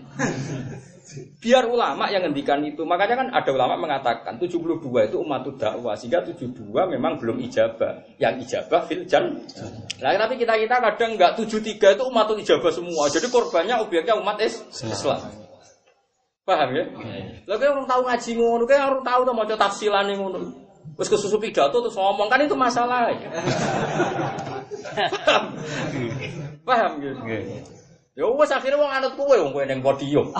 [1.38, 2.82] Biar ulama yang ngendikan itu.
[2.82, 8.18] Makanya kan ada ulama mengatakan 72 itu umat dakwah sehingga 72 memang belum ijabah.
[8.18, 9.38] Yang ijabah fil jan.
[10.02, 13.06] Nah, tapi kita-kita kadang enggak 73 itu umat ijabah semua.
[13.06, 15.22] Jadi korbannya objeknya umat is Islam.
[16.46, 16.84] Paham ya?
[17.46, 20.38] Lah kayak orang tahu ngaji ngono, kayak orang tahu tuh mau tafsilan ngono.
[20.94, 23.10] Terus kesusu pidato terus ngomong kan itu masalah.
[24.96, 25.44] Paham?
[26.62, 27.18] Paham gitu.
[28.16, 30.32] Ya wes akhirnya wong anut kowe wong kowe ning podium.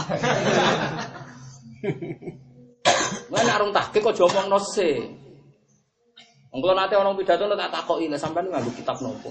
[3.29, 5.13] Mana arung tahqiq kok jomong nose.
[6.49, 9.29] Wong kula nate ana pidato tak takoki lha sampean nganggo kitab nopo.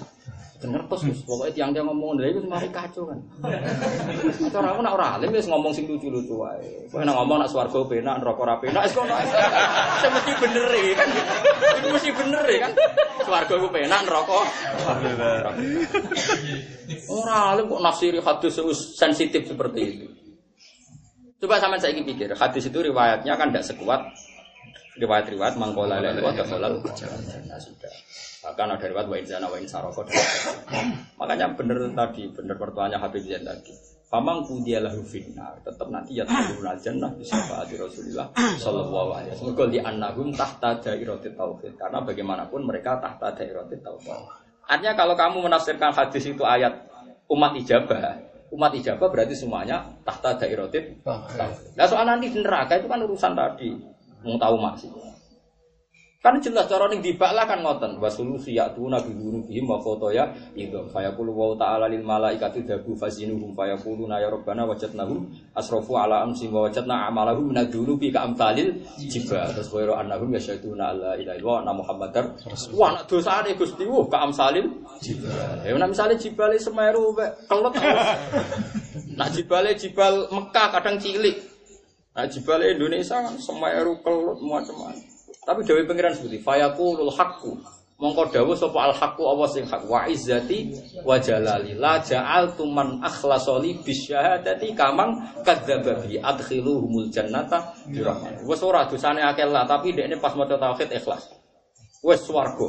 [0.56, 3.20] Terus Gus, pokoknya tiang-tiang ngomong lha iku semari kacau kan.
[4.56, 6.88] Cara aku nak ora alim wis ngomong sing lucu-lucu wae.
[6.88, 9.12] Kowe nak ngomong nak swarga penak, neraka ora penak, wis kono.
[10.02, 11.10] Sing mesti bener e kan.
[11.84, 12.72] Iku mesti bener e kan.
[13.28, 14.40] Swarga ku penak, neraka
[17.12, 20.08] Ora alim kok nafsiri hadis wis sensitif seperti itu.
[21.44, 24.02] Coba sama saya pikir, hadis itu riwayatnya kan tidak sekuat
[24.96, 27.92] Riwayat-riwayat mangkola la ilaha illallah jannah sudah.
[28.46, 30.06] Bahkan ada riwayat wa inzana wa insaroko
[31.18, 33.74] Makanya bener tadi, bener pertuanya Habib Zain tadi.
[34.06, 39.58] Famang pudia lahu finnar, tetap nanti ya turun jannah bisa faati Rasulullah Sallallahu Alaihi Wasallam.
[39.58, 44.14] Kalau di annahum tahta dairatit tauhid, karena bagaimanapun mereka tahta dairatit tauhid.
[44.70, 46.86] Artinya kalau kamu menafsirkan hadis itu ayat
[47.34, 48.22] umat ijabah,
[48.54, 51.74] umat ijabah berarti semuanya tahta dairatit tauhid.
[51.74, 53.74] Nah soal nanti neraka itu kan urusan tadi,
[54.22, 54.94] mau tahu maksud.
[56.26, 58.02] Kan jelas cara ning dibak lah kan ngoten.
[58.02, 60.26] Tu nabi guru bihim wa foto ya
[60.58, 60.82] itu.
[60.90, 66.66] Fayaqulu wa ta'ala lil malaikati dabu fazinuhum fayaquluna ya rabbana wajadnahum asrafu ala amsi wa
[66.66, 69.54] wajadna amalahum min ad-dunubi ka amsalil jibal.
[69.54, 72.26] Terus wa annahum yasyaduna alla ilaha illallah na muhammadar
[72.74, 74.66] wah nak dosane Gusti wuh ka amsalil
[75.06, 75.62] jibal.
[75.62, 77.76] Ya nek misale jibale Semeru kelet.
[79.14, 81.38] Nak jibale jibal Mekah kadang cilik.
[82.18, 85.14] Nah jibale Indonesia kan Semeru kelut macam-macam.
[85.46, 87.54] Tapi dewi pengiran seperti fayaqulul haqqu.
[87.96, 90.68] Mongko dawu sapa al haqqu Allah sing hak wa izzati
[91.08, 95.16] wa jalali la ja'altu man akhlasoli bisyahadati kamang
[95.48, 98.44] kadzdzaba bi adkhiluhumul jannata bi rahmat.
[98.44, 101.24] Ora dosane akeh lah tapi dekne pas maca tauhid ikhlas.
[102.04, 102.68] Wes swarga.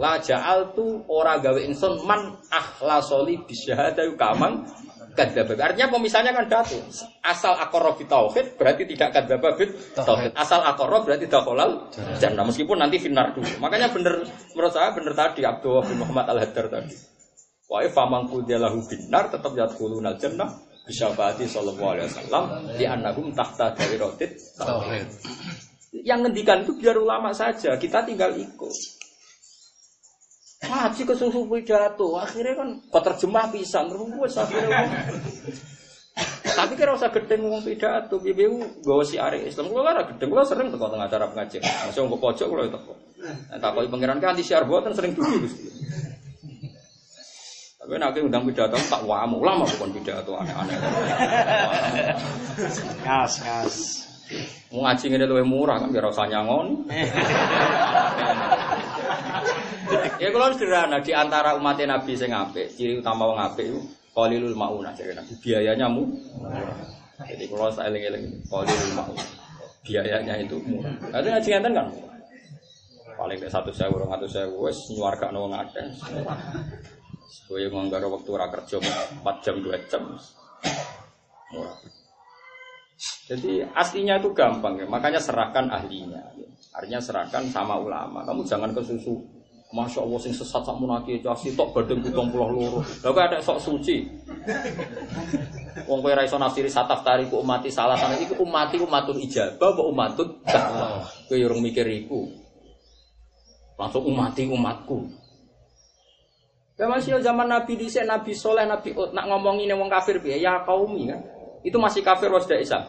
[0.00, 4.64] La ja'altu ora gawe ingsun man akhlasoli bisyahadati kamang
[5.18, 5.58] kadzdzaba.
[5.58, 6.78] Artinya pemisahnya kan datu.
[7.26, 10.30] Asal akorob tauhid berarti tidak kadzdzaba bit tauhid.
[10.38, 11.90] Asal akorob berarti dakhalal
[12.22, 13.50] jannah meskipun nanti finar dulu.
[13.58, 14.22] Makanya bener
[14.54, 16.94] menurut saya bener tadi Abdullah bin Muhammad Al-Haddar tadi.
[17.66, 20.48] Wa famang kudiyalahu binar tetap yadkhulunal jannah
[20.86, 22.44] bisyafati sallallahu alaihi wasallam
[22.78, 25.04] di annahum tahta dairatit tauhid.
[25.92, 28.97] Yang ngendikan itu biar ulama saja, kita tinggal ikut.
[30.58, 34.90] Ngaji ke susu pidato, akhirnya kan kau terjemah pisan, terus akhirnya
[36.58, 39.70] tapi kira usah gedeng ngomong pidato, BBU gawa si are Islam.
[39.70, 41.62] Gue lara gedeng, gue sering teko tengah acara pengajian.
[41.62, 42.98] Masih ngomong pojok gue teko.
[43.22, 45.70] Nah, tak kau pangeran kan di siar buatan sering dulu gusti.
[47.78, 50.76] Tapi nanti undang pidato tak wamu, lama bukan pidato aneh-aneh.
[53.06, 53.74] Kas, kas.
[54.74, 56.90] Mau ngaji ini lebih murah kan biar usah nyangon.
[60.22, 63.80] ya kalau sederhana di antara umat Nabi sing apik, ciri utama wong apik itu
[64.12, 65.32] qalilul maunah jadi Nabi.
[65.40, 66.04] Biayanya mu.
[67.18, 69.28] Jadi kalau saya eling-eling qalilul maunah.
[69.86, 70.94] Biayanya itu murah.
[71.08, 71.86] Tapi ngaji ngenten kan.
[73.18, 75.82] Paling ke satu saya orang atau saya wes nyuarga nong ada.
[77.48, 80.02] Gue yang nggak waktu ora kerja 4 jam 2 jam.
[81.56, 81.76] Murah.
[83.28, 86.34] Jadi aslinya itu gampang ya, makanya serahkan ahlinya.
[86.74, 88.24] Artinya serahkan sama ulama.
[88.26, 89.37] Kamu jangan ke susu.
[89.68, 92.80] Masya Allah sing sesat sak munaki casi tok badeng pitung puluh loro.
[92.80, 94.00] Lah kok ada sok suci.
[95.84, 99.82] Wong kowe ra iso nafsiri sataf tariku umati salah sana iku umati umatul ijabah apa
[99.84, 101.04] umatut dakwah.
[101.28, 102.32] Kowe urung mikir iku.
[103.76, 105.04] Langsung umati umatku.
[106.80, 110.64] Ya masih zaman Nabi dhisik Nabi Soleh Nabi Ut nak ngomongin wong kafir piye ya
[110.64, 111.20] kaumi kan.
[111.60, 112.88] Itu masih kafir was Islam.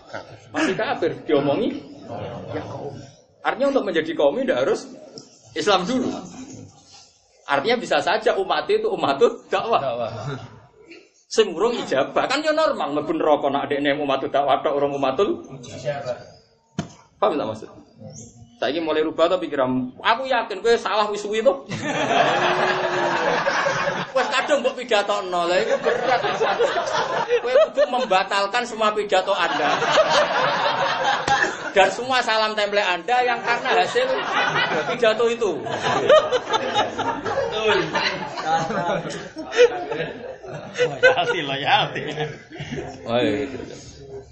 [0.56, 1.76] Masih kafir diomongi
[2.56, 2.96] ya kaum.
[3.44, 4.88] Artinya untuk menjadi kaum tidak harus
[5.60, 6.39] Islam dulu.
[7.50, 9.82] Artinya bisa saja umat itu umatut dakwah.
[11.26, 15.42] Sing urung ijabah kan ya normal mlebu neraka nak dekne umatut dakwah tok urung umatul
[15.66, 16.14] ijabah.
[17.18, 17.70] Paham tak maksud?
[18.60, 19.64] Saiki mulai rubah tapi kira
[20.04, 21.52] aku yakin kowe salah wis suwi to.
[24.16, 25.48] Wes kadung mbok pidatokno.
[25.48, 26.20] Lah iku berat.
[27.40, 29.80] Kowe kudu membatalkan semua pidato Anda.
[31.70, 34.08] Dan semua salam template Anda yang karena hasil
[34.90, 35.52] pidato itu.
[40.80, 42.04] Loyalty, loyalty.
[43.06, 43.76] Oh, iya, gitu.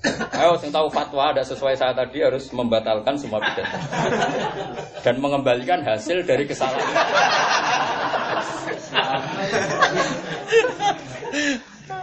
[0.07, 3.77] Ayo, yang tahu fatwa ada sesuai saya tadi harus membatalkan semua pidato
[5.03, 6.85] dan mengembalikan hasil dari kesalahan.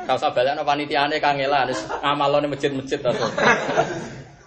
[0.05, 1.73] Kau usah balik no panitiane kangelan,
[2.05, 3.15] ngamalone masjid-masjid atau.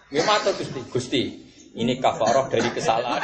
[0.08, 0.80] Gimana Gusti?
[0.88, 1.22] Gusti,
[1.76, 3.22] ini kafaroh dari kesalahan.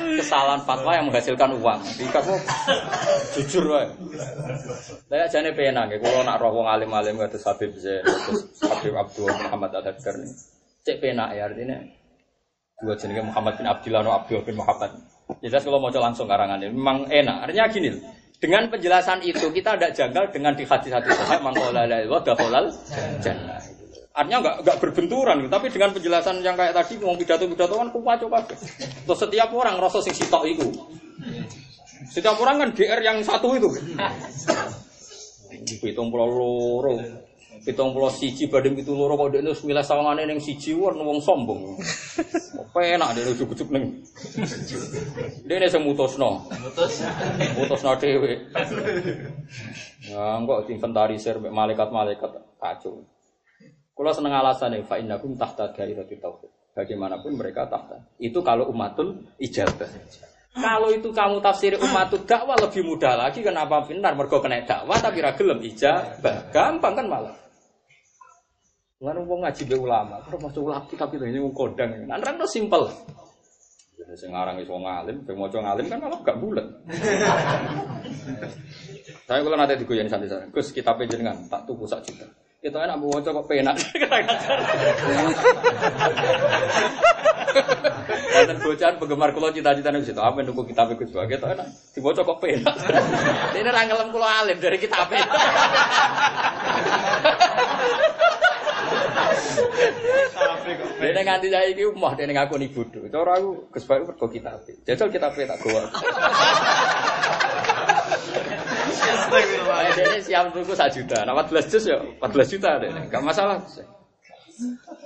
[0.00, 1.80] kesalahan fatwa yang menghasilkan uang.
[1.82, 2.34] Jadi kamu
[3.36, 3.86] jujur wae.
[5.10, 9.28] Saya jane penak ya, kalau nak roh wong alim-alim kados Habib Zain, kados Habib Abdul
[9.28, 10.32] Muhammad Al-Hadkar nih.
[10.86, 11.78] Cek penak ya artinya.
[12.80, 14.90] Dua jenenge Muhammad bin Abdullah no Abdul bin Muhammad.
[15.44, 17.36] Jelas kalau mau langsung karangan ini memang enak.
[17.44, 17.90] Artinya gini,
[18.40, 22.72] dengan penjelasan itu kita tidak janggal dengan di hadis-hadis sahih man qala la ilaha
[23.20, 23.69] jannah.
[24.10, 28.42] Artinya nggak nggak berbenturan, tapi dengan penjelasan yang kayak tadi mau pidato-pidato kan kupa coba.
[28.42, 30.66] Terus setiap orang rasa sing sitok itu.
[32.10, 33.70] Setiap orang kan GR yang satu itu.
[35.86, 36.98] Hitung pulau loro.
[37.60, 41.20] Pitung puluh siji banding pitung loro kok dia nulis milih sawangane ning siji warna wong
[41.22, 41.76] sombong.
[42.72, 44.00] Penak dia ujuk-ujuk ning.
[45.44, 46.50] Dia ini sing mutusno.
[46.50, 47.04] Mutus.
[47.60, 48.48] Mutusno dhewe.
[50.08, 53.04] Ya kok diinventarisir mek malaikat-malaikat kacau.
[54.00, 56.48] Kalau seneng alasan fa innakum tahta gairati tauhid.
[56.72, 58.00] Bagaimanapun mereka tahta.
[58.16, 59.92] Itu kalau umatul ijabah.
[60.56, 65.20] Kalau itu kamu tafsir umatul dakwah lebih mudah lagi kenapa benar mergo kena dakwah tapi
[65.20, 66.48] ra gelem ijabah.
[66.48, 67.36] Gampang kan malah.
[69.04, 72.04] Lalu wong ngaji be ulama, terus masuk ulama tapi ini kodang.
[72.08, 72.88] Nah, nerangno simpel.
[74.00, 76.64] Jadi sing aran iso ngalim, sing maca ngalim kan malah gak bulat.
[79.28, 82.24] Saya kalau nanti digoyang santai sana, Gus kita jenengan tak tuku sak juta.
[82.60, 83.72] Kita enak mau kok penak.
[88.30, 91.66] Dan bocahan penggemar kulo cita-cita nih situ apa nunggu kitab Gus Bagai kita enak
[91.96, 92.76] dibaca kok penak.
[93.56, 95.08] Ini rangelam kulo alim dari kitab
[101.00, 103.08] Dene nganti saiki umah dene ngaku ni bodho.
[103.08, 104.60] Cara aku Gus Bayu mergo kitab.
[104.84, 105.80] Jajal kitab tak gowo.
[109.96, 111.18] Dene siap tuku 1 juta.
[111.24, 113.00] Nah 14 juz ya 14 juta dene.
[113.06, 113.58] Enggak masalah.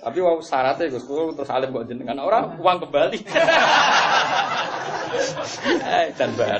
[0.05, 3.19] Tapi wow syaratnya Gus terus alim kok jenengan orang uang kembali.
[5.95, 6.59] Eh dan bahar.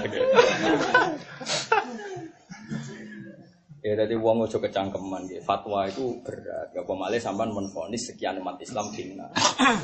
[3.85, 5.45] Ya jadi uang ojo kecangkeman ya.
[5.45, 6.73] Fatwa itu berat.
[6.73, 9.29] Gak pemalih sampai menfonis sekian umat Islam bina.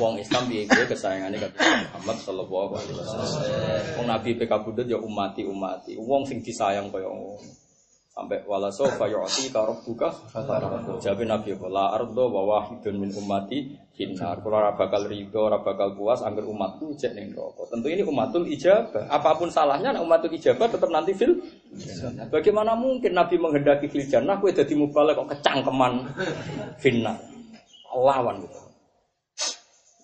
[0.01, 3.32] Uang Islam piye piye kesayangannya kata Muhammad Sallallahu Alaihi Wasallam.
[4.01, 6.01] Uang Nabi PK Budut ya umati umati.
[6.01, 7.44] Uang sing disayang kaya ngono.
[8.10, 10.10] Sampai wala sofa yu'ti ka rabbuka
[10.98, 14.40] Jabe Nabi la ardo wa wahidun min ummati finnar.
[14.40, 17.36] Kula ora bakal rido, ora bakal puas angger umatku cek ning.
[17.68, 19.12] Tentu ini umatul ijabah.
[19.12, 21.36] Apa pun salahnya umatul ijabah tetap nanti fil
[22.30, 26.02] Bagaimana mungkin Nabi menghendaki fil jannah kowe dadi mubalek kok kecangkeman
[26.82, 27.18] finnar.
[27.90, 28.59] Lawan gitu.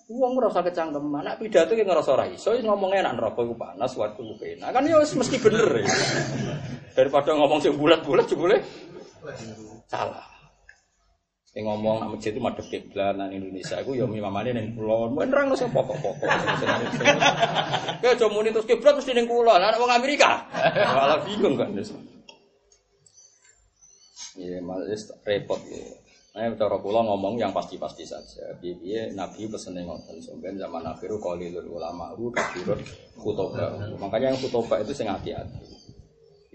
[0.07, 4.23] Uang ngerasa kecangkeman, nak pidato yang ngerasa ora iso, ngomong enak neraka iku panas, waktu
[4.23, 4.71] iku penak.
[4.71, 5.87] Kan ya mesti bener ya.
[6.95, 8.63] Daripada ngomong sing bulat-bulat jebule
[9.91, 10.36] salah.
[11.57, 15.17] Sing ngomong nak masjid itu madhep kiblat nang Indonesia iku ya mimamane ning kulon.
[15.17, 16.29] Men nerang sing pokok-pokok.
[17.97, 20.45] Kayak aja muni terus kiblat mesti ning kulon, anak wong Amerika.
[20.53, 21.73] Malah bingung kan.
[24.37, 24.85] Iya, malah
[25.25, 25.81] repot ya.
[26.37, 28.53] Nah, cara kula ngomong yang pasti-pasti saja.
[28.61, 32.77] Biye Nabi pesene ngoten sampeyan zaman akhiru qalilul ulama ru kathirun
[33.17, 33.97] khutoba.
[33.97, 35.76] Makanya yang khutoba itu sing hati-hati.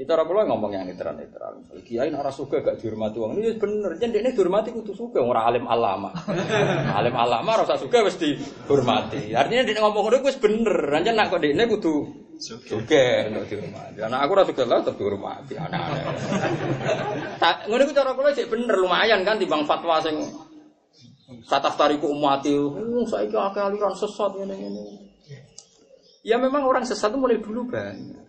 [0.02, 1.62] Kita ora kula ngomong yang netral-netral.
[1.62, 3.38] Misalnya kiai ora suka gak dihormati wong.
[3.38, 6.10] Ini bener, jen dekne dihormati kudu suka ora alim alama.
[6.98, 9.30] alim alama ora usah suka wis dihormati.
[9.30, 10.74] Artinya dekne ngomong ngono wis bener.
[11.06, 11.94] Jan nak kok dekne kudu
[12.42, 14.02] Suge untuk dihormati.
[14.02, 16.04] Anak aku rasa lah tetap dihormati anak-anak.
[17.70, 20.18] Ngono iku cara kula sik bener lumayan kan timbang fatwa sing
[21.46, 24.84] Sataf tariku umati, uh, saya kira aliran sesat ini ini.
[26.22, 28.21] Ya memang orang sesat itu mulai dulu banyak.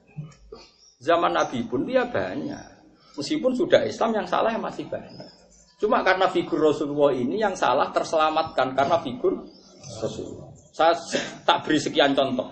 [1.03, 2.73] Zaman Nabi pun dia banyak.
[3.19, 5.27] Meskipun sudah Islam yang salah yang masih banyak.
[5.77, 9.43] Cuma karena figur Rasulullah ini yang salah terselamatkan karena figur
[9.99, 10.47] Rasulullah.
[10.71, 10.95] Saya
[11.43, 12.47] tak beri sekian contoh.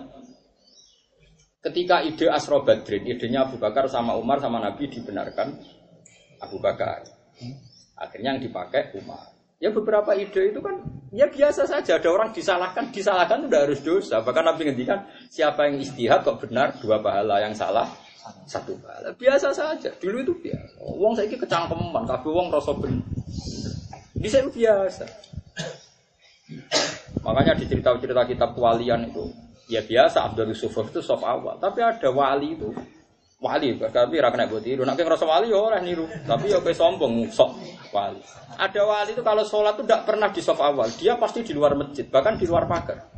[1.64, 5.56] Ketika ide Asro Badrin, idenya Abu Bakar sama Umar sama Nabi dibenarkan
[6.44, 7.08] Abu Bakar.
[7.96, 9.32] Akhirnya yang dipakai Umar.
[9.62, 10.82] Ya beberapa ide itu kan
[11.14, 12.02] ya biasa saja.
[12.02, 14.20] Ada orang disalahkan, disalahkan itu harus dosa.
[14.20, 18.01] Bahkan Nabi ngendikan siapa yang istihad kok benar dua pahala yang salah
[18.46, 19.10] satu pahala.
[19.14, 19.90] Biasa saja.
[19.98, 20.74] Dulu itu biasa.
[20.80, 23.02] Wong saya kecangkeman, tapi wong rasa ben.
[24.22, 25.04] Saya biasa.
[27.22, 29.30] Makanya di cerita-cerita kitab kewalian itu
[29.72, 32.68] ya biasa Abdul Yusuf itu soft awal tapi ada wali itu
[33.40, 36.76] wali tapi ra kena buat tiru nak ngerasa wali ya orang niru tapi ya kayak
[36.76, 37.56] sombong sok
[37.88, 38.20] wali
[38.60, 41.72] ada wali itu kalau sholat itu tidak pernah di soft awal dia pasti di luar
[41.72, 43.08] masjid bahkan di luar pagar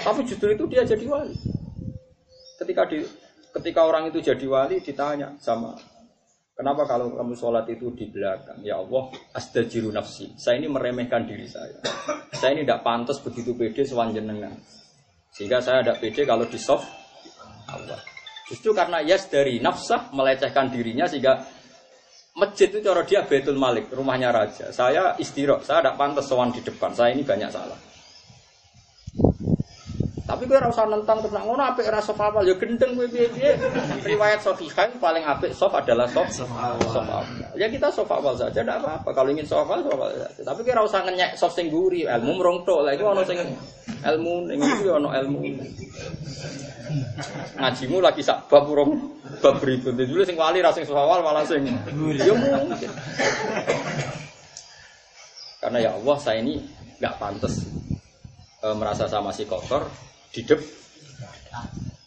[0.00, 1.36] tapi justru itu dia jadi wali
[2.56, 3.04] ketika di
[3.58, 5.74] ketika orang itu jadi wali ditanya sama
[6.58, 8.58] Kenapa kalau kamu sholat itu di belakang?
[8.66, 10.34] Ya Allah, asdajiru nafsi.
[10.34, 11.78] Saya ini meremehkan diri saya.
[12.34, 14.58] Saya ini tidak pantas begitu pede sewanjenengan.
[15.30, 16.82] Sehingga saya ada pede kalau di soft
[17.70, 18.02] awal.
[18.50, 21.46] Justru karena yes dari nafsah melecehkan dirinya sehingga
[22.34, 24.74] masjid itu cara dia betul Malik, rumahnya raja.
[24.74, 26.90] Saya istirahat, saya tidak pantas sowan di depan.
[26.90, 27.78] Saya ini banyak salah.
[30.28, 33.32] Tapi gue rasa nentang terus ngono apik ora sof awal ya gendeng gue piye
[34.04, 37.24] Riwayat sahihain paling apik sof adalah sof sof awal.
[37.56, 39.08] Ya kita sof awal saja tidak apa-apa.
[39.16, 40.44] Kalau ingin sof awal sof awal saja.
[40.44, 42.84] Tapi gue rasa ngenyek sof sing guri, ilmu merong tok.
[42.84, 43.40] Lah iku ono sing
[44.04, 45.40] ilmu ning iki ono ilmu.
[47.56, 49.00] Ngajimu lagi sak bab urung
[49.40, 49.96] bab berikut.
[49.96, 51.64] Dulu sing wali ra sing sof awal malah sing
[52.20, 52.90] ya mungkin.
[55.56, 56.60] Karena ya Allah saya ini
[57.00, 57.64] nggak pantas
[58.60, 60.60] eh, merasa sama si kotor di dep.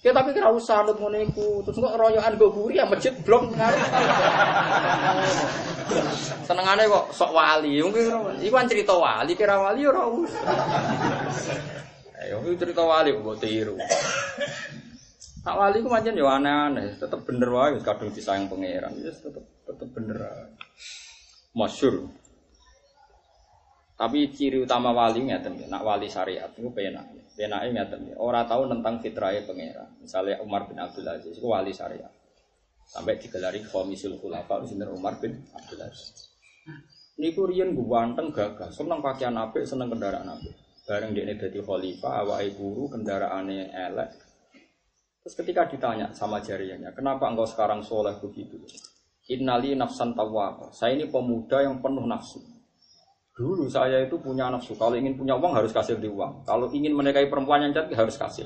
[0.02, 1.62] Ya tapi kira usah nut ngono iku.
[1.62, 3.86] Terus kok royokan go guri ya masjid blok ngaruh.
[6.50, 7.78] Senengane kok sok wali.
[7.86, 8.10] Mungkin
[8.42, 10.44] iku kan cerita wali, kira wali ora usah.
[12.22, 13.78] Ayo itu cerita wali kok tiru.
[15.42, 18.94] Tak wali ku pancen yo aneh-aneh, tetep bener wae wis kadung disayang pangeran.
[18.94, 20.18] Wis tetep tetep bener.
[20.22, 20.46] ae.
[21.58, 22.14] Masyhur.
[23.98, 27.06] Tapi ciri utama wali ngeten, nak wali syariat itu penak.
[27.32, 29.88] Penake ngeten, ora tahu tentang fitrahe pangeran.
[30.04, 32.12] Misalnya Umar bin Abdul Aziz itu wali syariat.
[32.86, 36.32] Sampai digelari Khomisul Khulafa sinten Umar bin Abdul Aziz.
[37.16, 40.54] Niku riyen ganteng gagah, seneng pakaian apik, seneng kendaraan apik.
[40.84, 44.10] Bareng dia dadi khalifah, awake guru, kendaraane elek.
[45.22, 48.58] Terus ketika ditanya sama jariahnya, kenapa engkau sekarang soleh begitu?
[49.30, 50.74] Innali nafsan tawwab.
[50.74, 52.42] Saya ini pemuda yang penuh nafsu.
[53.42, 54.78] Dulu saya itu punya nafsu.
[54.78, 56.46] Kalau ingin punya uang harus kasih di uang.
[56.46, 58.46] Kalau ingin menikahi perempuan yang cantik harus kasih.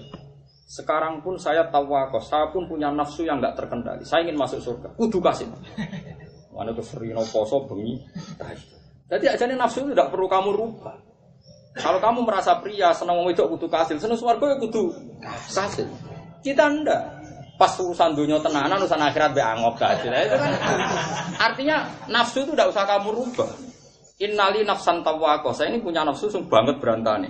[0.71, 2.23] Sekarang pun saya tawakal.
[2.23, 4.07] Saya pun punya nafsu yang nggak terkendali.
[4.07, 4.95] Saya ingin masuk surga.
[4.95, 5.51] Kudu kasih.
[6.55, 7.99] Mana tuh serino poso bengi.
[9.11, 10.95] Jadi aja nafsu itu tidak perlu kamu rubah.
[11.75, 14.95] Kalau kamu merasa pria senang mau wedok kudu kasih, senang swarga ya kudu
[15.51, 15.83] kasih.
[16.39, 17.03] Kita ndak.
[17.59, 19.75] Pas urusan dunia tenanan, urusan akhirat be angop.
[19.79, 20.51] Nah, itu kan
[21.35, 23.74] artinya nafsu itu tidak usah kamu rubah.
[24.15, 25.51] Innali nafsan tawako.
[25.51, 27.27] Saya ini punya nafsu sung banget berantane.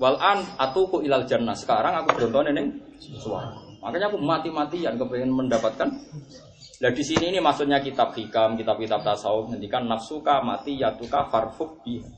[0.00, 1.52] Wal an atuku ilal jannah.
[1.52, 2.66] Sekarang aku berontone ning
[3.20, 3.52] suara.
[3.84, 5.88] Makanya aku mati-matian kepengen mendapatkan.
[6.80, 12.08] Nah di sini ini maksudnya kitab hikam, kitab-kitab tasawuf ngendikan nafsuka mati yatuka farfuk biha.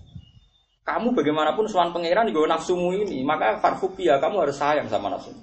[0.87, 5.35] Kamu bagaimanapun suan pangeran juga nafsumu ini, maka farfuk biha kamu harus sayang sama nafsu.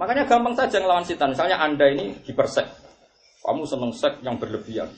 [0.00, 1.36] Makanya gampang saja ngelawan setan.
[1.36, 2.64] Misalnya anda ini hipersek,
[3.44, 4.88] kamu seneng seks yang berlebihan.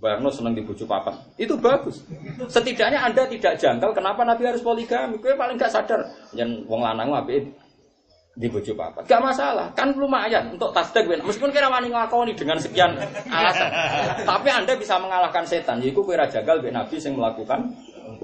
[0.00, 1.12] Bayangno seneng dibujuk papat.
[1.36, 2.00] Itu bagus.
[2.48, 5.20] Setidaknya Anda tidak janggal kenapa Nabi harus poligami.
[5.20, 6.08] Gue paling gak sadar.
[6.32, 7.52] Yang wong lanang apik
[8.40, 9.04] dibujuk papat.
[9.04, 9.68] Gak masalah.
[9.76, 11.04] Kan lumayan untuk tasdek.
[11.04, 12.96] Meskipun kira wani nglakoni dengan sekian
[13.28, 13.68] alasan.
[14.24, 15.84] Tapi Anda bisa mengalahkan setan.
[15.84, 17.60] Yaiku kira jagal ben Nabi yang melakukan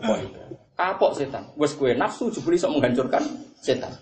[0.00, 0.56] poligami.
[0.80, 1.44] Kapok setan.
[1.60, 3.20] Wes kue nafsu jebul iso menghancurkan
[3.60, 3.92] setan.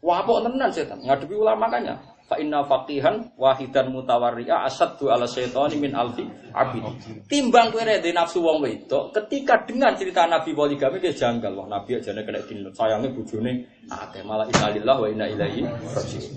[0.00, 0.96] Wapok tenan setan.
[1.04, 2.00] Ngadepi ulama makanya.
[2.28, 6.84] Fa inna faqihan wahidan mutawarri'a asaddu ala syaitani min alfi abid.
[7.24, 11.56] Timbang kowe rede nafsu wong wedok ketika dengan cerita Nabi poligami dia janggal.
[11.56, 12.76] Wah Nabi aja kena dinut.
[12.76, 16.32] Sayangnya bojone akeh malah innalillah wa inna ilaihi raji'un.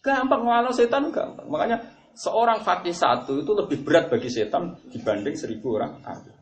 [0.00, 1.44] Gampang ngalah setan gampang.
[1.52, 1.84] Makanya
[2.16, 6.32] seorang fakih satu itu lebih berat bagi setan dibanding seribu orang abid.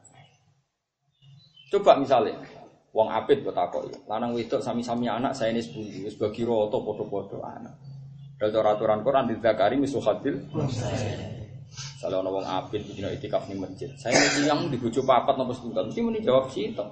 [1.74, 2.38] Coba misalnya,
[2.94, 7.42] wong abid buat aku lanang wedok sami-sami anak saya ini sepundi, wis bagi roto podo-podo
[7.42, 7.74] anak.
[8.34, 10.42] Dari aturan Quran di Zakari misu hadil.
[12.02, 13.90] Kalau ono wong abid dina itikaf ning masjid.
[13.98, 16.84] Saya ini yang dibujuk papat nopo setunggal mesti muni jawab situ.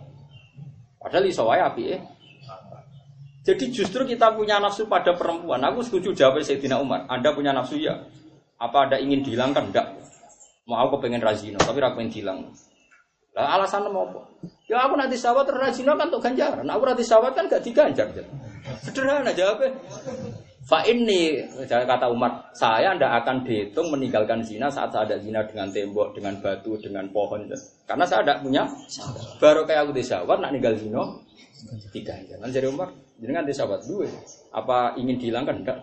[0.99, 1.99] Padahal iso wae apike.
[3.43, 5.59] Jadi justru kita punya nafsu pada perempuan.
[5.67, 7.11] Aku setuju jawab Sayyidina Umar.
[7.11, 8.07] Anda punya nafsu ya?
[8.63, 9.75] Apa Anda ingin dihilangkan?
[9.75, 9.99] Enggak.
[10.71, 12.39] Mau aku pengen razino, tapi aku pengen hilang.
[13.35, 14.31] Lah alasan mau apa?
[14.71, 16.63] Ya aku nanti sawat razino kan untuk ganjaran.
[16.71, 18.07] Aku nanti sawat kan gak diganjar.
[18.85, 19.75] Sederhana jawabnya.
[20.63, 25.67] Fa ini kata Umar, saya tidak akan dihitung meninggalkan zina saat saya ada zina dengan
[25.75, 27.51] tembok, dengan batu, dengan pohon.
[27.83, 28.63] Karena saya tidak punya.
[29.43, 31.03] Baru kayak aku disawat, nak ninggal zina,
[31.91, 32.15] tiga.
[32.31, 34.07] Jangan jadi Umar, jangan disawat dua.
[34.55, 35.67] Apa ingin dihilangkan?
[35.67, 35.79] Enggak.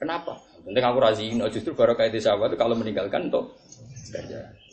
[0.00, 0.40] Kenapa?
[0.64, 3.60] Penting aku razino, justru baru kayak disawat kalau meninggalkan untuk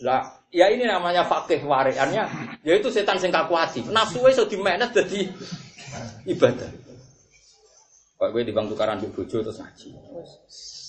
[0.03, 0.21] lah,
[0.51, 2.23] ya ini namanya fakih wariannya,
[2.63, 3.83] yaitu setan sing kakuati.
[3.91, 5.27] Nafsu so dimenet dadi
[6.27, 6.84] ibadah.
[8.15, 9.91] Pak gue di bang tukaran di bojo terus ngaji.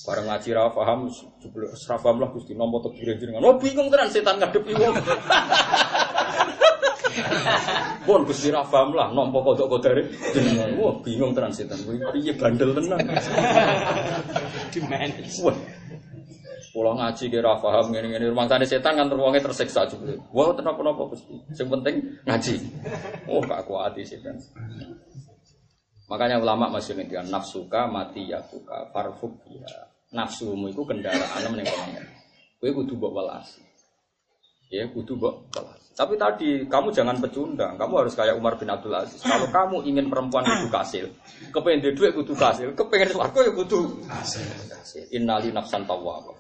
[0.07, 1.11] Barang ngaji ra paham,
[1.43, 3.43] jebul ra paham lah Gusti nompo tek kira jenengan.
[3.43, 4.95] Oh bingung tenan setan ngadepi wong.
[8.07, 10.79] Pun Gusti ra paham lah nompo kodok kodare jenengan.
[10.79, 11.83] Wah bingung tenan setan.
[11.83, 13.03] Kuwi piye bandel tenan.
[14.71, 15.43] Di manage.
[15.43, 15.59] Wah.
[16.71, 20.15] Pulau ngaji kira paham ngene-ngene rumah tani setan kan terwonge tersiksa juga.
[20.31, 21.35] Wah tenapa napa Gusti.
[21.51, 22.55] Sing penting ngaji.
[23.27, 24.39] Oh gak kuat setan.
[26.07, 29.91] Makanya ulama masih ngendikan nafsuka mati yakuka farfuk ya.
[30.15, 32.07] Nafsumu itu kendaraan meneng pengen.
[32.63, 33.59] Kowe kudu mbok welas.
[34.71, 35.83] Ya, kudu mbok welas.
[35.97, 39.19] Tapi tadi kamu jangan pecundang, kamu harus kayak Umar bin Abdul Aziz.
[39.25, 41.09] Kalau kamu ingin perempuan kudu kasil,
[41.51, 44.45] kepengen dia duit kudu kasil, kepengen swarga ya kudu kasil.
[45.11, 46.37] Innali nafsan tawwab.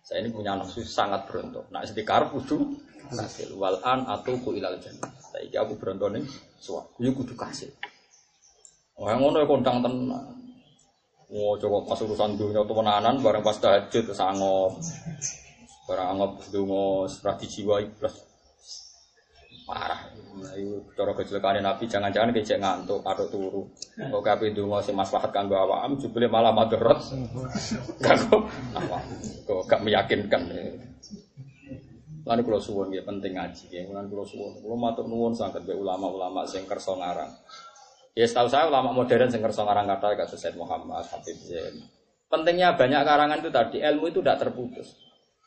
[0.00, 1.68] Saya ini punya nafsu sangat berontok.
[1.74, 2.72] Nah, sedekar kudu
[3.12, 3.52] kasil.
[3.58, 5.12] Wal an atuku ilal jannah.
[5.44, 6.24] Aku berontok ning
[6.56, 7.68] swarga, ya kudu kasil.
[8.94, 10.34] Oh, yang ngono ya kondang tenan.
[11.34, 14.78] Wah, coba pas urusan dunia temenanan bareng pas tahajud terus angop.
[15.90, 18.14] Barang angop donga ora dijiwai plus.
[19.66, 19.98] Parah.
[20.54, 23.62] Ayo cara kecelakaane Nabi jangan-jangan kejek ngantuk atau turu.
[23.98, 27.02] Kok kabeh donga sing maslahat kanggo awakam jebule malah madharat.
[27.98, 28.46] Kanggo
[28.76, 28.98] apa?
[29.48, 30.42] Kok gak meyakinkan.
[32.24, 33.84] Lan kula suwun nggih penting ngaji nggih.
[33.90, 34.54] Lan kula suwun.
[34.62, 37.32] Kula matur nuwun sanget ulama-ulama sing kersa ngarang.
[38.14, 41.82] Ya setahu saya ulama modern sing kersa ngarang kata kasus Said Muhammad, Habib Zain.
[42.30, 44.94] Pentingnya banyak karangan itu tadi ilmu itu tidak terputus.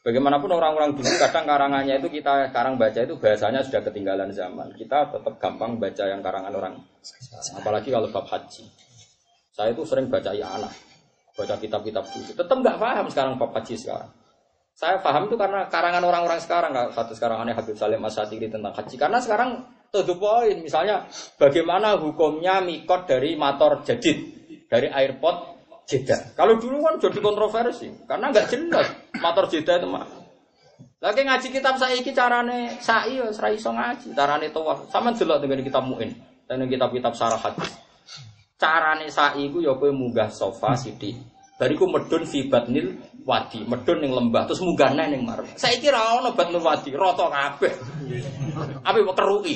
[0.03, 4.71] Bagaimanapun orang-orang dulu kadang karangannya itu kita sekarang baca itu bahasanya sudah ketinggalan zaman.
[4.75, 6.79] Kita tetap gampang baca yang karangan orang.
[7.59, 8.63] Apalagi kalau bab haji.
[9.51, 10.71] Saya itu sering baca ya anak,
[11.35, 12.31] baca kitab-kitab dulu.
[12.39, 14.11] Tetap nggak paham sekarang bab haji sekarang.
[14.77, 16.71] Saya paham itu karena karangan orang-orang sekarang.
[16.95, 18.95] Satu sekarang aneh Habib Salim Asyatiri tentang haji.
[18.95, 20.59] Karena sekarang to the point.
[20.63, 24.17] Misalnya bagaimana hukumnya mikot dari motor jadid
[24.67, 25.57] dari airport
[25.87, 26.35] Jeddah.
[26.35, 28.87] Kalau dulu kan jadi kontroversi karena nggak jelas
[29.23, 30.03] motor Jeddah itu mah.
[30.97, 34.91] Lagi ngaji kitab saya iki carane sai ya ora iso ngaji, carane tawaf.
[34.91, 36.11] Sama delok dengan kitab Muin
[36.43, 37.71] dan kitab-kitab sarah hadis.
[38.59, 41.15] Carane sai iku ya kowe munggah sofa sithik.
[41.55, 42.97] Bariku medun fi batnil
[43.27, 45.51] wadi, medun ning lembah terus munggah neh ning marep.
[45.59, 47.73] Saiki ra ono batnil wadi, rata kabeh.
[48.87, 49.55] Ape kok keruki.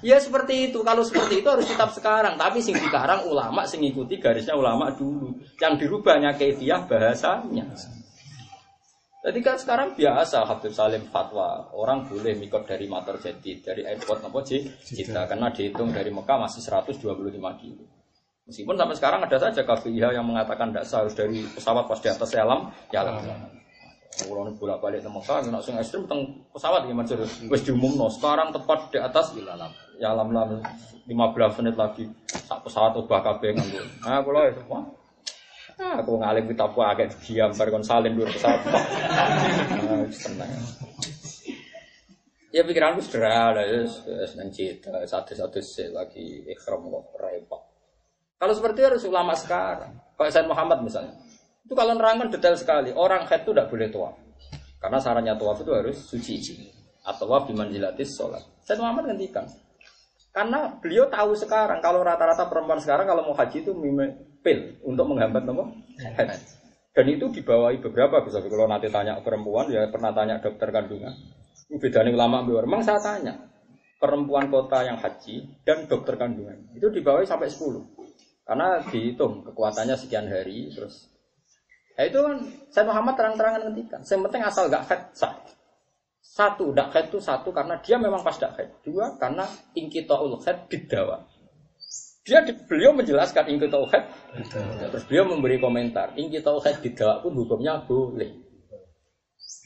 [0.00, 0.80] Ya seperti itu.
[0.80, 2.40] Kalau seperti itu harus kitab sekarang.
[2.40, 5.36] Tapi sing sekarang ulama sing ikuti garisnya ulama dulu.
[5.60, 7.68] Yang dirubahnya kefiah bahasanya.
[9.20, 14.24] Jadi kan sekarang biasa Habib Salim fatwa orang boleh mikot dari motor jadi dari airport
[14.24, 17.04] apa sih kita karena dihitung dari Mekah masih 125
[17.60, 17.99] kilo.
[18.50, 22.34] Meskipun sampai sekarang ada saja KPIH yang mengatakan tidak harus dari pesawat pas di atas
[22.34, 23.22] alam, ya alam.
[24.10, 27.46] Kalau nih bolak balik ke Mekah, nak sing ekstrim tentang pesawat gimana sih?
[27.46, 28.10] Wes diumum no.
[28.10, 29.70] Sekarang tepat di atas ilalam.
[30.02, 30.58] Ya alam lam
[31.06, 33.86] 15 menit lagi sak pesawat ubah kabeh nganggo.
[34.02, 34.82] Nah, kula ya semua.
[35.78, 38.60] Ah, aku ngalim kita apa agak diam bar kon salin dulu pesawat.
[39.80, 40.50] Ah, tenang.
[42.50, 43.86] Ya pikiranku sederhana, ya
[44.26, 45.62] seneng cita, satu-satu
[45.94, 47.69] lagi ikhram kok repot.
[48.40, 49.92] Kalau seperti itu harus ulama sekarang.
[50.16, 51.12] Pak Said Muhammad misalnya.
[51.60, 52.88] Itu kalau nerangkan detail sekali.
[52.96, 54.16] Orang head itu tidak boleh tuaf.
[54.80, 56.40] Karena sarannya tuaf itu harus suci.
[57.04, 58.40] Atau waf dimanjilatis sholat.
[58.64, 59.44] Said Muhammad ngendikan.
[60.32, 63.76] Karena beliau tahu sekarang kalau rata-rata perempuan sekarang kalau mau haji itu
[64.40, 65.68] pil untuk menghambat nopo
[66.00, 66.40] head.
[66.96, 71.12] Dan itu dibawahi beberapa bisa kalau nanti tanya perempuan ya pernah tanya dokter kandungan.
[71.68, 72.64] Ini beda nih ulama biar.
[72.64, 73.50] Memang saya tanya
[74.00, 77.99] perempuan kota yang haji dan dokter kandungan itu dibawahi sampai 10
[78.50, 81.06] karena dihitung kekuatannya sekian hari terus
[82.00, 82.40] Ya itu kan
[82.72, 84.00] saya Muhammad terang-terangan ngendikan.
[84.00, 85.36] Yang penting asal gak head sah.
[86.24, 88.72] Satu, dak head itu satu karena dia memang pas dak head.
[88.80, 89.44] Dua, karena
[89.76, 91.28] ingkitaul head didawa.
[92.24, 94.08] Dia di, beliau menjelaskan ingkitaul head.
[94.80, 96.16] Terus beliau memberi komentar.
[96.16, 98.32] Ingkitaul head didawa pun hukumnya boleh.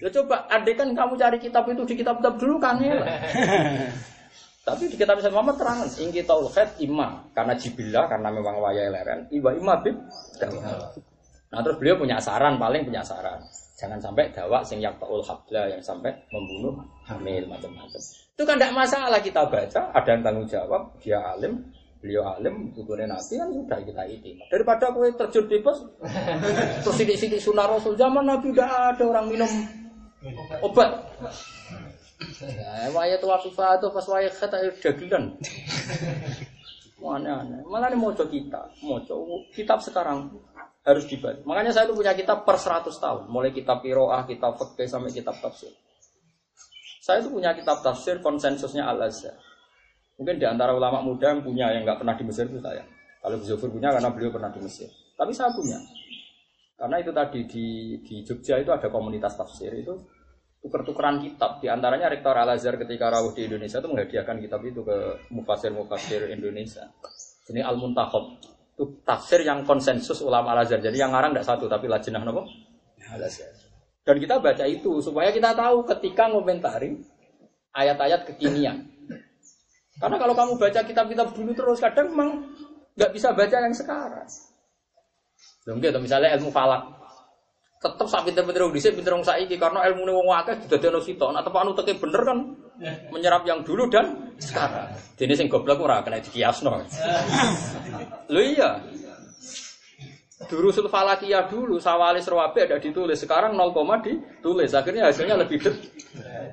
[0.02, 2.98] Ya coba, andai kan kamu cari kitab itu di kitab-kitab dulu kan ya.
[4.64, 9.28] Tapi di kitab Muhammad terang, ingkitaul head imam karena jibillah karena memang wayai leren.
[9.28, 9.96] Iba imam bib.
[11.52, 13.44] Nah terus beliau punya saran, paling punya saran.
[13.76, 18.00] Jangan sampai dakwah sing yaktaul habla yang sampai membunuh hamil macam-macam.
[18.34, 21.60] Itu kan tidak masalah kita baca, ada yang tanggung jawab, dia alim,
[22.02, 24.34] beliau alim, bukunya nabi kan sudah kita itu.
[24.50, 25.78] Daripada kue terjun pos,
[26.82, 29.50] terus sidik-sidik sunnah rasul zaman nabi udah ada orang minum
[30.64, 30.90] obat.
[32.44, 35.34] Ya, waya tua fifa itu pas waya kata dagelan.
[37.02, 37.60] Mana aneh.
[37.66, 40.30] Malah ini mojo kita, mojo kitab sekarang
[40.84, 41.40] harus dibaca.
[41.44, 45.36] Makanya saya itu punya kitab per 100 tahun, mulai kitab Iroah, kitab Fikih sampai kitab
[45.40, 45.72] tafsir.
[47.04, 49.36] Saya itu punya kitab tafsir konsensusnya Al Azhar.
[50.16, 52.80] Mungkin di antara ulama muda yang punya yang nggak pernah di Mesir itu saya.
[53.20, 54.88] Kalau Zufur punya karena beliau pernah di Mesir.
[55.16, 55.80] Tapi saya punya.
[56.76, 57.66] Karena itu tadi di,
[58.04, 59.94] di Jogja itu ada komunitas tafsir itu
[60.64, 61.60] tuker-tukeran kitab.
[61.60, 64.96] Di antaranya Rektor Al Azhar ketika rawuh di Indonesia itu menghadiahkan kitab itu ke
[65.28, 66.88] mufasir-mufasir Indonesia.
[67.52, 68.40] Ini Al Muntakhab
[68.74, 70.80] itu tafsir yang konsensus ulama al-azhar.
[70.80, 72.48] Jadi yang ngarang tidak satu tapi lajnah nopo
[73.12, 73.52] al-azhar.
[74.04, 76.96] Dan kita baca itu supaya kita tahu ketika ngomentari
[77.76, 78.88] ayat-ayat kekinian.
[80.00, 82.50] Karena kalau kamu baca kitab-kitab dulu terus kadang memang
[82.96, 84.26] nggak bisa baca yang sekarang.
[85.64, 87.03] Belum gitu, misalnya ilmu falak
[87.84, 91.36] tetap sak pinter-pinter wong dhisik pinter wong saiki karena ilmu wong akeh didadekno sitok.
[91.36, 92.38] Nek tepakno teke bener kan
[93.12, 94.88] menyerap yang dulu dan sekarang.
[95.20, 96.80] Dene sing goblok ora kena dikiasno.
[98.32, 98.80] Lho iya.
[100.44, 103.72] Durusul falakiyah dulu sawali serwabe ada ditulis sekarang 0,
[104.04, 105.72] ditulis akhirnya hasilnya lebih det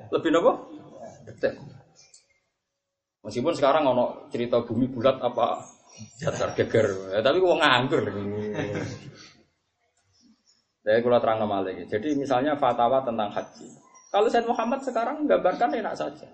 [0.08, 0.72] lebih nopo
[1.28, 1.60] detek
[3.20, 5.60] meskipun sekarang ono cerita bumi bulat apa
[6.16, 8.00] datar geger ya, tapi wong nganggur
[10.82, 11.86] Jadi kalau terang lagi.
[11.86, 13.66] Jadi misalnya fatwa tentang haji.
[14.10, 16.28] Kalau Said Muhammad sekarang menggambarkan enak saja.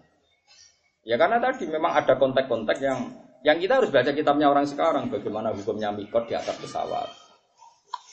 [1.05, 3.01] Ya karena tadi memang ada konteks-konteks yang
[3.47, 5.13] yang kita harus baca kitabnya orang sekarang.
[5.13, 7.07] Bagaimana hukumnya mikot di atas pesawat.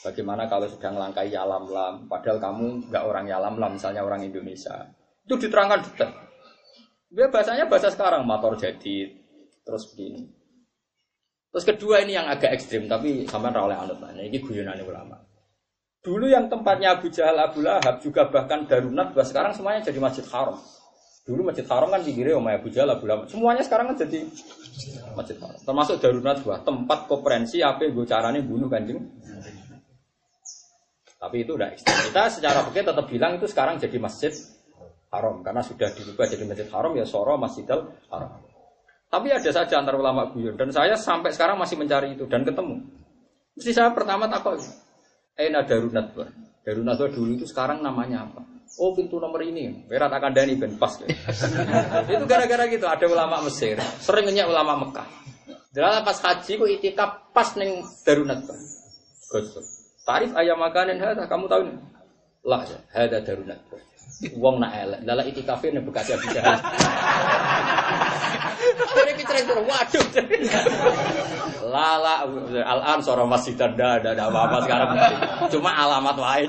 [0.06, 4.86] Bagaimana kalau sedang langkai yalam lam, padahal kamu nggak orang yalam lam, misalnya orang Indonesia.
[5.26, 6.14] Itu diterangkan detail.
[7.10, 9.18] Dia bahasanya bahasa sekarang, motor jadi,
[9.66, 10.30] terus begini.
[11.50, 15.25] Terus kedua ini yang agak ekstrim, tapi sampai oleh anut Ini guyonan ulama.
[16.06, 20.54] Dulu yang tempatnya Abu Jahal, Abu Lahab juga bahkan Darunat, sekarang semuanya jadi masjid haram.
[21.26, 23.26] Dulu masjid haram kan pinggirnya Umay Abu Jahal, Abu Lahab.
[23.26, 24.22] Semuanya sekarang kan jadi
[25.18, 25.58] masjid haram.
[25.58, 29.02] Termasuk Darunat buah tempat konferensi apa gue caranya bunuh kanjeng.
[31.18, 31.98] Tapi itu udah ekstrim.
[32.06, 34.30] Kita secara fikih tetap bilang itu sekarang jadi masjid
[35.10, 37.82] haram karena sudah dirubah jadi masjid haram ya soro masjidil
[38.14, 38.30] haram.
[39.10, 42.78] Tapi ada saja antara ulama guyon dan saya sampai sekarang masih mencari itu dan ketemu.
[43.58, 44.62] Mesti saya pertama takut
[45.36, 46.32] Eina Darunat Darunat
[46.66, 48.42] Darunatwa dulu itu sekarang namanya apa?
[48.82, 50.98] Oh pintu nomor ini, berat akan dani ben pas.
[52.12, 55.06] itu gara-gara gitu ada ulama Mesir, seringnya ulama Mekah.
[55.70, 58.42] Dalam pas haji kok itikaf pas neng Darunat
[59.30, 59.64] Gosok.
[60.06, 61.76] Tarif ayam makanan hada, kamu tahu nih?
[62.46, 63.58] Lah, hada Darunat
[64.16, 66.40] Wong nak elek, lala itikafe nih bekas ya bisa.
[68.96, 70.06] Jadi kita waduh.
[71.68, 72.24] Lala
[72.64, 74.88] al-an seorang masjid ada ada apa-apa sekarang.
[75.52, 76.48] Cuma alamat wae.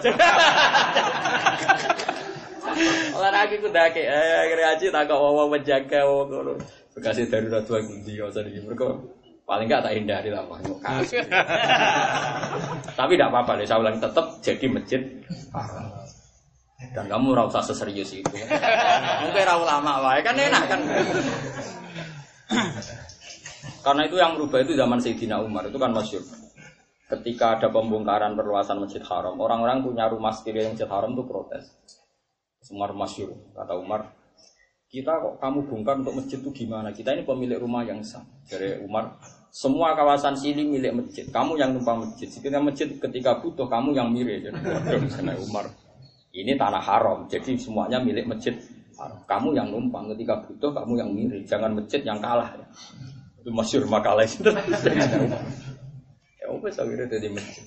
[3.12, 6.56] Olahraga ku dake eh kreasi tak kok wawa menjaga ngono.
[6.96, 8.64] Bekasi darurat dua gundi usah iki.
[8.64, 8.96] Mergo
[9.44, 10.60] paling enggak tak hindari lah Pak.
[12.96, 15.02] Tapi tidak apa-apa deh, saya ulang tetap jadi masjid
[16.78, 18.38] dan kamu rasa seserius itu.
[19.26, 20.82] Mungkin ra ulama wae kan enak kan.
[23.86, 26.22] Karena itu yang merubah itu zaman Sayyidina Umar itu kan masyur.
[27.08, 31.72] Ketika ada pembongkaran perluasan Masjid Haram, orang-orang punya rumah sendiri yang Masjid Haram itu protes.
[32.60, 34.12] Semua masyur, kata Umar,
[34.92, 36.92] kita kok kamu bongkar untuk masjid itu gimana?
[36.92, 38.28] Kita ini pemilik rumah yang sah.
[38.44, 39.16] Dari Umar,
[39.56, 41.26] semua kawasan sini milik masjid.
[41.32, 42.28] Kamu yang numpang masjid.
[42.28, 44.52] Ketika masjid ketika butuh kamu yang mirip.
[44.52, 45.72] Jadi, Umar,
[46.38, 47.26] ini tanah haram.
[47.26, 48.54] Jadi semuanya milik masjid.
[49.26, 51.42] Kamu yang numpang ketika butuh kamu yang mirip.
[51.50, 52.50] Jangan masjid yang kalah.
[52.54, 52.66] Ya.
[53.42, 54.46] Itu masyur makalah itu.
[56.42, 57.66] ya wes akhirnya jadi masjid.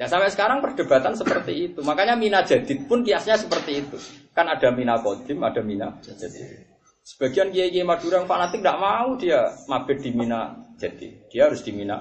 [0.00, 1.80] Ya sampai sekarang perdebatan seperti itu.
[1.84, 4.00] Makanya mina jadid pun kiasnya seperti itu.
[4.32, 6.64] Kan ada mina kodim, ada mina jadid.
[7.04, 11.28] Sebagian kiai kiai Madura yang fanatik tidak mau dia mabit di mina jadid.
[11.28, 12.00] Dia harus di mina.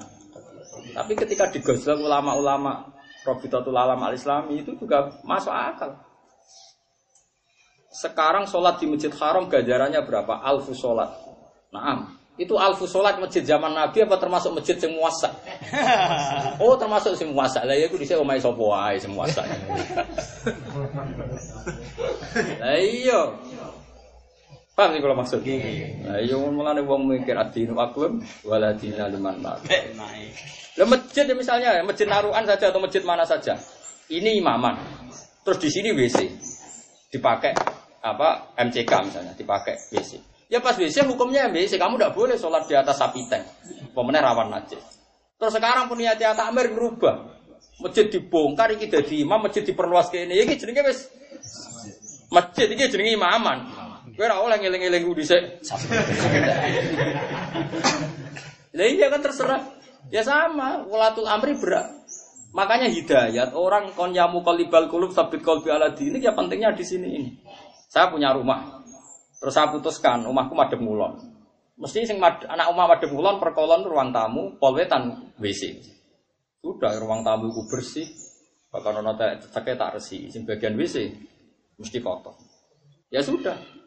[0.96, 2.99] Tapi ketika digosok ulama-ulama
[3.30, 6.02] Profitatul Alam al-Islami itu juga masuk akal.
[7.94, 10.42] Sekarang sholat di Masjid Haram gajarannya berapa?
[10.42, 11.14] Alfu sholat.
[11.70, 12.18] Naam.
[12.40, 15.28] Itu alfu sholat masjid zaman Nabi apa termasuk masjid yang muasa?
[16.64, 17.68] Oh termasuk yang muasa.
[17.68, 19.44] Lah ya aku di sini omai sopo wae sing muasa.
[22.64, 23.36] Lah iya.
[24.80, 25.44] Paham sih kalau maksud?
[26.08, 32.08] Lah iya mulane wong mikir adinu aklum wala dina liman Lah masjid ya misalnya masjid
[32.08, 33.60] Naruan saja atau masjid mana saja.
[34.08, 34.80] Ini imaman.
[35.44, 36.32] Terus di sini WC.
[37.12, 37.52] Dipakai
[38.00, 40.16] apa MCK misalnya, dipakai WC.
[40.48, 43.44] Ya pas WC hukumnya WC, kamu tidak boleh sholat di atas sapi tank.
[43.92, 44.80] Pemenang rawan najis.
[45.36, 47.36] Terus sekarang punya tiap takmir berubah.
[47.84, 50.40] Masjid dibongkar iki dadi imam, masjid diperluas ke ini.
[50.40, 51.12] Iki jenenge wis
[52.32, 53.79] masjid iki jenenge imaman.
[54.20, 55.64] Kowe ora oleh ngeling-eling ku dhisik.
[58.76, 59.80] Lah iya kan terserah.
[60.12, 61.88] Ya sama, walatul amri berat.
[62.52, 67.32] Makanya hidayat orang konyamu kalibal kulub sabit kolbi ala ini ya pentingnya di sini ini.
[67.88, 68.84] Saya punya rumah,
[69.40, 71.16] Terus saya putuskan, rumahku madem ngulon.
[71.80, 75.80] Mesti sing mad, anak rumah madem ngulon perkolon ruang tamu, polwetan WC.
[76.60, 78.04] Sudah ruang tamu ku bersih.
[78.68, 81.08] Bahkan ono cekek tak resi, sing bagian WC
[81.80, 82.36] mesti kotor.
[83.08, 83.79] Ya sudah.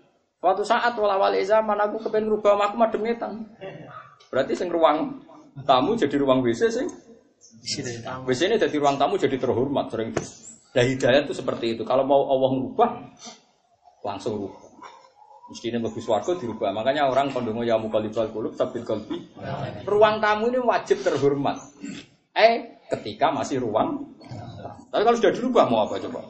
[0.43, 3.47] Suatu saat wala zaman aku kepengen rubah rumahku madem ngetan.
[4.27, 5.23] Berarti sing ruang
[5.63, 6.91] tamu jadi ruang WC sing
[8.27, 10.11] WC ini jadi ruang tamu jadi terhormat sering.
[10.75, 11.87] Nah hidayah itu seperti itu.
[11.87, 12.91] Kalau mau Allah merubah,
[14.03, 14.73] langsung rubah.
[15.47, 16.75] Mestinya bagus warga dirubah.
[16.75, 19.23] Makanya orang kondongo ya mukalibal kulub tapi kalbi.
[19.87, 21.55] Ruang tamu ini wajib terhormat.
[22.35, 24.11] Eh, ketika masih ruang.
[24.91, 26.25] Tapi kalau sudah dirubah mau apa coba?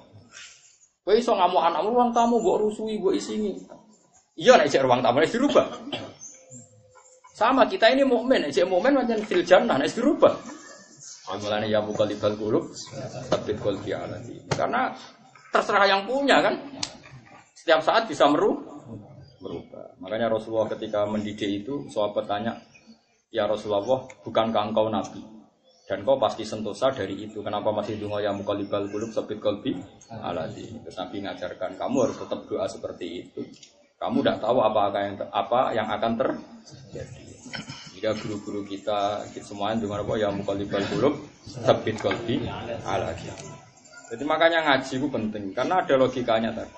[1.03, 3.57] Kowe iso ngamuk anakmu ruang tamu mbok rusui, mbok isini.
[4.43, 5.67] Iya nek ruang tamu dirubah.
[7.31, 10.35] Sama kita ini mukmin, nek mukmin macam fil jannah nek dirubah.
[11.33, 12.67] Mulane ya mukalibal kulub
[13.31, 14.43] tapi kalbi alati.
[14.51, 14.91] Karena
[15.55, 16.59] terserah yang punya kan.
[17.55, 18.59] Setiap saat bisa meru
[19.39, 19.95] berubah.
[20.03, 22.59] Makanya Rasulullah ketika mendidik itu, sahabat tanya,
[23.31, 25.23] Ya Rasulullah, bukankah engkau nabi?
[25.87, 27.41] Dan kau pasti sentosa dari itu.
[27.41, 29.79] Kenapa masih dungo yang mukalibal kulub sabit kolbi
[30.11, 30.69] aladi.
[30.85, 33.41] Nabi ngajarkan kamu harus tetap doa seperti itu.
[34.03, 37.23] Kamu tidak tahu apa yang apa yang akan terjadi.
[37.95, 41.15] Jika guru-guru kita, kita semuanya dengan apa yang mukalibal kulub
[41.47, 42.43] sabit kolbi
[42.83, 43.31] aladi.
[44.11, 46.75] Jadi makanya ngaji itu penting karena ada logikanya tadi.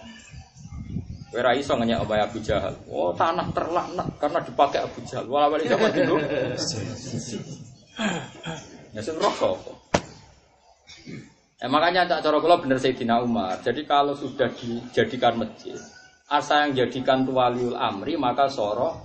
[1.33, 2.77] Kira iso nanya apa Abu Jahal.
[2.93, 5.25] Oh tanah terlaknat karena dipakai Abu Jahal.
[5.25, 6.21] Walau balik zaman dulu.
[8.95, 9.73] Ya sing sapa?
[11.65, 13.57] Eh, makanya tak cara kula bener Sayyidina Umar.
[13.65, 15.81] Jadi kalau sudah dijadikan masjid,
[16.29, 18.97] asa yang jadikan waliul amri maka soro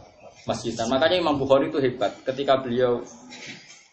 [0.48, 0.88] masjidan.
[0.88, 2.16] Makanya Imam Bukhari itu hebat.
[2.24, 3.04] Ketika beliau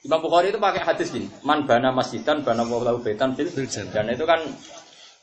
[0.07, 3.51] Imam Bukhari itu pakai hadis gini, man bana masjidan bana wallahu baitan fil
[3.91, 4.39] dan itu kan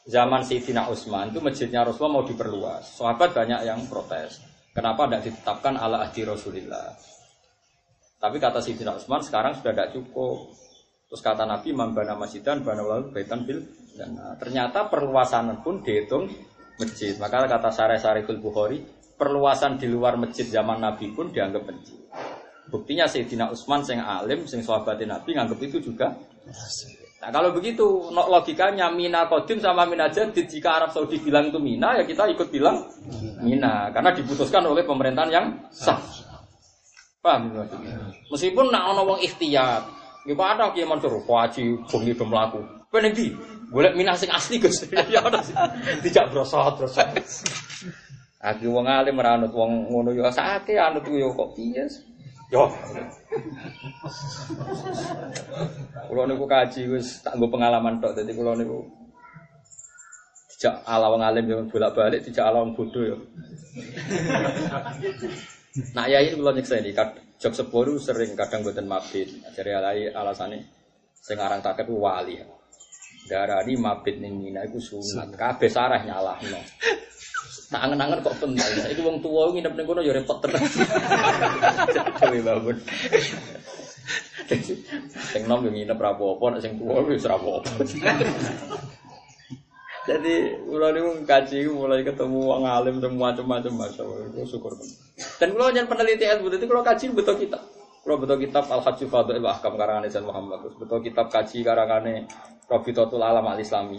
[0.03, 2.99] zaman Sayyidina Utsman itu masjidnya Rasulullah mau diperluas.
[2.99, 4.43] Sahabat banyak yang protes.
[4.75, 6.97] Kenapa tidak ditetapkan ala ahdi Rasulillah?
[8.19, 10.51] Tapi kata Sayyidina Utsman sekarang sudah tidak cukup.
[11.07, 13.61] Terus kata Nabi, Mambana masjidan, bana lalu baitan bil.
[13.93, 16.25] Dan ternyata perluasan pun dihitung
[16.79, 17.13] masjid.
[17.21, 18.81] Maka kata Syarah Syariful Bukhari,
[19.17, 21.99] perluasan di luar masjid zaman Nabi pun dianggap masjid.
[22.69, 26.09] Buktinya Sayyidina Utsman sing alim, sing sahabatin Nabi nganggap itu juga.
[27.23, 31.95] Nah kalau begitu logikanya Mina Kodim sama Mina Jadid jika Arab Saudi bilang itu Mina
[31.95, 32.83] ya kita ikut bilang
[33.39, 36.03] Mina karena diputuskan oleh pemerintahan yang sah.
[37.23, 37.55] Paham?
[38.27, 42.82] Meskipun nak ono wong Nggih kok ada kiai mansur bengi do mlaku.
[42.93, 43.33] Kowe ning ndi?
[43.73, 44.85] Golek minah sing asli Gus.
[45.13, 45.57] Ya ora sih.
[46.05, 47.09] Tidak brosot brosot.
[48.37, 51.89] Aku wong alim ora anut wong ngono ya sate anut yo kok piye.
[52.53, 52.69] Yo.
[56.05, 58.85] Kulo niku kaji wis tak nggo pengalaman tok dadi kulo niku
[60.53, 63.17] dijak ala wong alim yo bolak-balik dijak ala wong bodoh yo.
[65.97, 66.93] Nah ya ini kalau nyeksa ini,
[67.41, 69.33] jok sepuluh sering kadang buatan mabit.
[69.57, 70.61] Jadi alai alasannya
[71.25, 72.37] sekarang tak itu wali.
[73.23, 75.31] Darah ini mabit nih mina itu sunat.
[75.33, 76.59] Kabeh sarah nyalah no.
[77.71, 78.73] Tak angen-angen kok penting.
[78.91, 80.61] Itu wong tua nginep ning kono ya repot tenan.
[82.21, 82.77] Dewe bangun.
[85.33, 87.81] Sing nom yo nginep ra apa-apa, nek sing tuwa wis ra apa-apa.
[90.03, 90.35] Jadi
[90.67, 94.05] mulai ini kaji mulai ketemu orang alim dan macam-macam macam
[94.35, 94.75] itu syukur.
[95.39, 97.55] Dan kalau yang peneliti ilmu itu kalau kaji betul kita.
[98.03, 100.59] Kalau betul kitab Al Hajj Fadl Ibn Ahkam karangan Izan Muhammad.
[100.59, 102.03] Terus betul kitab kaji karangan
[102.67, 103.95] Robitotul Alam Al Islami.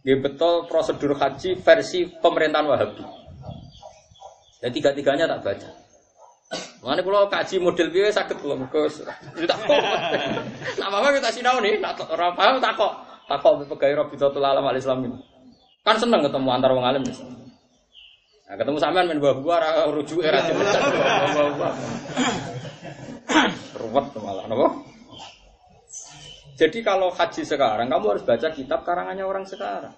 [0.00, 3.04] Dia betul prosedur haji versi pemerintahan Wahabi.
[4.64, 5.68] Dan tiga-tiganya tak baca.
[6.80, 9.04] Mana kalau kaji model biaya sakit belum kos.
[9.36, 9.84] Tak kok.
[10.80, 11.76] Nama apa kita sinau nih?
[11.76, 12.92] Tak orang paham tak kok.
[13.28, 15.12] Tak kok pegawai Robitotul Alam Al Islami.
[15.84, 17.04] Kan seneng ketemu antar wong alim.
[17.04, 20.40] Nah, ketemu sampean main buah-buah rujuk era
[21.36, 21.74] buah-buah.
[23.78, 24.68] Ruwet malah, napa?
[26.56, 29.90] Jadi kalau haji sekarang kamu harus baca kitab karangannya orang sekarang.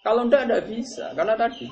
[0.00, 1.68] Kalau ndak ndak bisa karena tadi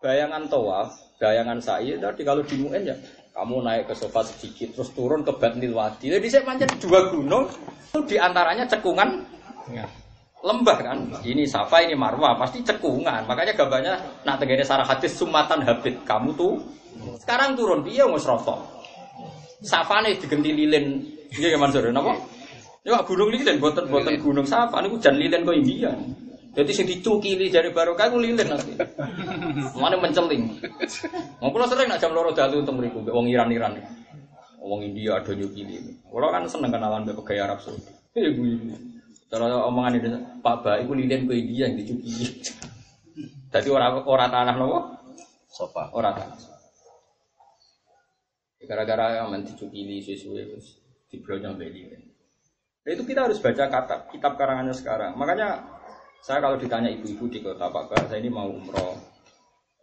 [0.00, 2.96] bayangan tawaf, bayangan sa'i tadi kalau di Mu'in ya
[3.36, 6.08] kamu naik ke sofa sedikit terus turun ke Batnil Wadi.
[6.08, 7.44] Jadi saya panjang dua gunung
[7.92, 9.22] itu di antaranya cekungan
[10.46, 10.98] lembah kan.
[11.26, 13.26] Ini Safa, ini Marwah, pasti cekungan.
[13.26, 16.06] Makanya gambarnya nak tegene sarah hadis sumatan habit.
[16.06, 16.60] Kamu tuh
[17.20, 18.75] sekarang turun dia ngus rokok.
[19.62, 20.86] Safa nih digenti lilin.
[21.36, 21.88] Iya gimana sore?
[21.92, 22.12] Napa?
[22.86, 24.82] Ya gunung lilin, boten boten gunung Safa.
[24.82, 25.90] Ini hujan lilin kok India.
[26.56, 28.72] Jadi sing dicukili dari barokah ku lilin nanti.
[29.80, 30.56] Mana menceling.
[31.44, 33.76] Mau pulau sering nak jam loro dalu untuk mriku wong Iran-Iran.
[34.64, 36.00] Wong India ada nyukili.
[36.08, 37.92] Kalau kan seneng kenalan mbek gaya Arab Saudi.
[38.16, 38.56] Eh gue
[39.26, 40.08] kalau omongan itu
[40.40, 42.46] Pak Ba, itu lilin kue dia yang dicuci.
[43.50, 44.78] Jadi orang orang tanah nopo?
[45.50, 45.90] Sofa.
[45.92, 46.55] Orang tanah.
[48.64, 50.80] Gara-gara yang dicuci sesuai terus
[51.12, 51.92] di beli.
[52.86, 55.12] Nah, itu kita harus baca kata kitab karangannya sekarang.
[55.18, 55.60] Makanya
[56.22, 58.94] saya kalau ditanya ibu-ibu di kota Pak saya ini mau umroh.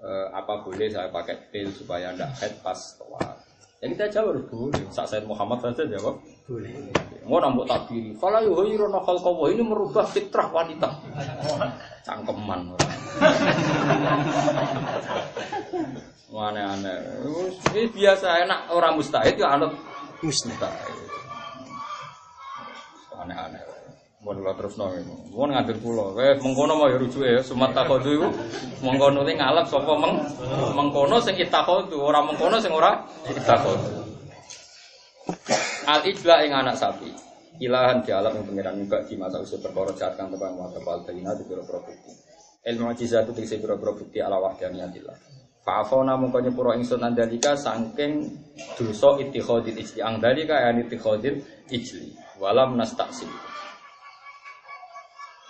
[0.04, 3.40] Eh, apa boleh saya pakai pil supaya tidak head pas tawaf?
[3.80, 4.84] Ya kita jawab boleh.
[4.92, 6.92] Saat saya Muhammad saja jawab boleh.
[7.24, 8.12] Mau nambah takbiri.
[8.20, 10.92] Fala yuhayyiruna khalqawa ini merubah fitrah wanita.
[12.04, 12.76] Cangkeman.
[16.34, 17.00] Aneh-aneh.
[17.72, 19.72] Ini biasa enak orang mustahid ya anut
[20.20, 20.68] mustahid.
[23.16, 23.64] Aneh-aneh.
[24.24, 25.16] Mau terus ini.
[25.36, 26.16] Mau ngadir pulau.
[26.16, 27.44] Eh mengkono mau ya rujuk ya.
[27.44, 27.56] Itu.
[28.84, 30.20] Mengkono ini ngalap sopo meng
[30.76, 32.00] mengkono sing itakodu.
[32.00, 34.13] Orang mengkono sing ora itakodu.
[35.84, 37.12] Al ijla ing anak sapi.
[37.60, 41.06] Ilahan di alam yang pengiran juga di masa usia perkara jahat kang tebang wa kepal
[41.06, 42.12] dalina di biro bukti.
[42.64, 45.18] Ilmu mujizat itu biro bukti ala wahdaniyatillah.
[45.64, 48.32] Fa'afona mongko nyepuro ingsun andalika saking
[48.76, 50.00] dosa ittikhadil ijli.
[50.04, 51.40] Ang dalika ya ittikhadil
[51.72, 52.16] ijli.
[52.40, 53.32] Walam nastaqsim.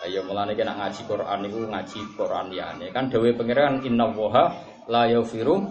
[0.04, 2.92] Ayo mulane kena ngaji Quran niku ngaji Quran liyane.
[2.92, 4.52] Kan dawuh pangeran inna waha
[4.92, 5.64] la yaghfiru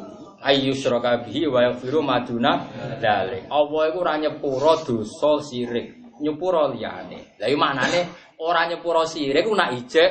[0.42, 2.66] ayyusyraka bihi wa yaghfiru maduna
[2.98, 3.46] dzalik.
[3.46, 7.38] Allah iku ora nyepuro dosa sirik, nyepuro liyane.
[7.38, 8.00] Lah iki maknane
[8.42, 10.10] ora nyepuro sirik ku nak ijek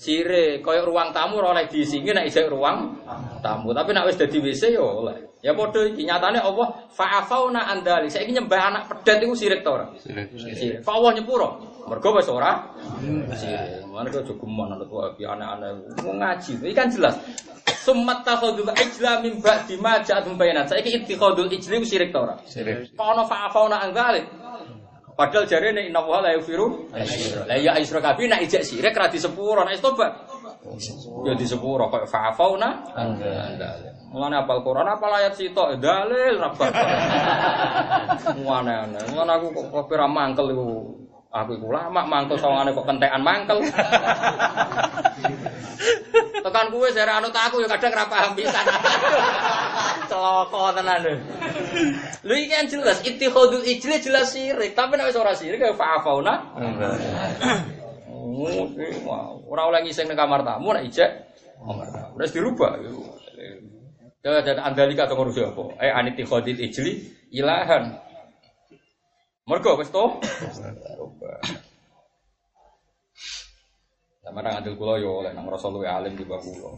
[0.00, 0.64] sirik.
[0.64, 3.04] Kaya ruang tamu ora oleh diisingi nak ijek ruang
[3.44, 3.76] tamu.
[3.76, 5.36] Tapi nak wis dadi WC ya oleh.
[5.44, 8.08] Ya padha iki nyatane Allah fa'afauna andali.
[8.08, 9.86] Saiki nyembah anak pedet iku sirik ta ora?
[10.00, 10.80] Sirik.
[10.82, 11.75] Fa Allah nyepuro.
[11.86, 12.66] Mergo wis ora
[13.38, 13.86] sirik.
[13.86, 15.70] Mana kok jogeman ana tuwa iki aneh-aneh.
[16.02, 16.58] Mau ngaji.
[16.58, 17.14] Iki kan jelas.
[17.86, 20.66] Summat takhudul ijla min ba'di ma ja'atum bayinat.
[20.66, 22.34] Saiki ittikhadul ijli ku sirik ta ora?
[22.42, 22.98] Sirik.
[22.98, 24.22] Kono fa'afauna andali.
[25.16, 26.34] Padahal jarene inna wa la.
[26.34, 30.12] Lah ya isra nak ijek sirik ra disepuro nek tobat.
[31.22, 33.94] Ya disepuro kok fa'afauna andali.
[34.06, 36.72] Mulane apal Quran, apal ayat sitok, dalil rabat.
[38.38, 39.02] Mulane aneh.
[39.12, 40.66] Mulane aku kok ora mangkel iku.
[41.36, 43.60] Aku iku lama mangkel sawangane kok kentekan mangkel.
[46.40, 48.64] Tekan kuwe sare anut aku ya kadang ora paham pisan.
[50.08, 51.12] Celaka tenan lho.
[52.24, 56.34] Lho iki kan jelas ittikhadul ijli jelas sirik, tapi nek wis ora sirik ya fa'afauna.
[58.16, 58.68] Oh,
[59.46, 61.10] Ora oleh ngising ning kamar tamu nek ijek.
[62.16, 62.80] Wis dirubah.
[64.24, 65.64] Ya dan andalika to ngurusi apa?
[65.78, 66.98] Eh aniti khodil ijli
[67.30, 67.94] ilahan.
[69.46, 70.18] Mergo wis to?
[74.26, 76.70] Sama nang adil kula yo oleh nang rasa luwe alim di bawah kula.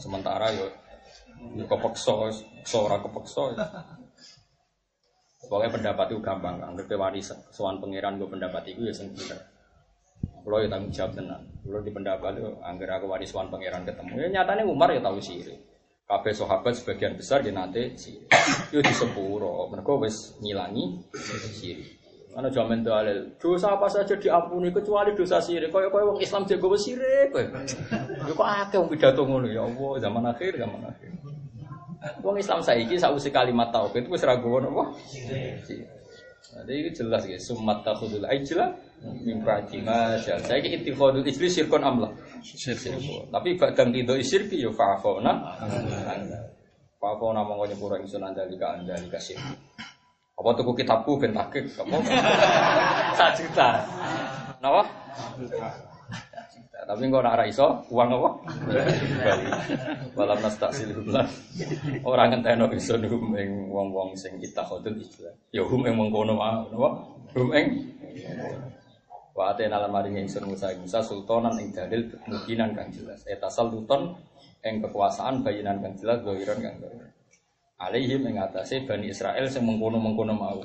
[0.00, 0.66] Sementara yo
[1.52, 2.12] yo kepeksa,
[2.64, 3.66] kepeksa ora.
[5.46, 6.74] Pokoknya pendapat itu gampang kan.
[6.74, 7.20] Ngerti wani
[7.52, 9.40] sowan pangeran gue pendapat itu ya bener.
[10.42, 11.42] Kulo ya tanggung jawab tenan.
[11.62, 14.26] Kulo di pendapat itu angger aku wani sowan pangeran ketemu.
[14.26, 15.60] Ya nyatane Umar ya tahu sirik.
[16.06, 18.26] Kabeh sahabat sebagian besar ya nanti sirik.
[18.74, 19.70] Yo di sepuro.
[19.70, 20.98] Mergo wis ngilangi
[21.54, 21.95] sirik.
[22.36, 23.32] Mana jamin dalil.
[23.40, 25.72] Dosa apa saja diampuni kecuali dosa sirik.
[25.72, 27.40] Kaya kaya wong Islam jago wis sirik kowe.
[28.28, 31.10] Yo kok akeh wong pidato ngono ya Allah zaman akhir zaman akhir.
[32.20, 34.92] Wong Islam saiki sausi kalimat tauhid wis ra gowo napa?
[35.08, 35.96] Sirik.
[36.56, 38.72] Jadi ini jelas ya, summat takhudul ajla
[39.24, 40.40] min jal.
[40.40, 42.08] Saya ki ittikhadul ijli syirkun amlah.
[42.40, 43.28] Syirkun.
[43.28, 45.32] Tapi badang tido syirki ya fa'afona.
[46.96, 49.52] Fa'afona mongko nyepura ingsun andalika andalika syirki.
[50.36, 51.96] Apa tuku kitabku ben takik apa?
[53.16, 53.80] Sak juta.
[54.60, 54.84] Napa?
[56.86, 58.30] Tapi engko nak ra iso, uang apa?
[60.12, 61.26] Walam nastaksil hublan.
[62.04, 65.32] Ora ngenteno iso hum ing wong-wong sing kita khotul ijlah.
[65.56, 66.88] Ya hum ing mengkono wae, napa?
[67.32, 67.66] Hum ing
[69.36, 73.20] Wa atena lan maring ingsun Musa Musa sultanan ing dalil mukinan kang jelas.
[73.28, 74.16] Etasal sultan
[74.64, 77.15] ing kekuasaan bayinan kang jelas zahiran kang zahiran.
[77.76, 80.60] Alaihim ing atase Bani Israel sing mengkono-mengkono mau.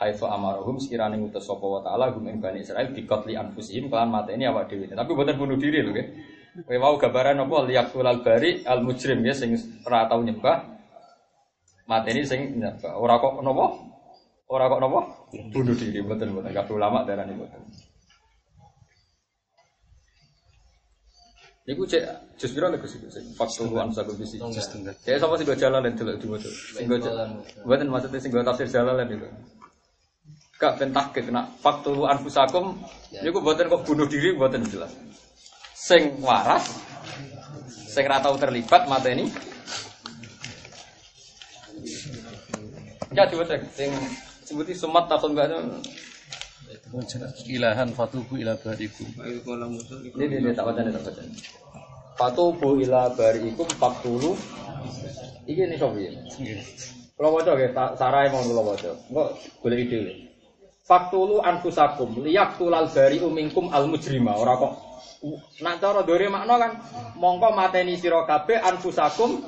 [0.00, 4.48] Haitsu amarahum sekirane ngutus sapa wa taala gum ing Bani Israel bikotli anfusihim kelan mateni
[4.48, 4.88] awak dhewe.
[4.88, 6.06] Tapi boten bunuh diri lho nggih.
[6.64, 10.56] Kowe mau gambaran apa liyaqtul al bari al mujrim ya sing ora tau nyembah
[11.84, 12.56] mateni sing.
[12.80, 13.66] Ora kok napa?
[14.48, 15.00] Ora kok napa?
[15.52, 17.60] Bunuh diri boten boten kabeh ulama darani boten.
[21.64, 22.04] Iku cek
[22.36, 24.36] jus piro lek sik sik faktor an sabu bisi.
[24.36, 24.92] Jus tunggal.
[25.08, 26.50] Ya sapa sing jalan lan delok diwaca.
[26.76, 27.00] Sing go
[27.64, 29.24] Mboten maksudnya sing go tafsir jalan lan itu.
[30.60, 32.84] Kak ben tahqiq nak faktor anfusakum
[33.24, 34.92] niku mboten kok bunuh diri mboten jelas.
[35.72, 36.68] Sing waras
[37.64, 39.32] sing ra tau terlibat mateni.
[43.16, 43.88] Ya diwaca sing
[44.44, 45.48] sebuti sumat takon gak
[47.46, 49.08] Ilahan fatubu ila barikum.
[50.18, 51.22] Ini ini tak baca tak baca.
[52.14, 54.34] Fatubu ila bariikum faktulu.
[55.46, 56.08] Iki ini sopi.
[57.14, 58.90] Kalau baca ya, sarai mau kalau baca.
[59.10, 59.28] Enggak
[59.62, 60.00] boleh ide.
[60.84, 64.36] Faktulu anfusakum liyaktulal bari'u minkum al mujrima.
[64.36, 64.72] Ora kok
[65.64, 66.72] Nak cara dore makna kan
[67.16, 69.40] mongko mateni sira kabeh anfusakum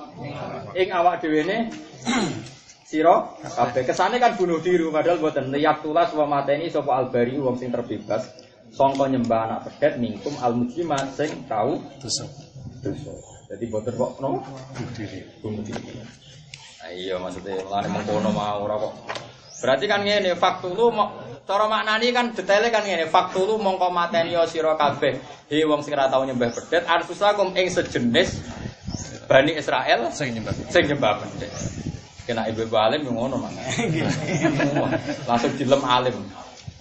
[0.72, 1.68] ing awak dhewe ne
[2.86, 3.82] sira kabeh.
[3.82, 8.30] Kesane kan bunuh diri padahal mboten liyak tulas wa mateni sapa albari wong sing terbebas
[8.70, 12.24] sangka nyembah anak pedet mingkum al mujrima sing tau Dosa.
[12.80, 13.10] dosa.
[13.46, 15.18] Jadi mboten kok no Bunuh diri.
[15.38, 15.82] bunuh diri.
[16.78, 18.94] Nah, iya maksudnya mulane mengkono mau ora kok.
[19.56, 21.10] Berarti kan ngene faktulu mo-
[21.42, 25.18] cara maknani kan detailnya kan ngene faktulu mongko mateni sira kabeh.
[25.46, 28.42] He wong sing ora tau nyembah pedet anfusakum ing sejenis
[29.26, 30.54] Bani Israel Saya nyembah.
[30.70, 31.50] sing nyembah pedet.
[32.26, 33.62] Kena ibu-ibu alim yang ngono mana.
[35.30, 36.16] Langsung dilem alim.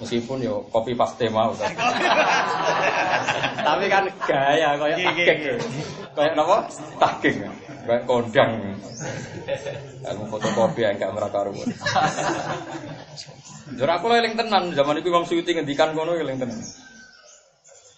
[0.02, 1.54] Meskipun yo kopi paste mau.
[3.66, 5.38] Tapi kan gaya kayak takik.
[6.18, 6.58] Kayak napa?
[6.98, 7.46] Takik.
[7.86, 8.52] Kayak kondang.
[10.06, 11.70] Aku fotokopi yang gak merah karuan.
[13.78, 16.58] Jur aku eling tenan zaman itu Imam Suyuti ngendikan ngono eling tenan.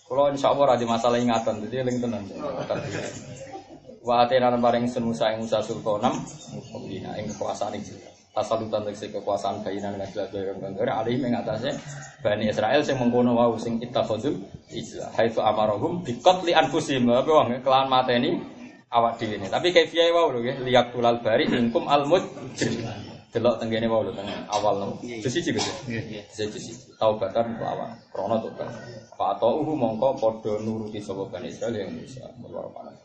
[0.07, 2.23] Kalau insya Allah ada masalah ingatan, jadi eling tenan.
[4.07, 6.15] Wa atena paring sun Musa ing Musa sultanam
[6.71, 7.91] mubina ing kekuasaan iki.
[8.31, 11.75] Tasalutan tegese kekuasaan bayinan lan jelas kang gara alih ing atase
[12.23, 14.39] Bani Israel sing mengkono wau sing ittakhadul
[14.71, 15.11] ijla.
[15.11, 17.03] Haitsu amarahum bi qatli anfusihim.
[17.11, 18.39] Apa wong kelawan mateni
[18.95, 19.51] awak dhewe ne.
[19.51, 22.87] Tapi kaifiyae wau lho nggih liyak tulal bari ingkum al mujrim.
[23.35, 24.91] Delok tenggene wau lho teng awal nang.
[25.03, 25.67] Sisi siji Gus.
[26.31, 26.95] Siji siji.
[26.95, 28.71] Taubatan lawan krana tobat.
[29.19, 32.23] Fa ta'uhu mongko padha nuruti sapa Bani Israel yang Musa.
[32.39, 32.96] Wallahu a'lam.